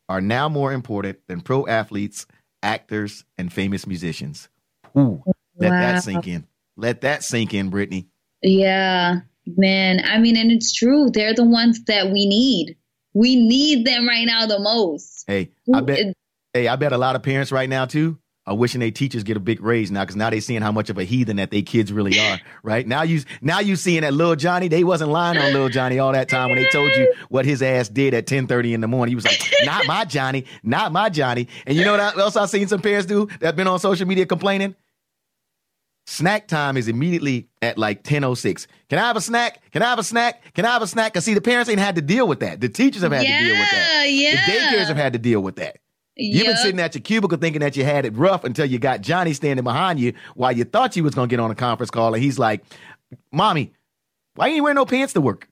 are 0.09 0.19
now 0.19 0.49
more 0.49 0.73
important 0.73 1.19
than 1.27 1.39
pro 1.39 1.65
athletes, 1.67 2.25
actors, 2.61 3.23
and 3.37 3.53
famous 3.53 3.87
musicians. 3.87 4.49
Ooh, 4.97 5.23
let 5.55 5.71
wow. 5.71 5.79
that 5.79 6.03
sink 6.03 6.27
in. 6.27 6.45
Let 6.75 7.01
that 7.01 7.23
sink 7.23 7.53
in, 7.53 7.69
Brittany. 7.69 8.07
Yeah, 8.41 9.21
man. 9.45 10.01
I 10.03 10.17
mean, 10.17 10.35
and 10.35 10.51
it's 10.51 10.73
true. 10.73 11.09
They're 11.09 11.33
the 11.33 11.45
ones 11.45 11.85
that 11.85 12.07
we 12.07 12.25
need. 12.25 12.75
We 13.13 13.35
need 13.35 13.85
them 13.85 14.07
right 14.07 14.25
now 14.25 14.45
the 14.47 14.59
most. 14.59 15.23
Hey, 15.27 15.51
I 15.73 15.79
bet. 15.81 16.13
Hey, 16.53 16.67
I 16.67 16.75
bet 16.75 16.91
a 16.91 16.97
lot 16.97 17.15
of 17.15 17.23
parents 17.23 17.51
right 17.51 17.69
now 17.69 17.85
too 17.85 18.17
are 18.47 18.55
wishing 18.55 18.79
their 18.79 18.91
teachers 18.91 19.23
get 19.23 19.35
a 19.35 19.41
big 19.41 19.61
raise 19.61 19.91
now 19.91 20.03
because 20.03 20.15
now 20.15 20.29
they 20.29 20.39
seeing 20.39 20.61
how 20.61 20.71
much 20.71 20.89
of 20.89 20.97
a 20.97 21.03
heathen 21.03 21.35
that 21.35 21.51
they 21.51 21.61
kids 21.61 21.91
really 21.91 22.17
are. 22.17 22.39
Right 22.63 22.87
now 22.87 23.03
you 23.03 23.21
now 23.41 23.59
you 23.59 23.75
seeing 23.75 24.01
that 24.01 24.13
little 24.13 24.35
Johnny, 24.35 24.69
they 24.69 24.83
wasn't 24.83 25.11
lying 25.11 25.37
on 25.37 25.51
little 25.51 25.69
Johnny 25.69 25.99
all 25.99 26.13
that 26.13 26.29
time 26.29 26.49
when 26.49 26.57
they 26.57 26.69
told 26.69 26.95
you 26.95 27.13
what 27.29 27.45
his 27.45 27.61
ass 27.61 27.89
did 27.89 28.13
at 28.13 28.25
ten 28.25 28.47
thirty 28.47 28.73
in 28.73 28.81
the 28.81 28.87
morning. 28.87 29.11
He 29.11 29.15
was 29.15 29.25
like, 29.25 29.39
"Not 29.65 29.85
my 29.85 30.05
Johnny, 30.05 30.45
not 30.63 30.91
my 30.93 31.09
Johnny." 31.09 31.49
And 31.65 31.77
you 31.77 31.83
know 31.83 31.91
what 31.91 32.17
else 32.17 32.37
I've 32.37 32.49
seen 32.49 32.67
some 32.67 32.81
parents 32.81 33.05
do 33.05 33.27
that 33.41 33.55
been 33.55 33.67
on 33.67 33.79
social 33.79 34.07
media 34.07 34.25
complaining? 34.25 34.75
Snack 36.09 36.47
time 36.47 36.77
is 36.77 36.87
immediately 36.87 37.49
at 37.61 37.77
like 37.77 38.01
10.06. 38.01 38.67
Can 38.87 38.97
I 38.97 39.01
have 39.01 39.17
a 39.17 39.21
snack? 39.21 39.61
Can 39.73 39.81
I 39.81 39.87
have 39.87 39.99
a 39.99 40.03
snack? 40.03 40.53
Can 40.53 40.63
I 40.63 40.69
have 40.69 40.81
a 40.81 40.87
snack? 40.87 41.11
Because 41.11 41.25
see, 41.25 41.33
the 41.33 41.41
parents 41.41 41.69
ain't 41.69 41.81
had 41.81 41.95
to 41.95 42.01
deal 42.01 42.25
with 42.25 42.39
that. 42.39 42.61
The 42.61 42.69
teachers 42.69 43.01
have 43.01 43.11
had 43.11 43.25
yeah, 43.25 43.39
to 43.39 43.45
deal 43.45 43.59
with 43.59 43.71
that. 43.71 44.05
Yeah. 44.09 44.31
The 44.31 44.51
daycares 44.53 44.87
have 44.87 44.95
had 44.95 45.11
to 45.13 45.19
deal 45.19 45.41
with 45.41 45.57
that. 45.57 45.79
You've 46.17 46.45
been 46.47 46.57
sitting 46.57 46.79
at 46.79 46.95
your 46.95 47.01
cubicle 47.01 47.37
thinking 47.37 47.59
that 47.61 47.75
you 47.75 47.83
had 47.83 48.05
it 48.05 48.15
rough 48.15 48.43
until 48.43 48.65
you 48.65 48.79
got 48.79 49.01
Johnny 49.01 49.33
standing 49.33 49.63
behind 49.63 49.99
you 49.99 50.13
while 50.35 50.51
you 50.51 50.63
thought 50.63 50.95
you 50.95 51.03
was 51.03 51.13
gonna 51.13 51.27
get 51.27 51.39
on 51.39 51.51
a 51.51 51.55
conference 51.55 51.91
call, 51.91 52.13
and 52.13 52.23
he's 52.23 52.39
like, 52.39 52.63
"Mommy, 53.31 53.73
why 54.35 54.47
ain't 54.47 54.55
you 54.55 54.63
wearing 54.63 54.75
no 54.75 54.85
pants 54.85 55.13
to 55.13 55.21
work?" 55.21 55.47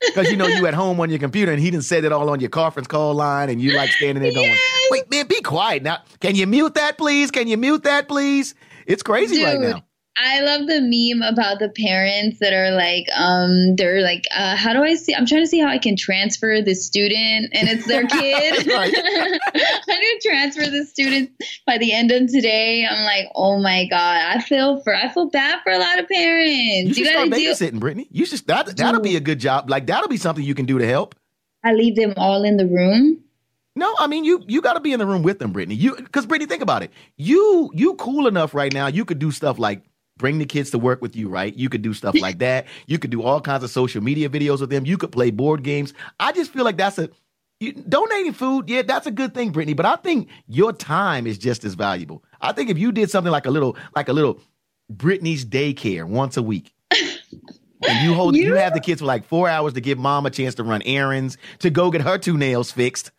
Because 0.00 0.30
you 0.30 0.36
know 0.36 0.46
you 0.46 0.66
at 0.66 0.74
home 0.74 1.00
on 1.00 1.08
your 1.10 1.18
computer, 1.18 1.52
and 1.52 1.60
he 1.60 1.70
didn't 1.70 1.84
say 1.84 1.98
it 1.98 2.12
all 2.12 2.28
on 2.28 2.40
your 2.40 2.50
conference 2.50 2.88
call 2.88 3.14
line, 3.14 3.48
and 3.48 3.60
you 3.60 3.72
like 3.76 3.90
standing 3.90 4.22
there 4.22 4.32
going, 4.32 4.50
yes. 4.50 4.88
"Wait, 4.90 5.10
man, 5.10 5.26
be 5.26 5.40
quiet 5.40 5.82
now. 5.82 5.98
Can 6.20 6.34
you 6.34 6.46
mute 6.46 6.74
that, 6.74 6.98
please? 6.98 7.30
Can 7.30 7.48
you 7.48 7.56
mute 7.56 7.84
that, 7.84 8.08
please?" 8.08 8.54
It's 8.86 9.02
crazy 9.02 9.36
Dude, 9.36 9.44
right 9.44 9.60
now. 9.60 9.84
I 10.16 10.40
love 10.42 10.68
the 10.68 10.80
meme 10.80 11.22
about 11.28 11.58
the 11.58 11.68
parents 11.70 12.38
that 12.38 12.52
are 12.52 12.70
like, 12.70 13.06
um, 13.16 13.74
they're 13.74 14.00
like, 14.00 14.24
uh, 14.34 14.54
how 14.54 14.72
do 14.72 14.84
I 14.84 14.94
see? 14.94 15.12
I'm 15.12 15.26
trying 15.26 15.42
to 15.42 15.46
see 15.46 15.58
how 15.58 15.66
I 15.68 15.78
can 15.78 15.96
transfer 15.96 16.62
the 16.62 16.74
student, 16.74 17.50
and 17.52 17.68
it's 17.68 17.86
their 17.86 18.06
kid. 18.06 18.54
how 19.88 20.00
do 20.00 20.18
transfer 20.22 20.70
the 20.70 20.84
student 20.84 21.30
by 21.66 21.78
the 21.78 21.92
end 21.92 22.12
of 22.12 22.30
today? 22.30 22.86
I'm 22.88 23.04
like, 23.04 23.26
oh 23.34 23.58
my 23.60 23.86
god, 23.88 24.36
I 24.36 24.40
feel 24.40 24.80
for, 24.82 24.94
I 24.94 25.08
feel 25.08 25.30
bad 25.30 25.60
for 25.64 25.72
a 25.72 25.78
lot 25.78 25.98
of 25.98 26.08
parents. 26.08 26.96
You 26.96 27.06
you 27.06 27.10
babysitting, 27.10 27.70
deal- 27.72 27.80
Brittany. 27.80 28.08
You 28.12 28.24
should 28.24 28.46
that 28.46 28.76
that'll 28.76 29.00
be 29.00 29.16
a 29.16 29.20
good 29.20 29.40
job. 29.40 29.68
Like 29.68 29.86
that'll 29.86 30.08
be 30.08 30.16
something 30.16 30.44
you 30.44 30.54
can 30.54 30.66
do 30.66 30.78
to 30.78 30.86
help. 30.86 31.16
I 31.64 31.72
leave 31.72 31.96
them 31.96 32.14
all 32.16 32.44
in 32.44 32.56
the 32.56 32.66
room. 32.66 33.20
No, 33.74 33.92
I 33.98 34.06
mean 34.06 34.24
you 34.24 34.44
you 34.46 34.62
got 34.62 34.74
to 34.74 34.80
be 34.80 34.92
in 34.92 35.00
the 35.00 35.06
room 35.06 35.24
with 35.24 35.40
them, 35.40 35.50
Brittany. 35.50 35.74
You 35.74 35.96
because 35.96 36.26
Brittany, 36.26 36.48
think 36.48 36.62
about 36.62 36.84
it. 36.84 36.92
You 37.16 37.70
you 37.74 37.94
cool 37.94 38.28
enough 38.28 38.54
right 38.54 38.72
now. 38.72 38.86
You 38.86 39.04
could 39.04 39.18
do 39.18 39.32
stuff 39.32 39.58
like 39.58 39.82
bring 40.16 40.38
the 40.38 40.46
kids 40.46 40.70
to 40.70 40.78
work 40.78 41.02
with 41.02 41.16
you, 41.16 41.28
right? 41.28 41.54
You 41.54 41.68
could 41.68 41.82
do 41.82 41.94
stuff 41.94 42.14
like 42.20 42.38
that. 42.40 42.66
You 42.86 42.98
could 42.98 43.10
do 43.10 43.22
all 43.22 43.40
kinds 43.40 43.64
of 43.64 43.70
social 43.70 44.02
media 44.02 44.28
videos 44.28 44.60
with 44.60 44.70
them. 44.70 44.86
You 44.86 44.96
could 44.96 45.12
play 45.12 45.30
board 45.30 45.62
games. 45.62 45.94
I 46.20 46.32
just 46.32 46.52
feel 46.52 46.64
like 46.64 46.76
that's 46.76 46.98
a 46.98 47.10
you, 47.60 47.72
donating 47.72 48.32
food. 48.32 48.68
Yeah, 48.68 48.82
that's 48.82 49.06
a 49.06 49.10
good 49.10 49.34
thing, 49.34 49.50
Brittany. 49.50 49.74
But 49.74 49.86
I 49.86 49.96
think 49.96 50.28
your 50.46 50.72
time 50.72 51.26
is 51.26 51.38
just 51.38 51.64
as 51.64 51.74
valuable. 51.74 52.24
I 52.40 52.52
think 52.52 52.70
if 52.70 52.78
you 52.78 52.92
did 52.92 53.10
something 53.10 53.30
like 53.30 53.46
a 53.46 53.50
little 53.50 53.76
like 53.94 54.08
a 54.08 54.12
little 54.12 54.40
Brittany's 54.90 55.44
daycare 55.44 56.04
once 56.04 56.36
a 56.36 56.42
week. 56.42 56.72
and 56.90 58.04
you 58.04 58.14
hold 58.14 58.36
you, 58.36 58.44
you 58.44 58.54
have 58.54 58.74
the 58.74 58.80
kids 58.80 59.00
for 59.00 59.06
like 59.06 59.24
four 59.24 59.48
hours 59.48 59.72
to 59.74 59.80
give 59.80 59.98
mom 59.98 60.26
a 60.26 60.30
chance 60.30 60.54
to 60.56 60.64
run 60.64 60.82
errands, 60.82 61.38
to 61.60 61.70
go 61.70 61.90
get 61.90 62.02
her 62.02 62.18
two 62.18 62.36
nails 62.36 62.70
fixed. 62.70 63.10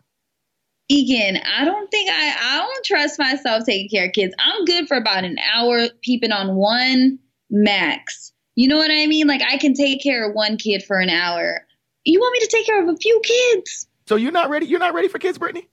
Egan, 0.88 1.38
I 1.38 1.66
don't 1.66 1.90
think 1.90 2.10
I 2.12 2.36
I 2.40 2.58
don't 2.60 2.86
trust 2.86 3.18
myself 3.18 3.66
taking 3.66 3.90
care 3.90 4.06
of 4.06 4.14
kids. 4.14 4.36
I'm 4.38 4.66
good 4.66 4.88
for 4.88 4.98
about 4.98 5.24
an 5.24 5.38
hour 5.54 5.88
peeping 6.02 6.32
on 6.32 6.56
one 6.56 7.20
max. 7.50 8.34
You 8.56 8.68
know 8.68 8.78
what 8.78 8.92
I 8.92 9.08
mean? 9.08 9.28
Like 9.28 9.42
I 9.42 9.58
can 9.58 9.74
take 9.74 10.02
care 10.02 10.30
of 10.30 10.36
one 10.36 10.58
kid 10.58 10.84
for 10.84 11.00
an 11.00 11.10
hour. 11.10 11.66
You 12.04 12.20
want 12.20 12.34
me 12.34 12.40
to 12.40 12.48
take 12.48 12.66
care 12.66 12.82
of 12.82 12.88
a 12.88 12.98
few 12.98 13.20
kids? 13.24 13.88
So 14.08 14.16
you're 14.16 14.32
not 14.32 14.50
ready? 14.50 14.68
You're 14.68 14.80
not 14.80 14.94
ready 14.94 15.08
for 15.08 15.18
kids, 15.18 15.40
Brittany? 15.40 15.68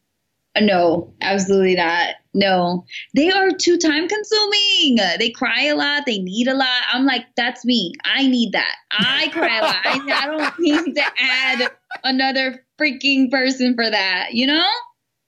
Uh, 0.56 0.60
no, 0.60 1.12
absolutely 1.20 1.74
not. 1.74 2.14
No, 2.34 2.86
they 3.14 3.30
are 3.30 3.50
too 3.50 3.76
time 3.76 4.08
consuming. 4.08 4.96
They 5.18 5.30
cry 5.30 5.64
a 5.64 5.74
lot. 5.74 6.04
They 6.06 6.18
need 6.18 6.48
a 6.48 6.54
lot. 6.54 6.82
I'm 6.90 7.04
like, 7.04 7.26
that's 7.36 7.64
me. 7.66 7.92
I 8.04 8.26
need 8.26 8.52
that. 8.52 8.74
I 8.90 9.28
cry 9.28 9.58
a 9.58 9.62
lot. 9.62 9.76
I, 9.84 10.22
I 10.22 10.26
don't 10.26 10.58
need 10.58 10.94
to 10.94 11.02
add 11.20 11.70
another 12.04 12.64
freaking 12.80 13.30
person 13.30 13.74
for 13.74 13.88
that. 13.88 14.30
You 14.32 14.46
know? 14.46 14.66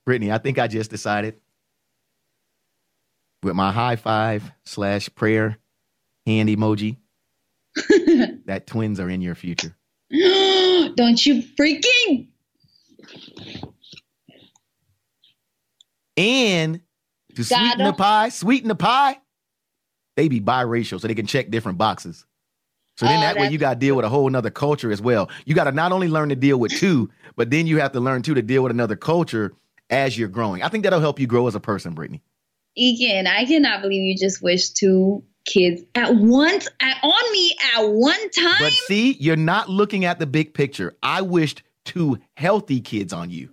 Brittany, 0.04 0.30
I 0.30 0.38
think 0.38 0.58
I 0.58 0.66
just 0.66 0.90
decided 0.90 1.36
with 3.42 3.54
my 3.54 3.72
high 3.72 3.96
five 3.96 4.50
slash 4.64 5.08
prayer 5.14 5.58
hand 6.26 6.48
emoji 6.48 6.96
that 8.46 8.66
twins 8.66 9.00
are 9.00 9.08
in 9.08 9.20
your 9.20 9.34
future. 9.34 9.74
Don't 10.10 11.24
you 11.24 11.42
freaking. 11.58 12.28
And 16.16 16.80
to 17.34 17.44
sweeten 17.44 17.84
the 17.84 17.92
pie, 17.92 18.28
sweeten 18.28 18.68
the 18.68 18.74
pie, 18.74 19.18
they 20.16 20.28
be 20.28 20.40
biracial 20.40 21.00
so 21.00 21.08
they 21.08 21.14
can 21.14 21.26
check 21.26 21.50
different 21.50 21.78
boxes. 21.78 22.24
So 22.96 23.06
then 23.06 23.18
oh, 23.18 23.22
that 23.22 23.36
way 23.36 23.48
you 23.48 23.58
got 23.58 23.74
to 23.74 23.80
deal 23.80 23.96
with 23.96 24.04
a 24.04 24.08
whole 24.08 24.28
another 24.28 24.50
culture 24.50 24.92
as 24.92 25.02
well. 25.02 25.28
You 25.46 25.54
got 25.56 25.64
to 25.64 25.72
not 25.72 25.90
only 25.90 26.06
learn 26.06 26.28
to 26.28 26.36
deal 26.36 26.60
with 26.60 26.70
two, 26.72 27.10
but 27.34 27.50
then 27.50 27.66
you 27.66 27.80
have 27.80 27.90
to 27.92 28.00
learn 28.00 28.22
too 28.22 28.34
to 28.34 28.42
deal 28.42 28.62
with 28.62 28.70
another 28.70 28.94
culture 28.94 29.52
as 29.90 30.16
you're 30.16 30.28
growing. 30.28 30.62
I 30.62 30.68
think 30.68 30.84
that'll 30.84 31.00
help 31.00 31.18
you 31.20 31.26
grow 31.26 31.46
as 31.46 31.54
a 31.54 31.60
person, 31.60 31.94
Brittany. 31.94 32.22
Again, 32.76 33.26
I 33.26 33.44
cannot 33.44 33.82
believe 33.82 34.02
you 34.02 34.16
just 34.16 34.42
wished 34.42 34.76
two 34.76 35.24
kids 35.44 35.82
at 35.94 36.14
once 36.16 36.68
at, 36.80 36.96
on 37.02 37.32
me 37.32 37.56
at 37.74 37.82
one 37.82 38.30
time. 38.30 38.56
But 38.58 38.72
see, 38.72 39.12
you're 39.12 39.36
not 39.36 39.68
looking 39.68 40.04
at 40.04 40.18
the 40.18 40.26
big 40.26 40.54
picture. 40.54 40.96
I 41.02 41.22
wished 41.22 41.62
two 41.84 42.18
healthy 42.36 42.80
kids 42.80 43.12
on 43.12 43.30
you. 43.30 43.50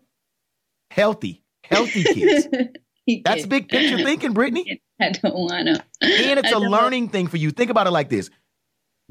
Healthy, 0.90 1.44
healthy 1.64 2.04
kids. 2.04 2.48
That's 3.24 3.46
big 3.46 3.70
picture 3.70 3.98
thinking, 4.04 4.34
Brittany. 4.34 4.82
I 5.00 5.12
don't 5.12 5.36
want 5.36 5.68
to. 5.68 5.84
And 6.02 6.40
it's 6.40 6.52
a 6.52 6.60
learning 6.60 7.10
thing 7.10 7.28
for 7.28 7.38
you. 7.38 7.52
Think 7.52 7.70
about 7.72 7.88
it 7.88 7.92
like 7.92 8.10
this 8.10 8.30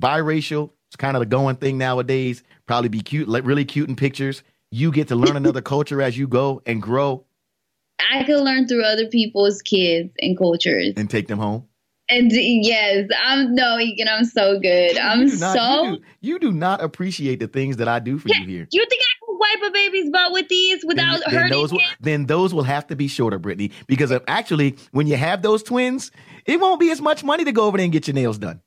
biracial, 0.00 0.70
it's 0.88 0.96
kind 0.96 1.16
of 1.16 1.20
the 1.20 1.26
going 1.26 1.56
thing 1.56 1.78
nowadays. 1.78 2.42
Probably 2.66 2.88
be 2.88 3.00
cute, 3.00 3.28
like 3.28 3.44
really 3.44 3.64
cute 3.64 3.88
in 3.88 3.96
pictures. 3.96 4.42
You 4.70 4.92
get 4.92 5.08
to 5.08 5.16
learn 5.16 5.36
another 5.36 5.62
culture 5.62 6.00
as 6.00 6.16
you 6.16 6.28
go 6.28 6.62
and 6.64 6.80
grow. 6.80 7.24
I 8.10 8.22
can 8.24 8.38
learn 8.38 8.68
through 8.68 8.84
other 8.84 9.06
people's 9.06 9.62
kids 9.62 10.12
and 10.20 10.38
cultures 10.38 10.94
and 10.96 11.10
take 11.10 11.26
them 11.26 11.38
home. 11.38 11.66
And 12.08 12.30
yes, 12.32 13.08
I'm 13.22 13.54
no, 13.54 13.78
Egan, 13.78 14.08
I'm 14.08 14.24
so 14.24 14.58
good. 14.58 14.98
I'm 14.98 15.26
not, 15.38 15.56
so. 15.56 15.82
You 15.84 15.96
do, 15.96 16.02
you 16.20 16.38
do, 16.38 16.52
not 16.52 16.82
appreciate 16.82 17.38
the 17.38 17.46
things 17.46 17.76
that 17.76 17.86
I 17.86 18.00
do 18.00 18.18
for 18.18 18.28
yeah, 18.28 18.40
you 18.40 18.46
here. 18.46 18.68
You 18.70 18.86
think 18.88 19.02
I 19.02 19.26
can 19.26 19.38
wipe 19.38 19.70
a 19.70 19.72
baby's 19.72 20.10
butt 20.10 20.32
with 20.32 20.48
these 20.48 20.84
without 20.84 21.20
then, 21.20 21.30
hurting 21.30 21.50
then 21.50 21.50
those, 21.50 21.72
will, 21.72 21.80
then 22.00 22.26
those 22.26 22.54
will 22.54 22.64
have 22.64 22.88
to 22.88 22.96
be 22.96 23.06
shorter, 23.06 23.38
Brittany, 23.38 23.70
because 23.86 24.10
uh, 24.10 24.18
actually, 24.26 24.76
when 24.90 25.06
you 25.06 25.16
have 25.16 25.42
those 25.42 25.62
twins, 25.62 26.10
it 26.46 26.58
won't 26.60 26.80
be 26.80 26.90
as 26.90 27.00
much 27.00 27.22
money 27.22 27.44
to 27.44 27.52
go 27.52 27.66
over 27.66 27.76
there 27.76 27.84
and 27.84 27.92
get 27.92 28.08
your 28.08 28.14
nails 28.14 28.38
done. 28.38 28.60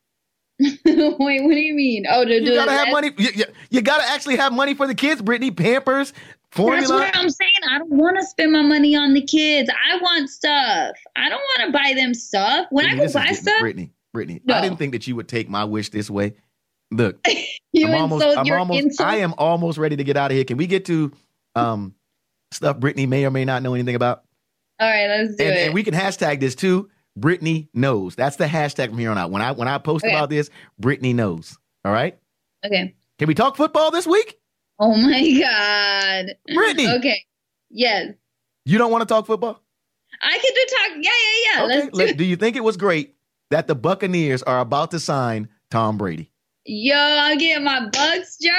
Wait, 0.59 1.43
what 1.43 1.53
do 1.53 1.59
you 1.59 1.73
mean? 1.73 2.05
Oh, 2.09 2.23
to 2.23 2.29
do 2.29 2.33
you 2.35 2.45
do 2.45 2.55
gotta 2.55 2.71
have 2.71 2.89
money. 2.91 3.11
You, 3.17 3.29
you, 3.35 3.45
you, 3.71 3.81
gotta 3.81 4.07
actually 4.07 4.35
have 4.35 4.53
money 4.53 4.73
for 4.73 4.85
the 4.85 4.93
kids, 4.93 5.21
Brittany. 5.21 5.51
Pampers, 5.51 6.13
formula. 6.51 6.99
That's 6.99 7.15
what 7.15 7.15
I'm 7.15 7.29
saying. 7.29 7.51
I 7.69 7.79
don't 7.79 7.91
want 7.91 8.17
to 8.17 8.23
spend 8.25 8.51
my 8.51 8.61
money 8.61 8.95
on 8.95 9.13
the 9.13 9.21
kids. 9.21 9.69
I 9.69 9.97
want 9.97 10.29
stuff. 10.29 10.95
I 11.15 11.29
don't 11.29 11.41
want 11.41 11.67
to 11.67 11.71
buy 11.71 11.93
them 11.95 12.13
stuff. 12.13 12.67
When 12.69 12.85
Brittany, 12.85 13.03
I 13.03 13.07
go 13.07 13.13
buy 13.13 13.31
stuff, 13.33 13.59
Brittany, 13.59 13.91
Brittany, 14.13 14.41
no. 14.45 14.53
I 14.53 14.61
didn't 14.61 14.77
think 14.77 14.93
that 14.93 15.07
you 15.07 15.15
would 15.15 15.27
take 15.27 15.49
my 15.49 15.63
wish 15.65 15.89
this 15.89 16.09
way. 16.09 16.35
Look, 16.91 17.19
I'm 17.27 17.93
almost, 17.95 18.37
I'm 18.37 18.51
almost, 18.51 18.79
insult. 18.79 19.09
I 19.09 19.17
am 19.17 19.33
almost 19.37 19.79
ready 19.79 19.95
to 19.95 20.03
get 20.03 20.17
out 20.17 20.29
of 20.29 20.35
here. 20.35 20.45
Can 20.45 20.57
we 20.57 20.67
get 20.67 20.85
to 20.85 21.11
um 21.55 21.95
stuff 22.51 22.79
Brittany 22.79 23.07
may 23.07 23.25
or 23.25 23.31
may 23.31 23.45
not 23.45 23.63
know 23.63 23.73
anything 23.73 23.95
about? 23.95 24.23
All 24.79 24.89
right, 24.89 25.07
let's 25.07 25.35
do 25.35 25.43
and, 25.43 25.55
it. 25.55 25.65
And 25.65 25.73
we 25.73 25.83
can 25.83 25.93
hashtag 25.93 26.39
this 26.39 26.55
too. 26.55 26.89
Brittany 27.15 27.69
knows. 27.73 28.15
That's 28.15 28.37
the 28.37 28.45
hashtag 28.45 28.89
from 28.89 28.97
here 28.97 29.11
on 29.11 29.17
out. 29.17 29.31
When 29.31 29.41
I 29.41 29.51
when 29.51 29.67
I 29.67 29.77
post 29.77 30.03
okay. 30.03 30.13
about 30.13 30.29
this, 30.29 30.49
Brittany 30.79 31.13
knows. 31.13 31.57
All 31.85 31.91
right. 31.91 32.17
Okay. 32.65 32.95
Can 33.19 33.27
we 33.27 33.35
talk 33.35 33.55
football 33.55 33.91
this 33.91 34.07
week? 34.07 34.39
Oh 34.79 34.95
my 34.95 35.39
God. 35.39 36.35
Brittany. 36.53 36.87
Okay. 36.87 37.25
Yes. 37.69 38.13
You 38.65 38.77
don't 38.77 38.91
want 38.91 39.01
to 39.01 39.05
talk 39.05 39.25
football? 39.25 39.61
I 40.21 40.31
can 40.31 40.53
do 40.53 40.65
talk. 40.69 41.03
Yeah, 41.03 41.11
yeah, 41.11 41.43
yeah. 41.45 41.65
Okay. 41.65 41.75
Let's 41.75 41.97
do 41.97 42.05
let- 42.05 42.17
do 42.17 42.23
you 42.23 42.35
think 42.35 42.55
it 42.55 42.63
was 42.63 42.77
great 42.77 43.15
that 43.49 43.67
the 43.67 43.75
Buccaneers 43.75 44.41
are 44.43 44.59
about 44.59 44.91
to 44.91 44.99
sign 44.99 45.49
Tom 45.69 45.97
Brady? 45.97 46.31
Yo, 46.65 46.95
I'm 46.95 47.37
getting 47.37 47.65
my 47.65 47.89
Bucs 47.91 48.39
jersey. 48.39 48.53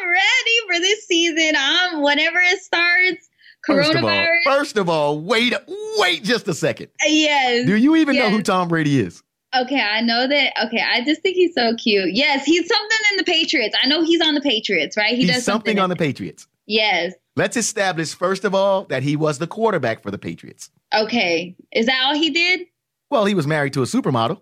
I'm 0.00 0.08
ready 0.08 0.58
for 0.66 0.80
this 0.80 1.06
season. 1.06 1.54
I'm 1.56 2.02
whenever 2.02 2.38
it 2.40 2.60
starts. 2.60 3.28
First 3.66 3.94
of 3.94 4.04
all, 4.04 4.26
first 4.44 4.76
of 4.76 4.88
all, 4.88 5.20
wait, 5.20 5.54
wait 5.98 6.24
just 6.24 6.48
a 6.48 6.54
second. 6.54 6.88
Uh, 7.02 7.08
yes. 7.08 7.66
Do 7.66 7.76
you 7.76 7.96
even 7.96 8.16
know 8.16 8.30
who 8.30 8.42
Tom 8.42 8.68
Brady 8.68 8.98
is? 9.00 9.22
Okay, 9.54 9.80
I 9.80 10.00
know 10.00 10.26
that. 10.26 10.52
Okay, 10.66 10.80
I 10.80 11.04
just 11.04 11.20
think 11.22 11.36
he's 11.36 11.54
so 11.54 11.74
cute. 11.76 12.12
Yes, 12.14 12.44
he's 12.44 12.66
something 12.66 12.98
in 13.12 13.16
the 13.18 13.24
Patriots. 13.24 13.76
I 13.82 13.86
know 13.86 14.02
he's 14.02 14.20
on 14.22 14.34
the 14.34 14.40
Patriots, 14.40 14.96
right? 14.96 15.10
He 15.10 15.24
He's 15.24 15.26
does 15.34 15.44
something 15.44 15.72
something 15.72 15.78
on 15.78 15.90
the 15.90 15.96
Patriots. 15.96 16.48
Yes. 16.66 17.12
Let's 17.36 17.56
establish 17.56 18.14
first 18.14 18.44
of 18.44 18.54
all 18.54 18.84
that 18.84 19.02
he 19.02 19.14
was 19.14 19.38
the 19.38 19.46
quarterback 19.46 20.02
for 20.02 20.10
the 20.10 20.18
Patriots. 20.18 20.70
Okay. 20.94 21.54
Is 21.70 21.86
that 21.86 22.02
all 22.06 22.14
he 22.14 22.30
did? 22.30 22.62
Well, 23.10 23.26
he 23.26 23.34
was 23.34 23.46
married 23.46 23.74
to 23.74 23.82
a 23.82 23.86
supermodel. 23.86 24.40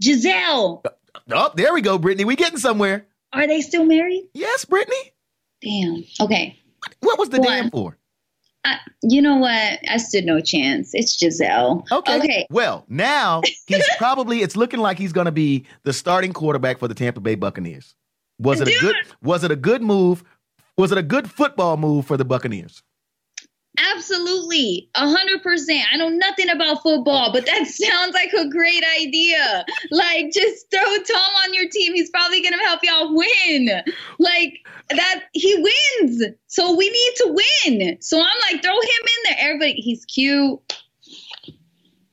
Gisele. 0.00 0.82
Uh, 0.84 0.88
oh, 1.32 1.50
there 1.56 1.74
we 1.74 1.82
go, 1.82 1.98
Brittany. 1.98 2.24
We 2.24 2.36
getting 2.36 2.58
somewhere. 2.58 3.06
Are 3.32 3.46
they 3.46 3.60
still 3.60 3.84
married? 3.84 4.28
Yes, 4.34 4.64
Brittany. 4.64 5.12
Damn. 5.62 6.04
Okay. 6.20 6.56
What 7.00 7.18
was 7.18 7.30
the 7.30 7.38
One. 7.38 7.48
damn 7.48 7.70
for? 7.70 7.98
You 9.08 9.22
know 9.22 9.36
what? 9.36 9.78
I 9.88 9.98
stood 9.98 10.24
no 10.24 10.40
chance. 10.40 10.90
It's 10.92 11.16
Gisele. 11.16 11.84
Okay. 11.92 12.18
Okay. 12.18 12.46
Well, 12.50 12.84
now 12.88 13.42
he's 13.66 13.88
probably 13.98 14.42
it's 14.42 14.56
looking 14.56 14.80
like 14.80 14.98
he's 14.98 15.12
going 15.12 15.26
to 15.26 15.32
be 15.32 15.64
the 15.84 15.92
starting 15.92 16.32
quarterback 16.32 16.78
for 16.78 16.88
the 16.88 16.94
Tampa 16.94 17.20
Bay 17.20 17.36
Buccaneers. 17.36 17.94
Was 18.38 18.60
it 18.60 18.68
a 18.68 18.78
good 18.80 18.96
was 19.22 19.44
it 19.44 19.50
a 19.50 19.56
good 19.56 19.82
move? 19.82 20.24
Was 20.76 20.92
it 20.92 20.98
a 20.98 21.02
good 21.02 21.30
football 21.30 21.76
move 21.76 22.06
for 22.06 22.16
the 22.16 22.24
Buccaneers? 22.24 22.82
Absolutely. 23.94 24.88
A 24.94 25.08
hundred 25.08 25.42
percent. 25.42 25.84
I 25.92 25.96
know 25.96 26.08
nothing 26.08 26.48
about 26.48 26.82
football, 26.82 27.32
but 27.32 27.46
that 27.46 27.66
sounds 27.66 28.14
like 28.14 28.32
a 28.32 28.48
great 28.48 28.82
idea. 29.00 29.64
Like 29.90 30.32
just 30.32 30.70
throw 30.70 30.82
Tom 30.82 31.30
on 31.44 31.54
your 31.54 31.68
team. 31.68 31.94
He's 31.94 32.10
probably 32.10 32.42
gonna 32.42 32.62
help 32.64 32.80
y'all 32.82 33.14
win. 33.14 33.68
Like 34.18 34.54
that 34.90 35.22
he 35.32 35.54
wins. 36.00 36.22
So 36.46 36.74
we 36.76 36.88
need 36.88 37.12
to 37.16 37.40
win. 37.66 37.98
So 38.00 38.18
I'm 38.18 38.52
like, 38.52 38.62
throw 38.62 38.72
him 38.72 38.80
in 39.02 39.22
there. 39.24 39.36
Everybody 39.40 39.72
he's 39.74 40.04
cute. 40.04 40.58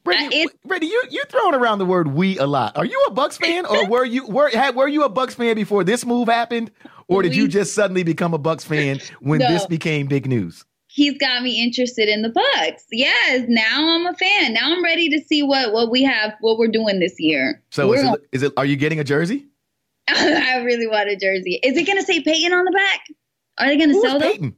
It- 0.06 0.52
you 0.84 1.04
you 1.10 1.24
throwing 1.30 1.56
around 1.56 1.80
the 1.80 1.86
word 1.86 2.10
"we" 2.14 2.38
a 2.38 2.46
lot. 2.46 2.76
Are 2.76 2.84
you 2.86 3.02
a 3.08 3.12
Bucs 3.14 3.38
fan, 3.40 3.66
or 3.66 3.88
were 3.88 4.04
you 4.04 4.28
were 4.28 4.50
had, 4.50 4.76
were 4.76 4.88
you 4.88 5.04
a 5.04 5.10
Bucs 5.10 5.34
fan 5.36 5.56
before 5.56 5.86
this 5.86 6.06
move 6.06 6.28
happened, 6.28 6.72
or 7.08 7.22
did 7.22 7.34
you 7.36 7.48
just 7.48 7.74
suddenly 7.74 8.04
become 8.04 8.34
a 8.34 8.40
Bucs 8.40 8.66
fan 8.66 9.00
when 9.22 9.40
No. 9.40 9.48
this 9.48 9.66
became 9.66 10.08
big 10.08 10.28
news? 10.28 10.66
He's 10.96 11.18
got 11.18 11.42
me 11.42 11.60
interested 11.64 12.08
in 12.08 12.22
the 12.22 12.30
Bucs. 12.30 12.84
Yes, 12.92 13.46
now 13.48 13.96
I'm 13.96 14.06
a 14.06 14.14
fan. 14.14 14.54
Now 14.54 14.72
I'm 14.72 14.84
ready 14.84 15.10
to 15.10 15.20
see 15.26 15.42
what 15.42 15.74
what 15.74 15.90
we 15.90 16.04
have, 16.04 16.34
what 16.42 16.60
we're 16.60 16.68
doing 16.68 17.00
this 17.00 17.16
year. 17.20 17.64
So 17.72 17.92
is 17.94 18.04
gonna- 18.04 18.16
it, 18.18 18.22
is 18.32 18.44
it? 18.44 18.54
Are 18.58 18.66
you 18.66 18.76
getting 18.76 19.00
a 19.00 19.04
jersey? 19.04 19.48
I 20.08 20.58
really 20.64 20.86
want 20.86 21.10
a 21.10 21.16
jersey. 21.16 21.60
Is 21.64 21.76
it 21.78 21.88
gonna 21.88 22.04
say 22.04 22.22
Peyton 22.22 22.54
on 22.54 22.66
the 22.66 22.72
back? 22.72 23.00
Are 23.58 23.68
they 23.70 23.84
Who 23.84 23.90
is 23.90 24.02
sell 24.04 24.20
them? 24.20 24.56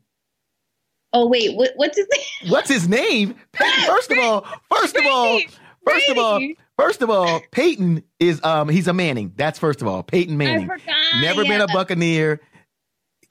Oh 1.14 1.28
wait, 1.30 1.56
what, 1.56 1.72
what's 1.78 1.98
his 1.98 2.08
name? 2.42 2.52
What's 2.52 2.70
his 2.70 2.90
name? 2.90 3.36
Peyton. 3.54 3.84
First 3.86 4.12
of 4.12 4.18
all, 4.20 4.46
first 4.70 4.98
of 4.98 5.06
all, 5.06 5.40
first 5.88 6.10
of 6.10 6.18
all, 6.18 6.42
first 6.78 7.02
of 7.02 7.10
all, 7.10 7.42
Peyton 7.52 8.04
is 8.20 8.44
um 8.44 8.68
he's 8.68 8.88
a 8.90 8.94
Manning. 8.94 9.32
That's 9.38 9.58
first 9.58 9.82
of 9.82 9.88
all. 9.88 10.04
Peyton 10.04 10.38
Manning. 10.38 10.70
Never 11.22 11.44
been 11.44 11.62
a. 11.62 11.68
Buccaneer. 11.68 12.42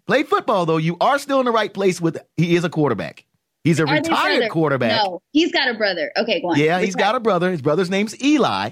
Played 0.07 0.28
football 0.28 0.66
though. 0.66 0.76
You 0.76 0.96
are 1.00 1.18
still 1.18 1.40
in 1.40 1.46
the 1.46 1.52
right 1.52 1.72
place 1.72 2.00
with. 2.00 2.18
He 2.36 2.57
is 2.57 2.64
a 2.64 2.70
quarterback. 2.70 3.24
He's 3.62 3.80
a 3.80 3.86
retired 3.86 4.50
quarterback. 4.50 5.02
No, 5.02 5.22
he's 5.32 5.50
got 5.50 5.68
a 5.68 5.74
brother. 5.74 6.12
Okay, 6.18 6.42
go 6.42 6.48
on. 6.48 6.59
Yeah, 6.59 6.80
he's 6.80 6.94
got 6.94 7.14
a 7.14 7.20
brother. 7.20 7.50
His 7.50 7.62
brother's 7.62 7.88
name's 7.88 8.20
Eli. 8.22 8.70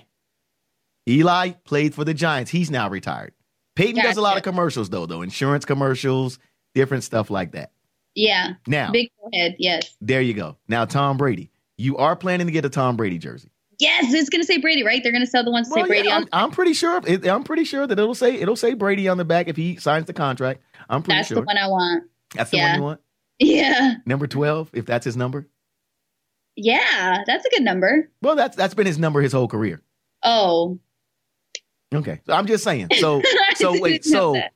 Eli 1.08 1.50
played 1.64 1.94
for 1.94 2.04
the 2.04 2.14
Giants. 2.14 2.50
He's 2.50 2.70
now 2.70 2.88
retired. 2.90 3.32
Peyton 3.74 4.02
does 4.02 4.18
a 4.18 4.20
lot 4.20 4.36
of 4.36 4.42
commercials 4.42 4.90
though, 4.90 5.06
though 5.06 5.22
insurance 5.22 5.64
commercials, 5.64 6.38
different 6.74 7.04
stuff 7.04 7.30
like 7.30 7.52
that. 7.52 7.72
Yeah, 8.14 8.54
Now, 8.66 8.92
big 8.92 9.10
forehead. 9.18 9.56
Yes, 9.58 9.96
there 10.02 10.20
you 10.20 10.34
go. 10.34 10.58
Now, 10.68 10.84
Tom 10.84 11.16
Brady. 11.16 11.50
You 11.78 11.96
are 11.96 12.14
planning 12.14 12.46
to 12.46 12.52
get 12.52 12.66
a 12.66 12.68
Tom 12.68 12.98
Brady 12.98 13.16
jersey. 13.16 13.50
Yes. 13.82 14.12
It's 14.14 14.28
gonna 14.30 14.44
say 14.44 14.58
Brady, 14.58 14.82
right? 14.82 15.02
They're 15.02 15.12
gonna 15.12 15.26
sell 15.26 15.44
the 15.44 15.50
ones 15.50 15.68
that 15.68 15.74
Well, 15.76 15.84
say 15.84 15.88
Brady 15.88 16.08
yeah, 16.08 16.16
on. 16.16 16.22
I'm, 16.32 16.44
I'm 16.44 16.50
pretty 16.50 16.72
sure. 16.74 17.00
It, 17.06 17.26
I'm 17.26 17.42
pretty 17.44 17.64
sure 17.64 17.86
that 17.86 17.98
it'll 17.98 18.14
say 18.14 18.34
it'll 18.36 18.56
say 18.56 18.74
Brady 18.74 19.08
on 19.08 19.16
the 19.18 19.24
back 19.24 19.48
if 19.48 19.56
he 19.56 19.76
signs 19.76 20.06
the 20.06 20.12
contract. 20.12 20.62
I'm 20.88 21.02
pretty 21.02 21.18
That's 21.18 21.28
sure 21.28 21.36
the 21.36 21.42
one 21.42 21.58
I 21.58 21.66
want. 21.68 22.04
that's 22.34 22.50
the 22.50 22.56
yeah. 22.58 22.70
one 22.72 22.76
you 22.78 22.82
want. 22.84 23.00
Yeah, 23.38 23.94
Number 24.06 24.26
twelve, 24.26 24.70
if 24.72 24.86
that's 24.86 25.04
his 25.04 25.16
number. 25.16 25.48
yeah. 26.56 27.24
That's 27.26 27.44
a 27.44 27.50
good 27.50 27.62
number. 27.62 28.08
Well, 28.22 28.36
that's 28.36 28.56
that's 28.56 28.74
been 28.74 28.86
his 28.86 28.98
number 28.98 29.20
his 29.20 29.32
whole 29.32 29.48
career. 29.48 29.82
Oh, 30.22 30.78
Okay, 31.94 32.20
so 32.26 32.32
I'm 32.32 32.46
just 32.46 32.64
saying. 32.64 32.88
So 33.00 33.20
so 33.56 33.78
wait, 33.80 34.04
so 34.04 34.32
that. 34.34 34.52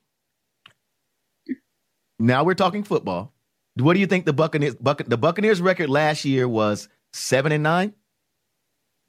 now 2.19 2.45
we're 2.45 2.55
talking 2.55 2.83
football. 2.83 3.33
What 3.75 3.93
do 3.95 4.01
you 4.01 4.07
think 4.07 4.25
the 4.25 4.33
Buccaneers 4.33 4.75
Buc- 4.77 5.07
the 5.09 5.19
Buccaneers 5.19 5.61
record 5.61 5.91
last 5.91 6.25
year 6.25 6.49
was 6.49 6.89
seven 7.13 7.53
and 7.53 7.63
nine? 7.63 7.93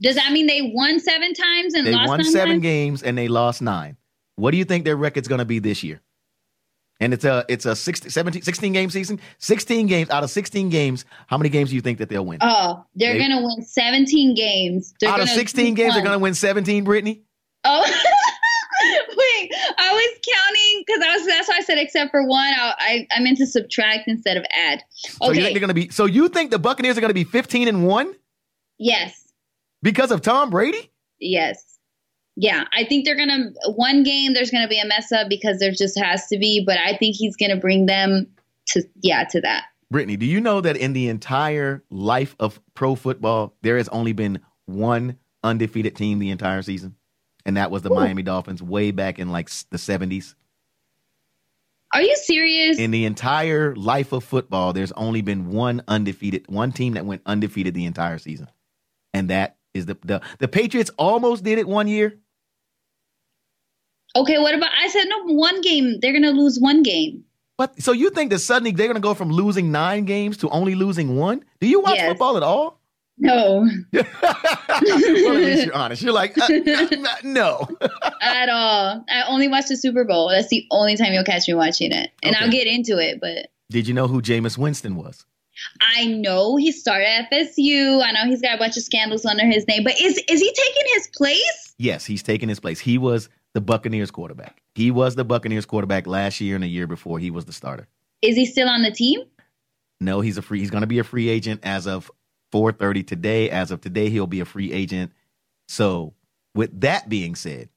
Does 0.02 0.16
that 0.16 0.32
mean 0.32 0.48
they 0.48 0.72
won 0.74 1.00
seven 1.00 1.34
times 1.34 1.74
and 1.74 1.90
lost? 1.90 2.04
They 2.04 2.08
won 2.08 2.24
seven 2.24 2.50
times? 2.56 2.62
games 2.62 3.04
and 3.04 3.18
they 3.18 3.28
lost 3.28 3.62
nine. 3.62 3.98
What 4.36 4.52
do 4.52 4.58
you 4.58 4.66
think 4.66 4.86
their 4.86 4.96
record's 4.98 5.28
going 5.28 5.40
to 5.40 5.46
be 5.46 5.60
this 5.60 5.84
year? 5.84 6.02
And 7.00 7.14
it's 7.14 7.26
a 7.26 7.46
it's 7.48 7.66
a 7.66 7.76
16, 7.76 8.10
17, 8.10 8.42
16 8.42 8.74
game 8.74 8.90
season. 8.90 9.20
16 9.38 9.86
games 9.86 10.10
out 10.10 10.24
of 10.24 10.32
16 10.32 10.70
games. 10.70 11.06
How 11.28 11.38
many 11.38 11.50
games 11.50 11.70
do 11.70 11.76
you 11.76 11.82
think 11.82 12.00
that 12.00 12.10
they'll 12.10 12.26
win? 12.26 12.40
Oh, 12.42 12.84
they're 12.96 13.14
They- 13.14 13.20
gonna 13.20 13.42
win 13.44 13.64
seventeen 13.64 14.34
games. 14.34 14.96
They're 15.00 15.12
out 15.12 15.20
of 15.20 15.30
16 15.30 15.66
lose 15.66 15.76
games, 15.76 15.94
they're 15.94 16.04
going 16.04 16.14
to 16.18 16.20
win 16.20 16.34
17, 16.34 16.84
Brittany? 16.84 17.22
Oh, 17.64 17.82
wait! 18.82 19.52
I 19.78 19.92
was 19.94 20.20
counting 20.28 20.84
because 20.86 21.04
I 21.06 21.18
was. 21.18 21.28
That's 21.28 21.48
why 21.48 21.58
I 21.58 21.62
said 21.62 21.78
except 21.78 22.12
for 22.12 22.26
one. 22.26 22.54
I 22.54 22.74
I, 22.80 23.08
I 23.12 23.20
meant 23.20 23.38
to 23.40 23.46
subtract 23.48 24.08
instead 24.08 24.38
of 24.38 24.46
add. 24.56 24.82
So 24.90 25.32
you 25.32 25.42
think 25.42 25.54
they're 25.54 25.60
going 25.60 25.68
to 25.70 25.74
be 25.74 25.90
So 25.90 26.06
you 26.06 26.30
think 26.30 26.52
the 26.52 26.60
Buccaneers 26.60 26.98
are 26.98 27.02
going 27.02 27.10
to 27.10 27.16
be 27.16 27.24
15 27.24 27.68
and 27.68 27.86
1 27.88 28.16
yes. 28.80 29.27
Because 29.82 30.12
of 30.12 30.22
Tom 30.22 30.50
Brady? 30.50 30.92
Yes. 31.20 31.64
Yeah, 32.36 32.66
I 32.72 32.84
think 32.84 33.06
they're 33.06 33.18
gonna 33.18 33.52
one 33.74 34.04
game. 34.04 34.34
There's 34.34 34.52
gonna 34.52 34.68
be 34.68 34.80
a 34.80 34.86
mess 34.86 35.12
up 35.12 35.28
because 35.28 35.60
there 35.60 35.72
just 35.72 35.98
has 35.98 36.28
to 36.28 36.38
be, 36.38 36.64
but 36.64 36.78
I 36.78 36.96
think 36.96 37.16
he's 37.16 37.36
gonna 37.36 37.58
bring 37.58 37.88
them 37.88 38.28
to 38.68 38.84
yeah 39.02 39.24
to 39.32 39.42
that. 39.42 39.66
Brittany, 39.90 40.18
do 40.18 40.26
you 40.26 40.42
know 40.42 40.62
that 40.62 40.78
in 40.78 40.94
the 40.94 41.08
entire 41.08 41.84
life 41.90 42.36
of 42.40 42.60
pro 42.74 42.96
football, 42.96 43.56
there 43.62 43.78
has 43.78 43.88
only 43.90 44.14
been 44.14 44.40
one 44.66 45.18
undefeated 45.44 45.96
team 45.96 46.20
the 46.20 46.30
entire 46.30 46.62
season? 46.62 46.96
And 47.46 47.58
that 47.58 47.72
was 47.72 47.82
the 47.82 47.92
Ooh. 47.92 47.96
Miami 47.96 48.24
Dolphins 48.24 48.62
way 48.62 48.92
back 48.92 49.18
in 49.18 49.32
like 49.32 49.50
the 49.70 49.78
70s. 49.78 50.36
Are 51.94 52.02
you 52.02 52.16
serious? 52.18 52.78
In 52.78 52.92
the 52.92 53.06
entire 53.06 53.74
life 53.76 54.12
of 54.12 54.24
football, 54.24 54.74
there's 54.74 54.92
only 54.92 55.22
been 55.22 55.52
one 55.52 55.82
undefeated, 55.88 56.46
one 56.50 56.74
team 56.74 56.94
that 56.94 57.06
went 57.06 57.22
undefeated 57.26 57.74
the 57.74 57.86
entire 57.86 58.18
season. 58.18 58.50
And 59.14 59.30
that 59.30 59.57
is 59.78 59.86
the 59.86 59.98
the, 60.04 60.22
the 60.40 60.48
Patriots 60.48 60.92
almost 60.98 61.44
did 61.44 61.58
it 61.60 61.68
one 61.68 61.88
year. 61.88 62.18
okay, 64.16 64.38
what 64.40 64.56
about? 64.56 64.70
I 64.80 64.88
said 64.88 65.06
no. 65.08 65.24
One 65.34 65.62
game. 65.62 66.00
They're 66.02 66.14
gonna 66.14 66.32
lose 66.32 66.60
one 66.60 66.84
game. 66.84 67.24
But 67.58 67.82
so 67.82 67.92
you 67.92 68.10
think 68.12 68.30
that 68.32 68.40
suddenly 68.40 68.70
they're 68.72 68.86
going 68.86 68.98
to 68.98 69.02
go 69.02 69.16
from 69.16 69.32
losing 69.32 69.72
9 69.72 70.06
games 70.06 70.38
to 70.38 70.50
only 70.50 70.76
losing 70.76 71.16
one? 71.16 71.44
Do 71.60 71.66
you 71.68 71.80
watch 71.80 71.96
Yes. 71.96 72.10
football 72.10 72.38
at 72.38 72.44
all? 72.44 72.80
No, 73.18 73.68
well, 73.92 74.04
at 74.76 74.84
least 74.84 75.66
you're 75.66 75.74
honest. 75.76 76.04
You're 76.04 76.14
like, 76.14 76.38
uh, 76.38 76.44
uh, 76.44 76.88
no. 77.24 77.68
at 78.22 78.48
all. 78.50 79.04
I 79.10 79.24
only 79.28 79.48
watch 79.48 79.70
the 79.70 79.76
Super 79.76 80.06
Bowl. 80.06 80.30
That's 80.30 80.50
the 80.50 80.68
only 80.70 80.96
time 80.98 81.14
you'll 81.14 81.24
catch 81.24 81.48
me 81.48 81.56
watching 81.56 81.92
it, 81.92 82.12
and 82.22 82.36
Okay. 82.36 82.46
I'll 82.46 82.52
get 82.52 82.68
into 82.68 83.00
it. 83.00 83.20
But 83.20 83.50
Did 83.72 83.88
you 83.88 83.96
know 83.96 84.08
who 84.08 84.22
Jameis 84.22 84.56
Winston 84.56 84.96
was? 84.96 85.26
I 85.82 86.06
know 86.06 86.56
he 86.56 86.72
started 86.72 87.08
at 87.08 87.32
FSU. 87.32 88.04
I 88.04 88.12
know 88.12 88.26
he's 88.26 88.42
got 88.42 88.56
a 88.56 88.58
bunch 88.58 88.78
of 88.78 88.84
scandals 88.84 89.26
under 89.26 89.46
his 89.46 89.68
name. 89.68 89.84
But 89.84 90.00
is 90.00 90.18
is 90.30 90.40
he 90.40 90.54
taking 90.54 90.94
his 90.96 91.08
place? 91.08 91.76
Yes, 91.78 92.06
he's 92.06 92.24
taking 92.24 92.50
his 92.50 92.60
place. 92.60 92.80
He 92.80 92.98
was 92.98 93.30
the 93.54 93.62
Buccaneers 93.62 94.12
quarterback. 94.12 94.62
He 94.76 94.92
was 94.92 95.16
the 95.16 95.24
Buccaneers 95.24 95.66
quarterback 95.66 96.08
last 96.08 96.40
year 96.42 96.56
and 96.56 96.64
the 96.64 96.68
year 96.68 96.88
before. 96.88 97.20
He 97.20 97.32
was 97.32 97.46
the 97.46 97.54
starter. 97.54 97.88
Is 98.22 98.36
he 98.36 98.46
still 98.46 98.68
on 98.68 98.82
the 98.84 98.92
team? 98.92 99.22
No, 100.00 100.22
he's 100.22 100.38
a 100.38 100.42
free. 100.42 100.60
He's 100.60 100.70
going 100.70 100.82
to 100.82 100.88
be 100.88 101.00
a 101.00 101.04
free 101.04 101.30
agent 101.30 101.62
as 101.64 101.88
of 101.88 102.12
4:30 102.54 103.06
today. 103.06 103.50
As 103.50 103.72
of 103.72 103.82
today, 103.82 104.10
he'll 104.10 104.28
be 104.28 104.40
a 104.40 104.46
free 104.46 104.72
agent. 104.72 105.12
So, 105.68 106.14
with 106.56 106.82
that 106.82 107.10
being 107.10 107.36
said, 107.36 107.70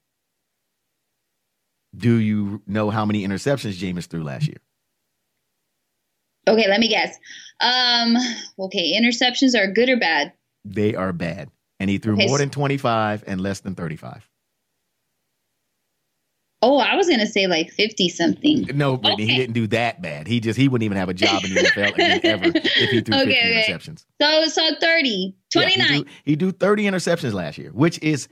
do 1.95 2.15
you 2.15 2.61
know 2.65 2.89
how 2.89 3.05
many 3.05 3.27
interceptions 3.27 3.73
Jameis 3.73 4.05
threw 4.05 4.23
last 4.23 4.47
year? 4.47 4.57
Okay, 6.47 6.67
let 6.67 6.79
me 6.79 6.87
guess. 6.87 7.17
Um, 7.61 8.15
okay, 8.59 8.99
interceptions 8.99 9.55
are 9.57 9.71
good 9.71 9.89
or 9.89 9.97
bad? 9.97 10.33
They 10.65 10.95
are 10.95 11.13
bad, 11.13 11.49
and 11.79 11.89
he 11.89 11.97
threw 11.97 12.13
Okay, 12.13 12.27
more 12.27 12.37
so- 12.37 12.43
than 12.43 12.49
25 12.49 13.23
and 13.27 13.41
less 13.41 13.59
than 13.59 13.75
35. 13.75 14.27
Oh, 16.63 16.77
I 16.77 16.95
was 16.95 17.09
gonna 17.09 17.25
say 17.25 17.47
like 17.47 17.71
fifty 17.71 18.07
something. 18.07 18.67
No, 18.75 18.95
Brittany, 18.95 19.23
okay. 19.23 19.33
he 19.33 19.39
didn't 19.39 19.53
do 19.53 19.65
that 19.67 19.99
bad. 19.99 20.27
He 20.27 20.39
just 20.39 20.59
he 20.59 20.67
wouldn't 20.67 20.85
even 20.85 20.95
have 20.95 21.09
a 21.09 21.13
job 21.13 21.43
in 21.43 21.55
the 21.55 21.61
NFL 21.61 22.23
ever 22.23 22.51
if 22.53 22.89
he 22.91 23.01
threw 23.01 23.15
okay, 23.15 23.25
50 23.25 23.31
okay. 23.31 23.65
interceptions. 23.67 24.05
So 24.21 24.45
so 24.45 24.75
30, 24.79 25.35
29. 25.51 25.77
Yeah, 25.79 25.87
he, 25.87 26.03
do, 26.03 26.09
he 26.23 26.35
do 26.35 26.51
30 26.51 26.83
interceptions 26.83 27.33
last 27.33 27.57
year, 27.57 27.71
which 27.71 27.97
is 28.03 28.27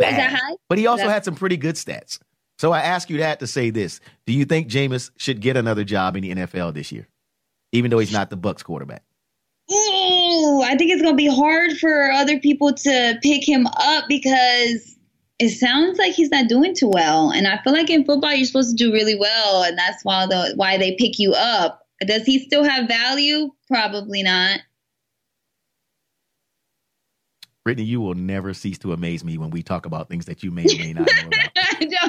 bad. 0.00 0.10
Is 0.10 0.16
that 0.18 0.30
high? 0.32 0.56
But 0.68 0.76
he 0.76 0.86
also 0.86 1.08
had 1.08 1.24
some 1.24 1.34
pretty 1.34 1.56
good 1.56 1.76
stats. 1.76 2.18
So 2.58 2.72
I 2.72 2.80
ask 2.80 3.08
you 3.08 3.16
that 3.18 3.40
to 3.40 3.46
say 3.46 3.70
this: 3.70 4.00
Do 4.26 4.34
you 4.34 4.44
think 4.44 4.68
Jameis 4.68 5.10
should 5.16 5.40
get 5.40 5.56
another 5.56 5.84
job 5.84 6.14
in 6.16 6.24
the 6.24 6.34
NFL 6.34 6.74
this 6.74 6.92
year, 6.92 7.08
even 7.76 7.90
though 7.90 7.98
he's 7.98 8.12
not 8.12 8.30
the 8.30 8.36
Bucs 8.36 8.64
quarterback? 8.64 9.02
Ooh, 9.70 10.62
I 10.62 10.76
think 10.76 10.92
it's 10.92 11.02
gonna 11.02 11.16
be 11.16 11.26
hard 11.26 11.76
for 11.78 12.10
other 12.10 12.38
people 12.38 12.72
to 12.72 13.18
pick 13.22 13.46
him 13.46 13.66
up 13.66 14.04
because 14.08 14.96
it 15.38 15.50
sounds 15.50 15.98
like 15.98 16.14
he's 16.14 16.30
not 16.30 16.48
doing 16.48 16.74
too 16.74 16.88
well. 16.88 17.30
And 17.30 17.46
I 17.46 17.60
feel 17.62 17.72
like 17.72 17.90
in 17.90 18.04
football 18.04 18.32
you're 18.32 18.46
supposed 18.46 18.76
to 18.76 18.84
do 18.84 18.92
really 18.92 19.16
well, 19.18 19.64
and 19.64 19.76
that's 19.76 20.04
why 20.04 20.26
the 20.26 20.52
why 20.56 20.78
they 20.78 20.96
pick 20.96 21.18
you 21.18 21.32
up. 21.32 21.82
Does 22.06 22.24
he 22.24 22.38
still 22.38 22.64
have 22.64 22.88
value? 22.88 23.50
Probably 23.68 24.22
not. 24.22 24.60
Brittany, 27.64 27.86
you 27.86 28.00
will 28.00 28.14
never 28.14 28.54
cease 28.54 28.78
to 28.78 28.92
amaze 28.92 29.24
me 29.24 29.38
when 29.38 29.50
we 29.50 29.62
talk 29.62 29.86
about 29.86 30.08
things 30.08 30.26
that 30.26 30.44
you 30.44 30.52
may 30.52 30.66
or 30.66 30.78
may 30.78 30.92
not 30.92 31.08
know 31.16 31.26
about. 31.26 31.55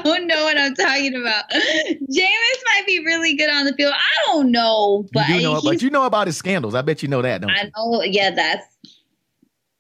Don't 0.08 0.26
know 0.26 0.43
what 0.45 0.58
I'm 0.58 0.74
talking 0.74 1.16
about. 1.16 1.49
Jameis 1.51 2.62
might 2.66 2.84
be 2.86 3.03
really 3.05 3.36
good 3.36 3.49
on 3.49 3.66
the 3.66 3.74
field. 3.74 3.93
I 3.93 4.32
don't 4.32 4.51
know, 4.51 5.05
but 5.12 5.28
you 5.28 5.41
know, 5.41 5.60
but 5.62 5.82
you 5.82 5.89
know 5.89 6.05
about 6.05 6.28
his 6.28 6.38
scandals. 6.38 6.76
I 6.76 6.82
bet 6.82 7.03
you 7.03 7.10
know 7.10 7.22
that, 7.22 7.41
don't 7.41 7.51
I 7.51 7.70
know. 7.76 8.01
Yeah, 8.03 8.32
that's. 8.32 8.66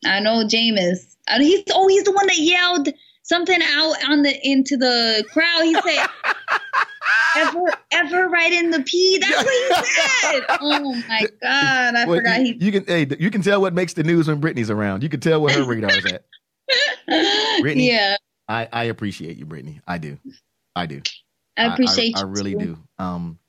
I 0.05 0.19
know 0.19 0.45
Jameis. 0.45 1.15
He's 1.37 1.63
oh, 1.73 1.87
he's 1.87 2.03
the 2.03 2.11
one 2.11 2.27
that 2.27 2.37
yelled 2.37 2.89
something 3.23 3.61
out 3.61 3.95
on 4.09 4.23
the 4.23 4.37
into 4.45 4.75
the 4.75 5.23
crowd. 5.31 5.63
He 5.63 5.73
said, 5.73 6.07
"Ever, 7.37 7.73
ever 7.91 8.27
right 8.27 8.51
in 8.51 8.71
the 8.71 8.81
pee." 8.81 9.19
That's 9.19 9.43
what 9.43 9.83
he 9.83 9.85
said. 9.85 10.43
Oh 10.59 10.93
my 11.07 11.21
god, 11.41 11.95
I 11.95 12.05
well, 12.05 12.17
forgot. 12.17 12.39
You, 12.41 12.53
he, 12.59 12.65
you 12.65 12.71
can 12.73 12.85
hey, 12.85 13.07
you 13.17 13.31
can 13.31 13.41
tell 13.41 13.61
what 13.61 13.73
makes 13.73 13.93
the 13.93 14.03
news 14.03 14.27
when 14.27 14.41
Brittany's 14.41 14.69
around. 14.69 15.03
You 15.03 15.09
can 15.09 15.21
tell 15.21 15.41
what 15.41 15.53
her 15.53 15.63
radar 15.63 15.91
is 15.91 16.05
at. 16.05 16.25
Brittany, 17.61 17.91
yeah, 17.91 18.17
I 18.47 18.67
I 18.71 18.83
appreciate 18.85 19.37
you, 19.37 19.45
Brittany. 19.45 19.81
I 19.87 19.97
do, 19.97 20.17
I 20.75 20.85
do. 20.85 21.01
I 21.57 21.73
appreciate 21.73 22.15
I, 22.15 22.19
I, 22.19 22.23
I 22.23 22.25
really 22.25 22.53
too. 22.53 22.59
do. 22.59 23.03
Um, 23.03 23.39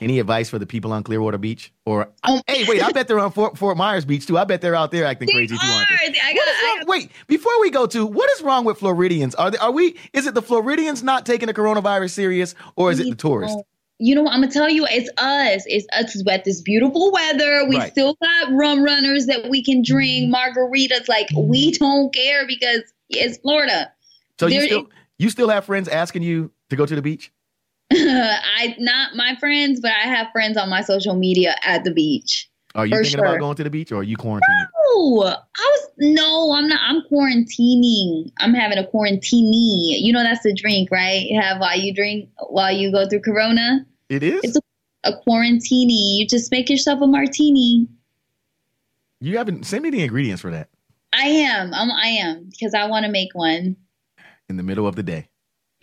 any 0.00 0.20
advice 0.20 0.48
for 0.48 0.58
the 0.58 0.66
people 0.66 0.92
on 0.92 1.02
Clearwater 1.02 1.38
Beach? 1.38 1.72
Or 1.84 2.08
um, 2.24 2.40
hey, 2.46 2.64
wait, 2.68 2.82
I 2.82 2.92
bet 2.92 3.08
they're 3.08 3.18
on 3.18 3.32
Fort, 3.32 3.56
Fort, 3.58 3.76
Myers 3.76 4.04
Beach 4.04 4.26
too. 4.26 4.38
I 4.38 4.44
bet 4.44 4.60
they're 4.60 4.74
out 4.74 4.90
there 4.90 5.04
acting 5.04 5.28
crazy 5.28 5.56
too. 5.56 5.66
Aren't 5.66 5.88
they? 5.88 6.20
I 6.20 6.34
got, 6.34 6.78
got, 6.78 6.88
wait, 6.88 7.10
before 7.26 7.60
we 7.60 7.70
go 7.70 7.86
to 7.86 8.06
what 8.06 8.30
is 8.32 8.42
wrong 8.42 8.64
with 8.64 8.78
Floridians? 8.78 9.34
Are 9.34 9.50
they, 9.50 9.58
are 9.58 9.70
we? 9.70 9.96
Is 10.12 10.26
it 10.26 10.34
the 10.34 10.42
Floridians 10.42 11.02
not 11.02 11.26
taking 11.26 11.46
the 11.46 11.54
coronavirus 11.54 12.10
serious, 12.10 12.54
or 12.76 12.90
is 12.90 13.00
it 13.00 13.08
the 13.08 13.16
tourists? 13.16 13.60
You 13.98 14.14
know, 14.14 14.24
what 14.24 14.34
I'm 14.34 14.42
gonna 14.42 14.52
tell 14.52 14.68
you, 14.68 14.86
it's 14.90 15.10
us. 15.16 15.64
It's 15.66 15.86
us 15.92 16.22
with 16.24 16.44
this 16.44 16.60
beautiful 16.60 17.10
weather. 17.12 17.66
We 17.66 17.78
right. 17.78 17.90
still 17.90 18.16
got 18.22 18.52
rum 18.52 18.82
runners 18.82 19.26
that 19.26 19.48
we 19.48 19.64
can 19.64 19.82
drink, 19.82 20.32
mm-hmm. 20.32 20.34
margaritas. 20.34 21.08
Like 21.08 21.28
we 21.34 21.72
don't 21.72 22.14
care 22.14 22.46
because 22.46 22.82
it's 23.08 23.38
Florida. 23.38 23.90
So 24.38 24.48
there, 24.48 24.60
you 24.60 24.66
still 24.66 24.88
you 25.18 25.30
still 25.30 25.48
have 25.48 25.64
friends 25.64 25.88
asking 25.88 26.22
you 26.22 26.50
to 26.70 26.76
go 26.76 26.86
to 26.86 26.94
the 26.94 27.02
beach? 27.02 27.32
I 27.92 28.74
not 28.78 29.14
my 29.14 29.36
friends, 29.38 29.80
but 29.80 29.92
I 29.92 30.08
have 30.08 30.28
friends 30.32 30.56
on 30.56 30.68
my 30.68 30.82
social 30.82 31.14
media 31.14 31.56
at 31.62 31.84
the 31.84 31.92
beach. 31.92 32.50
Are 32.74 32.84
you 32.84 32.94
thinking 32.96 33.12
sure. 33.12 33.24
about 33.24 33.38
going 33.38 33.56
to 33.56 33.64
the 33.64 33.70
beach 33.70 33.90
or 33.90 34.00
are 34.00 34.02
you 34.02 34.18
quarantining? 34.18 34.66
No, 34.94 35.22
I 35.22 35.36
was 35.56 35.88
no, 35.98 36.52
I'm 36.52 36.68
not. 36.68 36.80
I'm 36.82 37.02
quarantining. 37.10 38.30
I'm 38.38 38.52
having 38.52 38.76
a 38.76 38.86
quarantine. 38.86 39.50
You 39.52 40.12
know 40.12 40.22
that's 40.22 40.44
a 40.44 40.52
drink, 40.52 40.90
right? 40.90 41.22
You 41.22 41.40
have 41.40 41.58
while 41.58 41.78
you 41.78 41.94
drink 41.94 42.28
while 42.48 42.72
you 42.72 42.92
go 42.92 43.08
through 43.08 43.22
Corona. 43.22 43.86
It 44.10 44.22
is. 44.22 44.40
It's 44.42 44.56
a, 44.56 45.10
a 45.10 45.12
quarantini. 45.26 46.18
You 46.18 46.26
just 46.26 46.50
make 46.50 46.68
yourself 46.68 47.00
a 47.00 47.06
martini. 47.06 47.88
You 49.20 49.38
haven't 49.38 49.64
send 49.64 49.82
me 49.82 49.90
the 49.90 50.02
ingredients 50.02 50.42
for 50.42 50.50
that. 50.50 50.68
I 51.14 51.28
am. 51.28 51.72
I'm, 51.72 51.90
I 51.90 52.08
am 52.08 52.50
because 52.50 52.74
I 52.74 52.86
want 52.88 53.06
to 53.06 53.10
make 53.10 53.34
one 53.34 53.76
in 54.48 54.56
the 54.56 54.62
middle 54.62 54.86
of 54.86 54.96
the 54.96 55.02
day. 55.02 55.28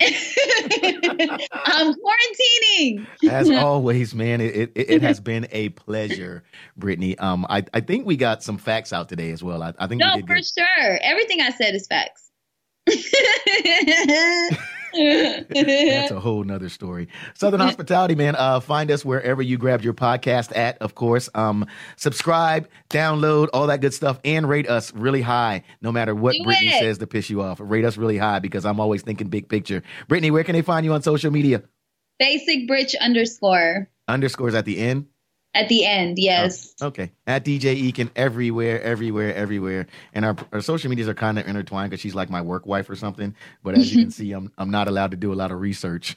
I'm 0.00 1.94
quarantining. 1.94 3.06
As 3.30 3.48
always, 3.50 4.14
man, 4.14 4.40
it, 4.40 4.72
it, 4.74 4.90
it, 4.90 5.02
has 5.02 5.20
been 5.20 5.46
a 5.52 5.68
pleasure, 5.70 6.42
Brittany. 6.76 7.16
Um, 7.18 7.46
I, 7.48 7.64
I 7.72 7.80
think 7.80 8.06
we 8.06 8.16
got 8.16 8.42
some 8.42 8.58
facts 8.58 8.92
out 8.92 9.08
today 9.08 9.30
as 9.30 9.42
well. 9.42 9.62
I, 9.62 9.72
I 9.78 9.86
think 9.86 10.00
no, 10.00 10.14
for 10.14 10.22
good. 10.22 10.44
sure. 10.44 10.98
Everything 11.02 11.40
I 11.40 11.50
said 11.50 11.74
is 11.74 11.86
facts. 11.86 12.30
That's 14.94 16.10
a 16.10 16.20
whole 16.20 16.44
nother 16.44 16.68
story. 16.68 17.08
Southern 17.34 17.60
Hospitality, 17.60 18.14
man. 18.14 18.36
Uh, 18.36 18.60
find 18.60 18.90
us 18.90 19.04
wherever 19.04 19.42
you 19.42 19.58
grabbed 19.58 19.84
your 19.84 19.94
podcast 19.94 20.56
at, 20.56 20.78
of 20.78 20.94
course. 20.94 21.28
Um, 21.34 21.66
subscribe, 21.96 22.68
download, 22.90 23.48
all 23.52 23.66
that 23.66 23.80
good 23.80 23.94
stuff, 23.94 24.20
and 24.24 24.48
rate 24.48 24.68
us 24.68 24.92
really 24.94 25.22
high, 25.22 25.64
no 25.82 25.92
matter 25.92 26.14
what 26.14 26.32
Do 26.32 26.44
Brittany 26.44 26.68
it. 26.68 26.80
says 26.80 26.98
to 26.98 27.06
piss 27.06 27.30
you 27.30 27.42
off. 27.42 27.58
Rate 27.60 27.84
us 27.84 27.96
really 27.96 28.18
high 28.18 28.38
because 28.38 28.64
I'm 28.64 28.80
always 28.80 29.02
thinking 29.02 29.28
big 29.28 29.48
picture. 29.48 29.82
Brittany, 30.08 30.30
where 30.30 30.44
can 30.44 30.54
they 30.54 30.62
find 30.62 30.84
you 30.84 30.92
on 30.92 31.02
social 31.02 31.30
media? 31.30 31.62
Basic 32.18 32.68
Britch 32.68 32.94
underscore. 32.94 33.88
Underscores 34.06 34.54
at 34.54 34.64
the 34.64 34.78
end? 34.78 35.06
At 35.54 35.68
the 35.68 35.86
end, 35.86 36.16
oh, 36.18 36.22
yes. 36.22 36.74
Oh, 36.80 36.88
okay. 36.88 37.12
At 37.28 37.44
DJ 37.44 37.80
Eakin 37.80 38.10
everywhere, 38.16 38.82
everywhere, 38.82 39.32
everywhere. 39.34 39.86
And 40.12 40.24
our, 40.24 40.36
our 40.52 40.60
social 40.60 40.90
medias 40.90 41.08
are 41.08 41.14
kind 41.14 41.38
of 41.38 41.46
intertwined 41.46 41.90
because 41.90 42.00
she's 42.00 42.14
like 42.14 42.28
my 42.28 42.42
work 42.42 42.66
wife 42.66 42.90
or 42.90 42.96
something. 42.96 43.34
But 43.62 43.78
as 43.78 43.94
you 43.94 44.02
can 44.02 44.10
see, 44.18 44.32
I'm 44.32 44.50
I'm 44.58 44.70
not 44.70 44.88
allowed 44.88 45.12
to 45.12 45.16
do 45.16 45.32
a 45.32 45.36
lot 45.36 45.52
of 45.52 45.60
research. 45.60 46.16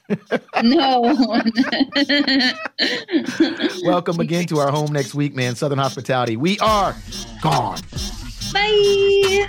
no. 0.63 1.01
Welcome 3.83 4.19
again 4.19 4.47
to 4.47 4.57
our 4.57 4.71
home 4.71 4.91
next 4.91 5.13
week, 5.13 5.35
man. 5.35 5.55
Southern 5.55 5.79
Hospitality. 5.79 6.35
We 6.35 6.57
are 6.59 6.95
gone. 7.41 7.79
Bye. 8.53 9.47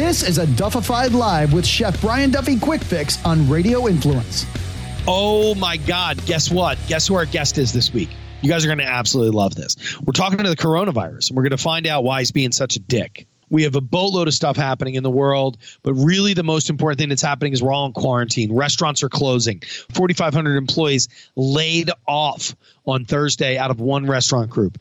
This 0.00 0.26
is 0.26 0.38
a 0.38 0.46
Duffified 0.46 1.12
Live 1.12 1.52
with 1.52 1.66
Chef 1.66 2.00
Brian 2.00 2.30
Duffy 2.30 2.58
Quick 2.58 2.82
Fix 2.82 3.22
on 3.22 3.46
Radio 3.50 3.86
Influence. 3.86 4.46
Oh 5.06 5.54
my 5.54 5.76
God. 5.76 6.24
Guess 6.24 6.50
what? 6.50 6.78
Guess 6.88 7.08
who 7.08 7.16
our 7.16 7.26
guest 7.26 7.58
is 7.58 7.74
this 7.74 7.92
week? 7.92 8.08
You 8.40 8.48
guys 8.48 8.64
are 8.64 8.68
going 8.68 8.78
to 8.78 8.86
absolutely 8.86 9.36
love 9.36 9.54
this. 9.54 10.00
We're 10.00 10.14
talking 10.14 10.38
to 10.38 10.48
the 10.48 10.56
coronavirus 10.56 11.28
and 11.28 11.36
we're 11.36 11.42
going 11.42 11.50
to 11.50 11.58
find 11.58 11.86
out 11.86 12.02
why 12.02 12.20
he's 12.20 12.30
being 12.30 12.50
such 12.50 12.76
a 12.76 12.78
dick. 12.78 13.26
We 13.50 13.64
have 13.64 13.74
a 13.74 13.82
boatload 13.82 14.26
of 14.26 14.32
stuff 14.32 14.56
happening 14.56 14.94
in 14.94 15.02
the 15.02 15.10
world, 15.10 15.58
but 15.82 15.92
really 15.92 16.32
the 16.32 16.44
most 16.44 16.70
important 16.70 16.98
thing 16.98 17.10
that's 17.10 17.20
happening 17.20 17.52
is 17.52 17.62
we're 17.62 17.72
all 17.72 17.84
in 17.84 17.92
quarantine. 17.92 18.54
Restaurants 18.54 19.02
are 19.02 19.10
closing. 19.10 19.60
4,500 19.92 20.56
employees 20.56 21.08
laid 21.36 21.90
off 22.08 22.56
on 22.86 23.04
Thursday 23.04 23.58
out 23.58 23.70
of 23.70 23.80
one 23.80 24.06
restaurant 24.06 24.48
group. 24.48 24.78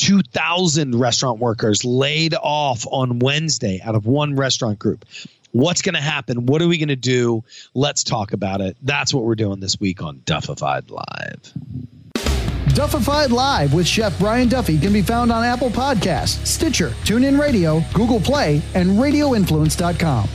2,000 0.00 0.98
restaurant 0.98 1.40
workers 1.40 1.84
laid 1.84 2.34
off 2.34 2.86
on 2.90 3.18
Wednesday 3.18 3.80
out 3.84 3.94
of 3.94 4.06
one 4.06 4.34
restaurant 4.34 4.78
group. 4.78 5.04
What's 5.52 5.82
going 5.82 5.94
to 5.94 6.00
happen? 6.00 6.46
What 6.46 6.62
are 6.62 6.68
we 6.68 6.78
going 6.78 6.88
to 6.88 6.96
do? 6.96 7.44
Let's 7.74 8.02
talk 8.02 8.32
about 8.32 8.62
it. 8.62 8.78
That's 8.82 9.12
what 9.12 9.24
we're 9.24 9.34
doing 9.34 9.60
this 9.60 9.78
week 9.78 10.02
on 10.02 10.22
Duffified 10.24 10.90
Live. 10.90 11.52
Duffified 12.68 13.30
Live 13.30 13.74
with 13.74 13.86
Chef 13.86 14.18
Brian 14.18 14.48
Duffy 14.48 14.78
can 14.78 14.92
be 14.92 15.02
found 15.02 15.30
on 15.30 15.44
Apple 15.44 15.70
Podcasts, 15.70 16.46
Stitcher, 16.46 16.90
TuneIn 17.04 17.38
Radio, 17.38 17.82
Google 17.92 18.20
Play, 18.20 18.62
and 18.74 18.90
RadioInfluence.com. 18.90 20.28